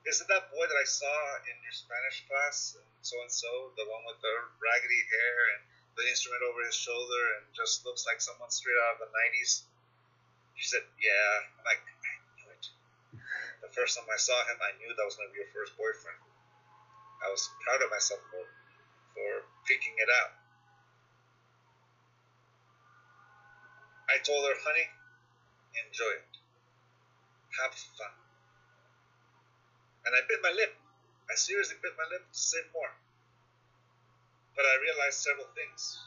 "Isn't 0.05 0.27
that 0.27 0.51
boy 0.51 0.67
that 0.67 0.75
I 0.75 0.83
saw 0.83 1.15
in 1.47 1.55
your 1.63 1.71
Spanish 1.71 2.27
class, 2.27 2.75
so 3.01 3.15
and 3.21 3.31
so, 3.31 3.71
the 3.77 3.87
one 3.87 4.03
with 4.05 4.19
the 4.19 4.35
raggedy 4.59 5.01
hair 5.07 5.37
and 5.55 5.61
the 5.95 6.05
instrument 6.09 6.41
over 6.49 6.65
his 6.65 6.75
shoulder 6.75 7.23
and 7.37 7.43
just 7.53 7.85
looks 7.85 8.05
like 8.05 8.21
someone 8.21 8.49
straight 8.49 8.77
out 8.87 8.97
of 8.97 9.07
the 9.07 9.11
'90s?" 9.13 9.63
She 10.55 10.65
said, 10.67 10.85
"Yeah." 10.97 11.33
I'm 11.59 11.65
like, 11.65 11.81
I 11.81 12.13
knew 12.37 12.49
it. 12.53 12.65
The 13.61 13.71
first 13.73 13.97
time 13.97 14.09
I 14.09 14.17
saw 14.17 14.37
him, 14.49 14.57
I 14.61 14.77
knew 14.77 14.89
that 14.89 15.05
was 15.05 15.15
going 15.15 15.29
to 15.29 15.33
be 15.33 15.41
your 15.41 15.53
first 15.53 15.77
boyfriend. 15.77 16.19
I 17.23 17.29
was 17.31 17.47
proud 17.63 17.81
of 17.81 17.89
myself 17.89 18.19
for 18.29 18.43
for 19.13 19.29
picking 19.65 19.93
it 19.97 20.09
out. 20.09 20.33
I 24.09 24.21
told 24.21 24.45
her, 24.45 24.53
honey, 24.61 24.87
enjoy 25.73 26.13
it. 26.21 26.33
Have 27.61 27.73
fun. 27.73 28.13
And 30.05 30.13
I 30.13 30.21
bit 30.27 30.39
my 30.43 30.51
lip. 30.51 30.75
I 31.29 31.35
seriously 31.35 31.77
bit 31.81 31.93
my 31.97 32.05
lip 32.11 32.25
to 32.29 32.37
say 32.37 32.61
more. 32.73 32.91
But 34.55 34.65
I 34.65 34.73
realized 34.81 35.19
several 35.21 35.49
things. 35.57 35.97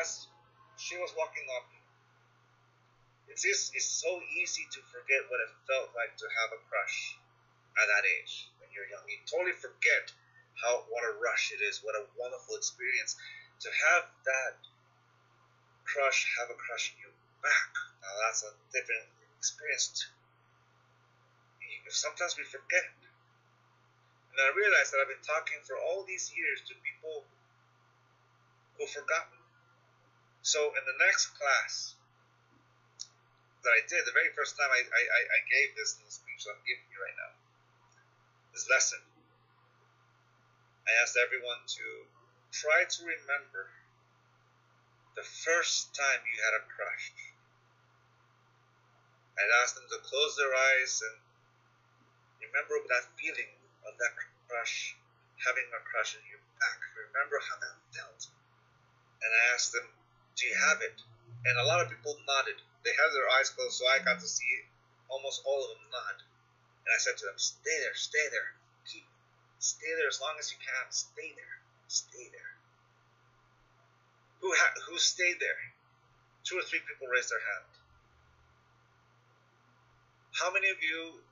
As 0.00 0.26
she 0.76 0.96
was 0.96 1.12
walking 1.16 1.44
up, 1.56 1.68
it's, 3.28 3.44
it's 3.44 3.88
so 3.88 4.20
easy 4.38 4.64
to 4.70 4.80
forget 4.92 5.26
what 5.28 5.40
it 5.40 5.50
felt 5.66 5.90
like 5.96 6.14
to 6.20 6.26
have 6.28 6.50
a 6.54 6.60
crush 6.70 7.18
at 7.76 7.86
that 7.90 8.04
age 8.06 8.48
when 8.60 8.70
you're 8.70 8.86
young. 8.88 9.02
You 9.10 9.18
totally 9.26 9.56
forget 9.56 10.12
how 10.54 10.86
what 10.88 11.02
a 11.02 11.12
rush 11.18 11.50
it 11.50 11.60
is, 11.64 11.82
what 11.82 11.98
a 11.98 12.06
wonderful 12.14 12.54
experience 12.56 13.16
to 13.60 13.68
have 13.90 14.06
that 14.24 14.56
crush 15.84 16.30
have 16.38 16.50
a 16.50 16.58
crush 16.58 16.94
on 16.94 17.02
you 17.02 17.10
back. 17.42 17.70
Now 18.02 18.12
that's 18.26 18.44
a 18.46 18.52
different 18.72 19.08
experience 19.38 19.88
too. 19.92 20.12
Sometimes 21.90 22.36
we 22.38 22.44
forget. 22.44 23.03
And 24.34 24.42
I 24.42 24.50
realized 24.50 24.90
that 24.90 24.98
I've 24.98 25.14
been 25.14 25.22
talking 25.22 25.62
for 25.62 25.78
all 25.78 26.02
these 26.02 26.34
years 26.34 26.58
to 26.66 26.74
people 26.82 27.22
who've 28.74 28.90
forgotten. 28.90 29.38
So 30.42 30.74
in 30.74 30.82
the 30.82 30.98
next 30.98 31.38
class 31.38 31.94
that 33.62 33.70
I 33.70 33.86
did, 33.86 34.02
the 34.04 34.12
very 34.12 34.34
first 34.34 34.58
time 34.58 34.68
I, 34.68 34.82
I, 34.82 35.20
I 35.22 35.40
gave 35.46 35.78
this 35.78 35.94
little 36.02 36.10
speech 36.10 36.44
that 36.44 36.58
I'm 36.58 36.66
giving 36.66 36.84
you 36.90 36.98
right 36.98 37.14
now, 37.14 37.32
this 38.50 38.66
lesson, 38.66 38.98
I 40.84 40.90
asked 40.98 41.14
everyone 41.14 41.62
to 41.78 41.86
try 42.50 42.84
to 42.84 43.00
remember 43.06 43.70
the 45.14 45.24
first 45.46 45.94
time 45.94 46.26
you 46.26 46.36
had 46.42 46.58
a 46.58 46.62
crush. 46.66 47.14
I'd 49.38 49.54
ask 49.62 49.78
them 49.78 49.86
to 49.90 49.98
close 50.02 50.34
their 50.34 50.50
eyes 50.50 51.02
and 51.06 51.16
remember 52.42 52.82
that 52.90 53.08
feeling 53.14 53.63
of 53.86 53.94
that 53.98 54.14
crush, 54.48 54.96
having 55.40 55.68
a 55.72 55.80
crush 55.84 56.16
on 56.16 56.24
your 56.28 56.40
back. 56.60 56.80
Remember 56.96 57.38
how 57.40 57.56
that 57.60 57.76
felt. 57.92 58.28
And 59.22 59.30
I 59.30 59.42
asked 59.54 59.72
them, 59.72 59.86
Do 60.36 60.46
you 60.46 60.56
have 60.56 60.82
it? 60.82 60.98
And 61.44 61.56
a 61.60 61.68
lot 61.68 61.84
of 61.84 61.92
people 61.92 62.16
nodded. 62.26 62.60
They 62.84 62.92
had 62.92 63.12
their 63.12 63.28
eyes 63.38 63.52
closed, 63.52 63.80
so 63.80 63.86
I 63.88 64.04
got 64.04 64.20
to 64.20 64.28
see 64.28 64.48
almost 65.08 65.44
all 65.44 65.64
of 65.64 65.70
them 65.76 65.84
nod. 65.92 66.18
And 66.84 66.90
I 66.92 66.98
said 67.00 67.16
to 67.20 67.26
them, 67.28 67.38
Stay 67.40 67.76
there, 67.80 67.96
stay 67.96 68.26
there. 68.32 68.56
Keep, 68.88 69.06
stay 69.60 69.92
there 69.96 70.08
as 70.08 70.20
long 70.20 70.36
as 70.40 70.52
you 70.52 70.58
can. 70.60 70.86
Stay 70.92 71.32
there, 71.36 71.56
stay 71.88 72.28
there 72.32 72.54
who 74.44 74.52
ha- 74.52 74.76
who 74.84 75.00
stayed 75.00 75.40
there? 75.40 75.56
Two 76.44 76.60
or 76.60 76.64
three 76.68 76.84
people 76.84 77.08
raised 77.08 77.32
their 77.32 77.40
hand. 77.40 77.72
How 80.36 80.52
many 80.52 80.68
of 80.68 80.82
you 80.84 81.24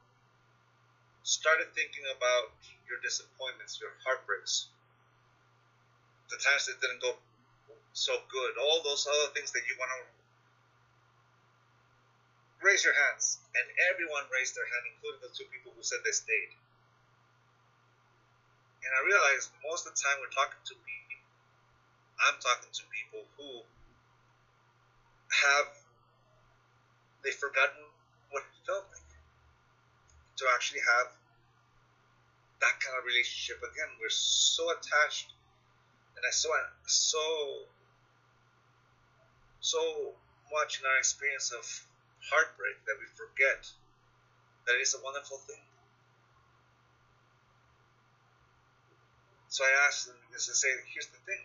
started 1.22 1.70
thinking 1.74 2.04
about 2.10 2.54
your 2.86 2.98
disappointments, 3.02 3.78
your 3.80 3.94
heartbreaks, 4.02 4.68
the 6.30 6.38
times 6.38 6.66
that 6.66 6.80
didn't 6.80 7.02
go 7.02 7.14
so 7.92 8.16
good, 8.30 8.52
all 8.58 8.82
those 8.82 9.06
other 9.06 9.30
things 9.34 9.52
that 9.52 9.62
you 9.68 9.74
want 9.78 9.90
to 9.92 10.02
raise 12.64 12.82
your 12.82 12.94
hands? 12.94 13.38
And 13.54 13.66
everyone 13.92 14.24
raised 14.32 14.54
their 14.54 14.66
hand, 14.66 14.84
including 14.96 15.22
the 15.22 15.32
two 15.34 15.46
people 15.52 15.72
who 15.76 15.82
said 15.82 16.00
they 16.04 16.14
stayed. 16.14 16.52
And 18.82 18.90
I 18.90 19.00
realized 19.06 19.50
most 19.62 19.86
of 19.86 19.94
the 19.94 20.00
time 20.00 20.18
we're 20.18 20.34
talking 20.34 20.58
to 20.58 20.74
people 20.74 21.02
I'm 22.22 22.38
talking 22.38 22.70
to 22.70 22.82
people 22.86 23.26
who 23.36 23.66
have 25.42 25.66
they've 27.24 27.34
forgotten 27.34 27.82
what 28.30 28.46
it 28.46 28.54
felt 28.66 28.86
like 28.94 29.01
to 30.42 30.46
actually 30.50 30.82
have 30.82 31.14
that 32.58 32.74
kind 32.82 32.98
of 32.98 33.06
relationship 33.06 33.62
again. 33.62 33.90
We're 34.02 34.10
so 34.10 34.74
attached, 34.74 35.30
and 36.18 36.26
I 36.26 36.30
so 36.34 36.50
so 36.86 37.24
so 39.62 39.80
much 40.50 40.82
in 40.82 40.86
our 40.86 40.98
experience 40.98 41.54
of 41.54 41.62
heartbreak 42.26 42.82
that 42.90 42.98
we 42.98 43.06
forget 43.14 43.70
that 44.66 44.74
it's 44.82 44.94
a 44.94 45.02
wonderful 45.02 45.38
thing. 45.46 45.62
So 49.48 49.62
I 49.62 49.86
asked 49.86 50.06
them 50.06 50.16
to 50.32 50.38
say, 50.38 50.68
here's 50.90 51.06
the 51.06 51.22
thing 51.26 51.38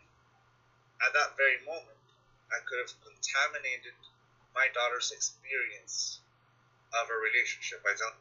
at 1.05 1.13
that 1.13 1.37
very 1.37 1.61
moment, 1.65 2.01
I 2.49 2.57
could 2.65 2.81
have 2.81 2.93
contaminated 3.05 3.93
my 4.55 4.67
daughter's 4.73 5.11
experience 5.11 6.19
of 6.93 7.05
a 7.09 7.17
relationship. 7.21 7.85
I 7.85 7.93
don't. 7.93 8.17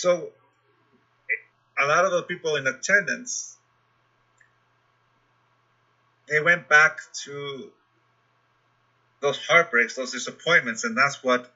So, 0.00 0.30
a 1.80 1.86
lot 1.86 2.04
of 2.04 2.12
the 2.12 2.22
people 2.22 2.54
in 2.56 2.66
attendance, 2.68 3.56
they 6.28 6.40
went 6.40 6.68
back 6.68 7.00
to 7.24 7.72
those 9.20 9.44
heartbreaks, 9.44 9.96
those 9.96 10.12
disappointments, 10.12 10.84
and 10.84 10.96
that's 10.96 11.24
what 11.24 11.52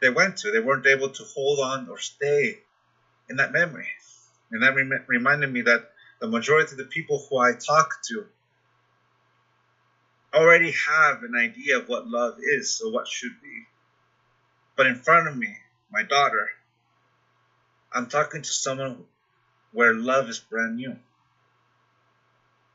they 0.00 0.10
went 0.10 0.36
to. 0.38 0.50
They 0.50 0.60
weren't 0.60 0.86
able 0.86 1.08
to 1.08 1.24
hold 1.34 1.60
on 1.60 1.88
or 1.88 1.98
stay 1.98 2.58
in 3.30 3.36
that 3.36 3.52
memory. 3.52 3.88
And 4.50 4.62
that 4.62 4.74
rem- 4.74 5.04
reminded 5.06 5.50
me 5.52 5.62
that 5.62 5.90
the 6.20 6.28
majority 6.28 6.72
of 6.72 6.78
the 6.78 6.84
people 6.84 7.26
who 7.28 7.38
I 7.38 7.52
talk 7.52 8.02
to 8.08 8.26
already 10.34 10.72
have 10.72 11.22
an 11.22 11.34
idea 11.36 11.78
of 11.78 11.88
what 11.88 12.06
love 12.06 12.36
is, 12.38 12.82
or 12.84 12.92
what 12.92 13.08
should 13.08 13.40
be. 13.42 13.66
But 14.76 14.86
in 14.86 14.96
front 14.96 15.28
of 15.28 15.36
me, 15.36 15.56
my 15.90 16.02
daughter, 16.02 16.50
I'm 17.98 18.06
talking 18.06 18.42
to 18.42 18.48
someone 18.48 19.04
where 19.72 19.92
love 19.92 20.28
is 20.28 20.38
brand 20.38 20.76
new. 20.76 20.94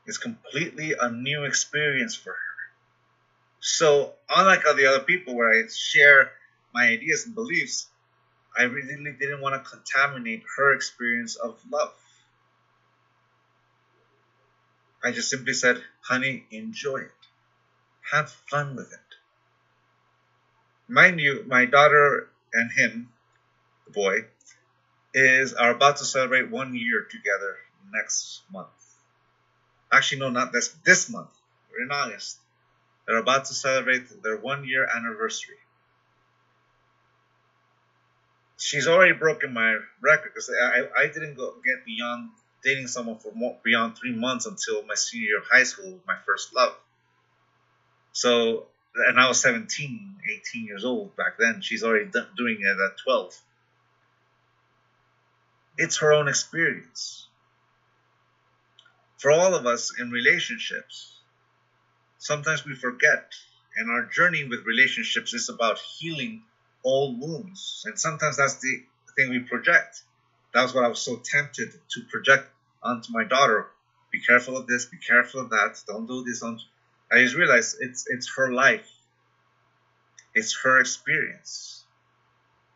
It's 0.04 0.18
completely 0.18 0.92
a 1.00 1.10
new 1.10 1.44
experience 1.44 2.14
for 2.14 2.32
her. 2.32 2.54
So, 3.58 4.12
unlike 4.28 4.66
all 4.66 4.74
the 4.74 4.84
other 4.84 5.02
people 5.02 5.34
where 5.34 5.50
I 5.50 5.66
share 5.74 6.32
my 6.74 6.88
ideas 6.88 7.24
and 7.24 7.34
beliefs, 7.34 7.86
I 8.54 8.64
really 8.64 9.16
didn't 9.18 9.40
want 9.40 9.54
to 9.54 9.70
contaminate 9.70 10.42
her 10.58 10.74
experience 10.74 11.36
of 11.36 11.58
love. 11.70 11.94
I 15.02 15.10
just 15.10 15.30
simply 15.30 15.54
said, 15.54 15.82
honey, 16.02 16.44
enjoy 16.50 16.98
it. 16.98 17.20
Have 18.12 18.30
fun 18.30 18.76
with 18.76 18.92
it. 18.92 18.98
Mind 20.86 21.18
you, 21.18 21.44
my 21.46 21.64
daughter 21.64 22.28
and 22.52 22.70
him, 22.70 23.08
the 23.86 23.92
boy, 23.92 24.26
is 25.14 25.54
are 25.54 25.70
about 25.70 25.98
to 25.98 26.04
celebrate 26.04 26.50
one 26.50 26.74
year 26.74 27.06
together 27.08 27.56
next 27.92 28.42
month. 28.52 28.68
Actually, 29.92 30.20
no, 30.20 30.30
not 30.30 30.52
this 30.52 30.68
this 30.84 31.08
month. 31.08 31.30
We're 31.70 31.84
in 31.84 31.92
August. 31.92 32.38
They're 33.06 33.18
about 33.18 33.44
to 33.46 33.54
celebrate 33.54 34.22
their 34.22 34.36
one 34.36 34.66
year 34.66 34.86
anniversary. 34.86 35.56
She's 38.58 38.88
already 38.88 39.12
broken 39.12 39.52
my 39.52 39.78
record 40.00 40.32
because 40.32 40.50
I, 40.50 40.88
I 40.96 41.06
didn't 41.08 41.34
go 41.34 41.54
get 41.64 41.84
beyond 41.84 42.30
dating 42.64 42.86
someone 42.86 43.18
for 43.18 43.30
more, 43.34 43.58
beyond 43.62 43.96
three 43.96 44.14
months 44.14 44.46
until 44.46 44.82
my 44.84 44.94
senior 44.94 45.28
year 45.28 45.38
of 45.38 45.44
high 45.50 45.64
school, 45.64 46.00
my 46.06 46.16
first 46.24 46.54
love. 46.54 46.74
So, 48.12 48.66
and 48.94 49.20
I 49.20 49.28
was 49.28 49.40
17, 49.42 50.16
18 50.30 50.64
years 50.64 50.84
old 50.84 51.14
back 51.16 51.36
then. 51.38 51.60
She's 51.60 51.84
already 51.84 52.10
doing 52.36 52.58
it 52.60 52.66
at 52.66 52.98
12. 53.04 53.36
It's 55.76 55.98
her 55.98 56.12
own 56.12 56.28
experience. 56.28 57.26
For 59.18 59.30
all 59.32 59.54
of 59.54 59.66
us 59.66 59.92
in 59.98 60.10
relationships, 60.10 61.18
sometimes 62.18 62.64
we 62.64 62.74
forget, 62.74 63.32
and 63.76 63.90
our 63.90 64.04
journey 64.04 64.44
with 64.44 64.66
relationships 64.66 65.34
is 65.34 65.48
about 65.48 65.78
healing 65.78 66.42
old 66.84 67.20
wounds. 67.20 67.82
And 67.86 67.98
sometimes 67.98 68.36
that's 68.36 68.60
the 68.60 68.84
thing 69.16 69.30
we 69.30 69.40
project. 69.40 70.02
That's 70.52 70.74
what 70.74 70.84
I 70.84 70.88
was 70.88 71.00
so 71.00 71.16
tempted 71.16 71.72
to 71.90 72.00
project 72.02 72.48
onto 72.82 73.12
my 73.12 73.24
daughter. 73.24 73.66
Be 74.12 74.20
careful 74.20 74.56
of 74.56 74.66
this, 74.66 74.84
be 74.84 74.98
careful 74.98 75.40
of 75.40 75.50
that, 75.50 75.82
don't 75.88 76.06
do 76.06 76.22
this. 76.22 76.40
Don't. 76.40 76.60
I 77.10 77.22
just 77.22 77.34
realized 77.34 77.76
it's 77.80 78.06
it's 78.08 78.30
her 78.36 78.52
life. 78.52 78.88
It's 80.34 80.56
her 80.62 80.78
experience. 80.78 81.84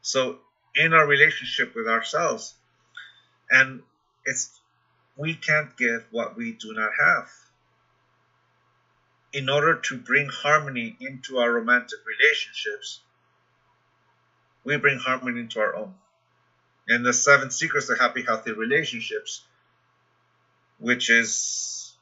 So 0.03 0.39
in 0.75 0.93
our 0.95 1.07
relationship 1.07 1.75
with 1.77 1.87
ourselves, 1.87 2.55
and 3.51 3.83
it's 4.25 4.61
we 5.17 5.35
can't 5.35 5.77
give 5.77 6.05
what 6.11 6.37
we 6.37 6.53
do 6.53 6.73
not 6.73 6.91
have. 6.99 7.29
In 9.33 9.49
order 9.49 9.75
to 9.75 9.97
bring 9.97 10.29
harmony 10.29 10.97
into 11.01 11.39
our 11.39 11.51
romantic 11.53 11.99
relationships, 12.07 13.01
we 14.65 14.77
bring 14.77 14.99
harmony 14.99 15.41
into 15.41 15.61
our 15.61 15.75
own. 15.75 15.95
And 16.89 17.05
the 17.05 17.13
seven 17.13 17.51
secrets 17.51 17.89
to 17.89 17.95
happy, 17.95 18.23
healthy 18.23 18.53
relationships, 18.53 19.43
which 20.79 21.11
is 21.11 21.93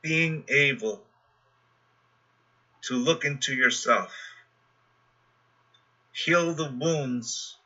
being 0.00 0.44
able 0.48 1.02
to 2.82 2.94
look 2.94 3.24
into 3.24 3.54
yourself, 3.54 4.14
heal 6.12 6.54
the 6.54 6.70
wounds 6.70 7.56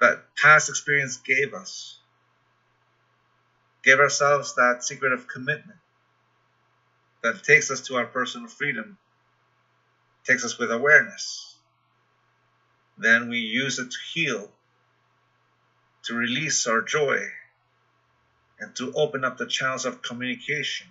that 0.00 0.24
past 0.40 0.68
experience 0.68 1.16
gave 1.18 1.54
us. 1.54 1.98
Give 3.84 4.00
ourselves 4.00 4.54
that 4.56 4.84
secret 4.84 5.12
of 5.12 5.28
commitment 5.28 5.78
that 7.22 7.42
takes 7.42 7.70
us 7.70 7.82
to 7.82 7.96
our 7.96 8.06
personal 8.06 8.48
freedom, 8.48 8.98
takes 10.24 10.44
us 10.44 10.58
with 10.58 10.70
awareness. 10.70 11.54
Then 12.98 13.28
we 13.28 13.38
use 13.38 13.78
it 13.78 13.90
to 13.90 13.98
heal, 14.12 14.50
to 16.04 16.14
release 16.14 16.66
our 16.66 16.82
joy, 16.82 17.18
and 18.58 18.74
to 18.76 18.92
open 18.94 19.24
up 19.24 19.36
the 19.36 19.46
channels 19.46 19.84
of 19.84 20.02
communication 20.02 20.86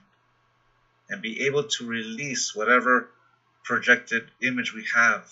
and 1.10 1.22
be 1.22 1.45
able 1.45 1.64
to 1.64 1.88
release 1.88 2.56
whatever 2.56 3.10
projected 3.64 4.30
image 4.41 4.74
we 4.74 4.86
have 4.95 5.30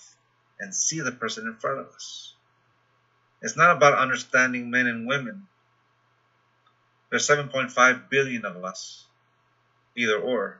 and 0.59 0.73
see 0.73 0.99
the 1.01 1.11
person 1.11 1.47
in 1.47 1.55
front 1.55 1.79
of 1.79 1.87
us. 1.87 2.32
It's 3.43 3.57
not 3.57 3.75
about 3.75 3.97
understanding 3.97 4.71
men 4.71 4.87
and 4.87 5.05
women. 5.05 5.47
There's 7.09 7.27
7.5 7.27 8.09
billion 8.09 8.45
of 8.45 8.63
us, 8.63 9.05
either 9.97 10.17
or. 10.17 10.59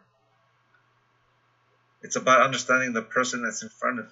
It's 2.02 2.18
about 2.18 2.42
understanding 2.42 2.92
the 2.92 3.02
person 3.02 3.42
that's 3.42 3.64
in 3.64 3.70
front 3.70 4.00
of 4.00 4.06
you. 4.06 4.12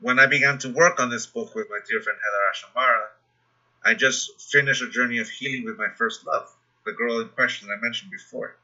When 0.00 0.18
I 0.18 0.26
began 0.26 0.56
to 0.60 0.72
work 0.72 0.98
on 0.98 1.10
this 1.10 1.26
book 1.26 1.54
with 1.54 1.68
my 1.68 1.80
dear 1.86 2.00
friend 2.00 2.18
HeatherAsh 2.18 2.70
Amara, 2.74 3.08
I 3.84 3.92
just 3.92 4.40
finished 4.40 4.82
a 4.82 4.88
journey 4.88 5.18
of 5.18 5.28
healing 5.28 5.66
with 5.66 5.76
my 5.76 5.88
first 5.88 6.26
love, 6.26 6.50
the 6.86 6.92
girl 6.92 7.20
in 7.20 7.28
question 7.28 7.68
I 7.70 7.78
mentioned 7.82 8.10
before. 8.10 8.56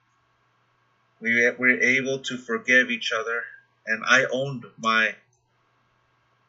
We 1.20 1.34
were 1.58 1.80
able 1.80 2.20
to 2.20 2.38
forgive 2.38 2.90
each 2.90 3.12
other, 3.12 3.44
and 3.86 4.02
I 4.06 4.24
owned 4.32 4.64
my 4.78 5.14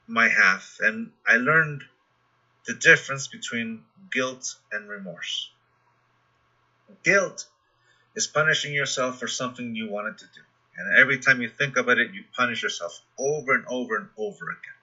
my 0.07 0.27
half, 0.29 0.77
and 0.79 1.11
I 1.27 1.35
learned 1.35 1.83
the 2.65 2.73
difference 2.73 3.27
between 3.27 3.83
guilt 4.11 4.55
and 4.71 4.89
remorse. 4.89 5.51
Guilt 7.03 7.47
is 8.15 8.27
punishing 8.27 8.73
yourself 8.73 9.19
for 9.19 9.27
something 9.27 9.75
you 9.75 9.89
wanted 9.89 10.17
to 10.19 10.25
do. 10.25 10.41
And 10.77 10.97
every 10.97 11.19
time 11.19 11.41
you 11.41 11.49
think 11.49 11.75
about 11.77 11.97
it, 11.97 12.13
you 12.13 12.23
punish 12.35 12.63
yourself 12.63 12.99
over 13.17 13.53
and 13.53 13.65
over 13.67 13.97
and 13.97 14.09
over 14.17 14.49
again. 14.49 14.77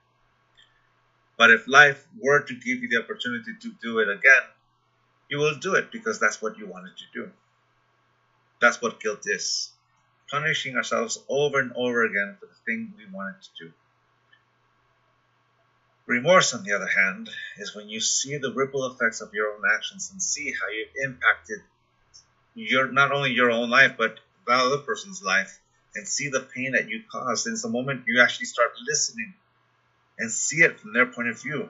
But 1.37 1.51
if 1.51 1.67
life 1.67 2.05
were 2.21 2.41
to 2.41 2.53
give 2.53 2.81
you 2.81 2.89
the 2.89 3.03
opportunity 3.03 3.51
to 3.61 3.71
do 3.81 3.99
it 3.99 4.09
again, 4.09 4.43
you 5.29 5.37
will 5.39 5.55
do 5.55 5.75
it 5.75 5.91
because 5.91 6.19
that's 6.19 6.41
what 6.41 6.57
you 6.57 6.67
wanted 6.67 6.95
to 6.97 7.03
do. 7.13 7.31
That's 8.61 8.81
what 8.81 8.99
guilt 8.99 9.23
is 9.25 9.71
punishing 10.29 10.75
ourselves 10.75 11.23
over 11.29 11.59
and 11.59 11.71
over 11.75 12.03
again 12.05 12.37
for 12.39 12.45
the 12.45 12.55
thing 12.65 12.93
we 12.97 13.05
wanted 13.13 13.41
to 13.41 13.65
do. 13.65 13.73
Remorse, 16.07 16.53
on 16.53 16.63
the 16.63 16.73
other 16.73 16.87
hand, 16.87 17.29
is 17.57 17.75
when 17.75 17.89
you 17.89 17.99
see 17.99 18.37
the 18.37 18.53
ripple 18.53 18.85
effects 18.85 19.21
of 19.21 19.33
your 19.33 19.53
own 19.53 19.61
actions 19.75 20.11
and 20.11 20.21
see 20.21 20.51
how 20.51 20.69
you've 20.69 20.95
impacted 21.03 21.61
your 22.53 22.91
not 22.91 23.11
only 23.11 23.31
your 23.31 23.51
own 23.51 23.69
life 23.69 23.95
but 23.97 24.19
the 24.45 24.53
other 24.53 24.77
person's 24.77 25.21
life 25.21 25.59
and 25.95 26.07
see 26.07 26.29
the 26.29 26.41
pain 26.41 26.73
that 26.73 26.89
you 26.89 27.03
caused. 27.11 27.47
It's 27.47 27.63
the 27.63 27.69
moment 27.69 28.03
you 28.07 28.21
actually 28.21 28.45
start 28.45 28.71
listening 28.87 29.33
and 30.19 30.31
see 30.31 30.57
it 30.57 30.79
from 30.79 30.93
their 30.93 31.05
point 31.05 31.29
of 31.29 31.41
view. 31.41 31.69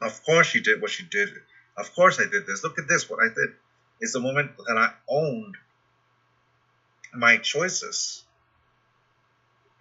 Of 0.00 0.22
course 0.24 0.54
you 0.54 0.60
did 0.60 0.82
what 0.82 0.98
you 0.98 1.06
did. 1.06 1.28
Of 1.76 1.94
course 1.94 2.18
I 2.20 2.24
did 2.24 2.46
this. 2.46 2.64
Look 2.64 2.78
at 2.78 2.88
this, 2.88 3.08
what 3.08 3.20
I 3.22 3.28
did. 3.28 3.50
It's 4.00 4.12
the 4.14 4.20
moment 4.20 4.56
that 4.66 4.76
I 4.76 4.92
owned 5.08 5.56
my 7.14 7.36
choices 7.36 8.24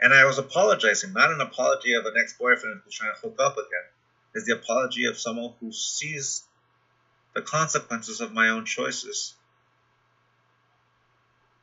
and 0.01 0.13
I 0.13 0.25
was 0.25 0.37
apologizing, 0.37 1.13
not 1.13 1.31
an 1.31 1.41
apology 1.41 1.93
of 1.93 2.05
an 2.05 2.13
ex 2.19 2.33
boyfriend 2.33 2.81
who's 2.83 2.95
trying 2.95 3.13
to 3.13 3.19
hook 3.19 3.35
up 3.39 3.53
again. 3.53 3.87
It's 4.33 4.45
the 4.45 4.53
apology 4.53 5.05
of 5.05 5.19
someone 5.19 5.53
who 5.59 5.71
sees 5.71 6.43
the 7.35 7.41
consequences 7.41 8.21
of 8.21 8.31
my 8.31 8.49
own 8.49 8.65
choices. 8.65 9.33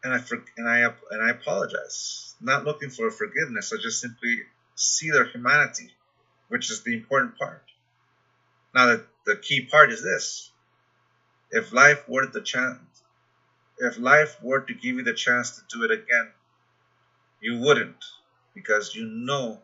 And 0.05 0.13
I 0.13 0.19
for, 0.19 0.45
and 0.57 0.69
I 0.69 0.93
and 1.11 1.23
I 1.23 1.31
apologize, 1.31 2.35
not 2.41 2.65
looking 2.65 2.91
for 2.91 3.11
forgiveness. 3.11 3.73
I 3.73 3.81
just 3.81 4.01
simply 4.01 4.43
see 4.75 5.11
their 5.11 5.25
humanity, 5.25 5.91
which 6.49 6.71
is 6.71 6.83
the 6.83 6.95
important 6.95 7.39
part. 7.39 7.65
Now, 8.75 8.87
the, 8.87 9.05
the 9.25 9.37
key 9.37 9.63
part 9.63 9.91
is 9.91 10.03
this: 10.03 10.51
if 11.51 11.73
life 11.73 12.07
were 12.09 12.27
the 12.27 12.43
chance, 12.43 13.03
if 13.79 13.99
life 13.99 14.37
were 14.43 14.61
to 14.61 14.75
give 14.75 14.97
you 14.97 15.03
the 15.03 15.15
chance 15.15 15.57
to 15.57 15.63
do 15.77 15.85
it 15.85 15.91
again, 15.91 16.31
you 17.41 17.59
wouldn't 17.59 18.05
because 18.57 18.95
you 18.95 19.05
know 19.07 19.61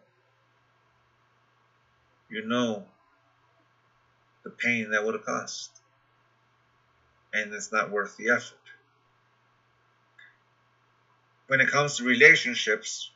you 2.28 2.47
know 2.47 2.84
the 4.45 4.51
pain 4.51 4.90
that 4.90 5.05
would 5.05 5.14
have 5.14 5.24
cost 5.24 5.80
and 7.32 7.53
it's 7.55 7.72
not 7.72 7.90
worth 7.90 8.16
the 8.18 8.28
effort. 8.28 8.59
When 11.47 11.61
it 11.61 11.70
comes 11.70 11.97
to 11.97 12.05
relationships 12.05 13.11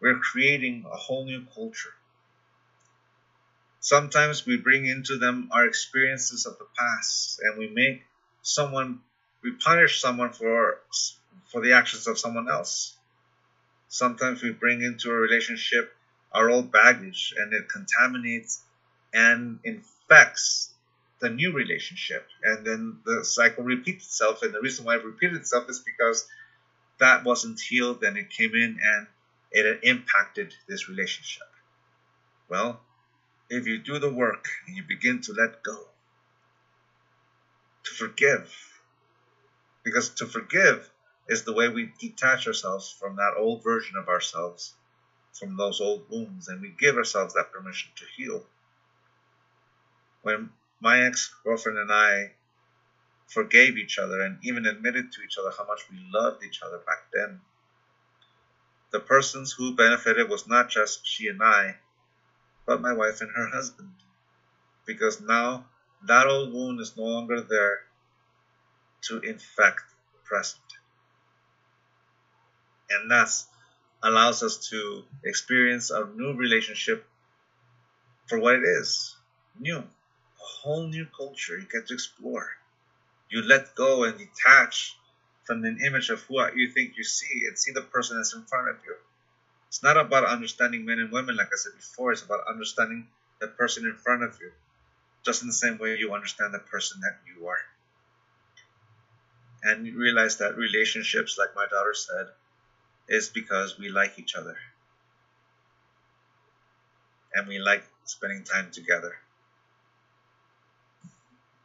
we're 0.00 0.18
creating 0.18 0.84
a 0.92 0.96
whole 0.96 1.24
new 1.24 1.46
culture. 1.54 1.94
Sometimes 3.78 4.44
we 4.44 4.56
bring 4.56 4.86
into 4.86 5.16
them 5.18 5.48
our 5.52 5.64
experiences 5.64 6.46
of 6.46 6.58
the 6.58 6.66
past 6.76 7.40
and 7.40 7.58
we 7.58 7.68
make 7.68 8.02
someone 8.42 9.00
we 9.42 9.52
punish 9.52 10.00
someone 10.00 10.32
for 10.32 10.80
for 11.46 11.60
the 11.60 11.72
actions 11.72 12.08
of 12.08 12.18
someone 12.18 12.48
else 12.48 12.96
sometimes 13.92 14.42
we 14.42 14.50
bring 14.50 14.82
into 14.82 15.10
a 15.10 15.14
relationship 15.14 15.94
our 16.32 16.48
old 16.48 16.72
baggage 16.72 17.34
and 17.36 17.52
it 17.52 17.68
contaminates 17.68 18.62
and 19.12 19.58
infects 19.64 20.72
the 21.20 21.28
new 21.28 21.52
relationship. 21.52 22.26
And 22.42 22.66
then 22.66 22.96
the 23.04 23.22
cycle 23.22 23.64
repeats 23.64 24.06
itself. 24.06 24.42
And 24.42 24.54
the 24.54 24.62
reason 24.62 24.86
why 24.86 24.96
it 24.96 25.04
repeated 25.04 25.36
itself 25.36 25.68
is 25.68 25.80
because 25.80 26.26
that 27.00 27.22
wasn't 27.24 27.60
healed 27.60 28.02
and 28.02 28.16
it 28.16 28.30
came 28.30 28.54
in 28.54 28.78
and 28.82 29.06
it 29.50 29.80
impacted 29.82 30.54
this 30.66 30.88
relationship. 30.88 31.48
Well, 32.48 32.80
if 33.50 33.66
you 33.66 33.76
do 33.76 33.98
the 33.98 34.10
work 34.10 34.46
and 34.66 34.74
you 34.74 34.84
begin 34.88 35.20
to 35.22 35.34
let 35.34 35.62
go, 35.62 35.78
to 37.84 37.90
forgive, 37.90 38.50
because 39.84 40.08
to 40.14 40.26
forgive 40.26 40.88
is 41.28 41.44
the 41.44 41.52
way 41.52 41.68
we 41.68 41.92
detach 41.98 42.46
ourselves 42.46 42.90
from 42.90 43.16
that 43.16 43.34
old 43.36 43.62
version 43.62 43.96
of 43.96 44.08
ourselves, 44.08 44.74
from 45.32 45.56
those 45.56 45.80
old 45.80 46.08
wounds, 46.10 46.48
and 46.48 46.60
we 46.60 46.70
give 46.70 46.96
ourselves 46.96 47.34
that 47.34 47.52
permission 47.52 47.90
to 47.96 48.04
heal. 48.16 48.44
When 50.22 50.50
my 50.80 51.02
ex 51.02 51.34
girlfriend 51.44 51.78
and 51.78 51.92
I 51.92 52.32
forgave 53.28 53.76
each 53.78 53.98
other 53.98 54.20
and 54.20 54.38
even 54.42 54.66
admitted 54.66 55.12
to 55.12 55.22
each 55.22 55.38
other 55.38 55.52
how 55.56 55.64
much 55.64 55.88
we 55.90 55.98
loved 56.12 56.44
each 56.44 56.60
other 56.62 56.78
back 56.78 57.04
then, 57.12 57.40
the 58.90 59.00
persons 59.00 59.52
who 59.52 59.74
benefited 59.74 60.28
was 60.28 60.46
not 60.46 60.68
just 60.68 61.06
she 61.06 61.28
and 61.28 61.42
I, 61.42 61.76
but 62.66 62.80
my 62.80 62.92
wife 62.92 63.20
and 63.20 63.30
her 63.34 63.48
husband. 63.48 63.94
Because 64.84 65.20
now 65.20 65.66
that 66.02 66.26
old 66.26 66.52
wound 66.52 66.80
is 66.80 66.96
no 66.96 67.04
longer 67.04 67.40
there 67.40 67.84
to 69.02 69.20
infect 69.20 69.82
the 70.12 70.18
present. 70.24 70.60
And 72.92 73.10
thus 73.10 73.46
allows 74.02 74.42
us 74.42 74.68
to 74.70 75.04
experience 75.24 75.90
a 75.90 76.06
new 76.14 76.34
relationship 76.34 77.06
for 78.26 78.38
what 78.38 78.56
it 78.56 78.64
is 78.64 79.16
new, 79.58 79.78
a 79.78 79.84
whole 80.36 80.86
new 80.86 81.06
culture 81.16 81.58
you 81.58 81.66
get 81.70 81.86
to 81.88 81.94
explore. 81.94 82.48
You 83.28 83.42
let 83.42 83.74
go 83.74 84.04
and 84.04 84.18
detach 84.18 84.96
from 85.44 85.64
an 85.64 85.80
image 85.84 86.10
of 86.10 86.22
who 86.22 86.40
you 86.54 86.70
think 86.70 86.96
you 86.96 87.04
see 87.04 87.46
and 87.46 87.58
see 87.58 87.72
the 87.72 87.82
person 87.82 88.16
that's 88.16 88.34
in 88.34 88.44
front 88.44 88.68
of 88.68 88.76
you. 88.86 88.96
It's 89.68 89.82
not 89.82 89.96
about 89.96 90.24
understanding 90.24 90.84
men 90.84 90.98
and 90.98 91.10
women, 91.10 91.36
like 91.36 91.48
I 91.48 91.56
said 91.56 91.72
before, 91.76 92.12
it's 92.12 92.22
about 92.22 92.46
understanding 92.46 93.08
the 93.40 93.48
person 93.48 93.86
in 93.86 93.96
front 93.96 94.22
of 94.22 94.38
you, 94.40 94.52
just 95.24 95.42
in 95.42 95.48
the 95.48 95.54
same 95.54 95.78
way 95.78 95.96
you 95.96 96.12
understand 96.14 96.52
the 96.52 96.58
person 96.58 97.00
that 97.00 97.18
you 97.26 97.46
are. 97.48 97.58
And 99.62 99.86
you 99.86 99.96
realize 99.96 100.38
that 100.38 100.56
relationships, 100.56 101.38
like 101.38 101.54
my 101.54 101.66
daughter 101.70 101.94
said, 101.94 102.26
is 103.08 103.28
because 103.28 103.78
we 103.78 103.88
like 103.88 104.18
each 104.18 104.34
other. 104.34 104.56
And 107.34 107.48
we 107.48 107.58
like 107.58 107.84
spending 108.04 108.44
time 108.44 108.70
together. 108.72 109.14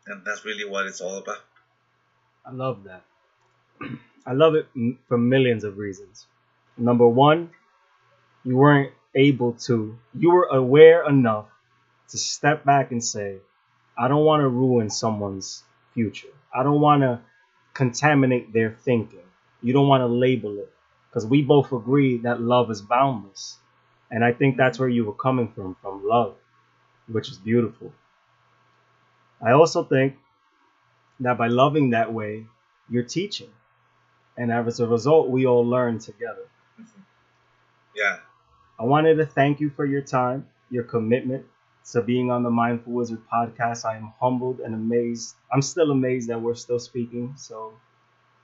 And 0.06 0.24
that's 0.26 0.46
really 0.46 0.66
what 0.66 0.86
it's 0.86 1.02
all 1.02 1.18
about. 1.18 1.44
I 2.46 2.52
love 2.52 2.86
that. 2.86 3.04
I 4.26 4.34
love 4.34 4.56
it 4.56 4.68
for 5.08 5.18
millions 5.18 5.64
of 5.64 5.78
reasons. 5.78 6.26
Number 6.78 7.08
one, 7.08 7.52
you 8.46 8.56
weren't 8.56 8.94
able 9.16 9.54
to, 9.54 9.98
you 10.18 10.32
were 10.32 10.46
aware 10.46 11.08
enough 11.08 11.48
to 12.10 12.18
step 12.18 12.64
back 12.64 12.92
and 12.92 13.04
say, 13.04 13.38
I 13.98 14.08
don't 14.08 14.24
want 14.24 14.42
to 14.42 14.48
ruin 14.48 14.90
someone's 14.90 15.64
future. 15.94 16.28
I 16.54 16.64
don't 16.64 16.80
want 16.80 17.02
to 17.02 17.20
contaminate 17.74 18.54
their 18.54 18.72
thinking. 18.72 19.20
You 19.62 19.74
don't 19.74 19.88
want 19.88 20.02
to 20.02 20.08
label 20.08 20.60
it 20.60 20.72
because 21.18 21.28
we 21.32 21.42
both 21.42 21.72
agree 21.72 22.18
that 22.18 22.40
love 22.40 22.70
is 22.70 22.80
boundless. 22.80 23.58
And 24.12 24.24
I 24.24 24.34
think 24.34 24.56
that's 24.56 24.78
where 24.78 24.88
you 24.88 25.04
were 25.04 25.16
coming 25.16 25.48
from, 25.48 25.76
from 25.82 26.06
love, 26.06 26.36
which 27.08 27.32
is 27.32 27.40
beautiful. 27.40 27.92
I 29.42 29.54
also 29.54 29.84
think 29.84 30.16
that 31.22 31.36
by 31.36 31.48
loving 31.48 31.90
that 31.90 32.14
way, 32.14 32.46
you're 32.88 33.02
teaching. 33.02 33.50
And 34.38 34.52
as 34.52 34.80
a 34.80 34.86
result, 34.86 35.30
we 35.30 35.48
all 35.48 35.66
learn 35.66 35.98
together. 35.98 36.46
Mm-hmm. 36.80 37.02
Yeah. 37.96 38.20
I 38.80 38.84
wanted 38.84 39.16
to 39.16 39.26
thank 39.26 39.60
you 39.60 39.72
for 39.72 39.88
your 39.88 40.04
time, 40.04 40.46
your 40.70 40.84
commitment 40.84 41.48
to 41.94 42.04
being 42.04 42.30
on 42.30 42.44
the 42.44 42.52
Mindful 42.52 42.94
Wizard 42.94 43.24
podcast. 43.34 43.86
I 43.86 43.98
am 43.98 44.14
humbled 44.20 44.60
and 44.60 44.76
amazed. 44.76 45.34
I'm 45.52 45.64
still 45.64 45.90
amazed 45.90 46.30
that 46.30 46.40
we're 46.40 46.54
still 46.54 46.80
speaking. 46.80 47.34
So 47.38 47.74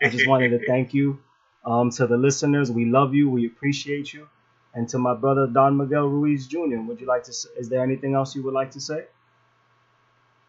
I 0.01 0.09
just 0.09 0.25
wanted 0.27 0.59
to 0.59 0.65
thank 0.67 0.95
you. 0.95 1.19
Um, 1.65 1.89
to 1.91 2.07
the 2.07 2.17
listeners, 2.17 2.71
we 2.71 2.85
love 2.85 3.13
you. 3.13 3.29
We 3.29 3.45
appreciate 3.45 4.13
you. 4.13 4.27
And 4.73 4.89
to 4.89 4.97
my 4.97 5.13
brother 5.13 5.47
Don 5.47 5.77
Miguel 5.77 6.07
Ruiz 6.07 6.47
Jr., 6.47 6.81
would 6.87 6.99
you 6.99 7.07
like 7.07 7.23
to? 7.23 7.31
Is 7.57 7.69
there 7.69 7.83
anything 7.83 8.15
else 8.15 8.35
you 8.35 8.43
would 8.43 8.53
like 8.53 8.71
to 8.71 8.81
say? 8.81 9.05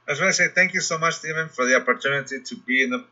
I 0.06 0.10
just 0.10 0.20
want 0.20 0.34
to 0.34 0.42
say 0.42 0.48
thank 0.54 0.74
you 0.74 0.80
so 0.80 0.98
much, 0.98 1.14
Stephen, 1.14 1.48
for 1.48 1.66
the 1.66 1.76
opportunity 1.76 2.40
to 2.40 2.56
be 2.56 2.82
in 2.82 2.90
the 2.90 3.04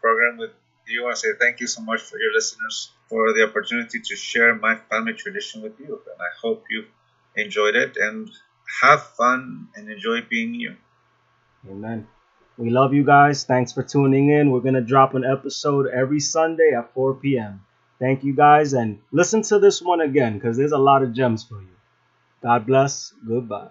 program 0.00 0.36
with 0.36 0.50
you. 0.86 1.02
I 1.02 1.04
want 1.04 1.16
to 1.16 1.20
say 1.20 1.28
thank 1.38 1.60
you 1.60 1.66
so 1.66 1.82
much 1.82 2.00
for 2.00 2.18
your 2.18 2.32
listeners 2.32 2.92
for 3.08 3.32
the 3.32 3.44
opportunity 3.48 4.00
to 4.00 4.16
share 4.16 4.54
my 4.54 4.76
family 4.76 5.14
tradition 5.14 5.62
with 5.62 5.78
you. 5.78 5.86
And 5.86 6.20
I 6.20 6.30
hope 6.40 6.64
you 6.70 6.86
enjoyed 7.36 7.76
it 7.76 7.96
and 7.96 8.30
have 8.82 9.02
fun 9.02 9.68
and 9.74 9.90
enjoy 9.90 10.22
being 10.22 10.54
you. 10.54 10.76
Amen. 11.68 12.06
We 12.58 12.70
love 12.70 12.94
you 12.94 13.04
guys. 13.04 13.44
Thanks 13.44 13.72
for 13.72 13.82
tuning 13.82 14.30
in. 14.30 14.50
We're 14.50 14.60
going 14.60 14.74
to 14.74 14.80
drop 14.80 15.14
an 15.14 15.24
episode 15.24 15.88
every 15.88 16.20
Sunday 16.20 16.72
at 16.76 16.92
4 16.94 17.14
p.m. 17.14 17.64
Thank 17.98 18.24
you 18.24 18.34
guys 18.34 18.72
and 18.72 19.00
listen 19.12 19.42
to 19.42 19.58
this 19.58 19.80
one 19.82 20.00
again 20.00 20.34
because 20.34 20.56
there's 20.56 20.72
a 20.72 20.78
lot 20.78 21.02
of 21.02 21.12
gems 21.12 21.44
for 21.44 21.60
you. 21.60 21.76
God 22.42 22.66
bless. 22.66 23.12
Goodbye. 23.26 23.70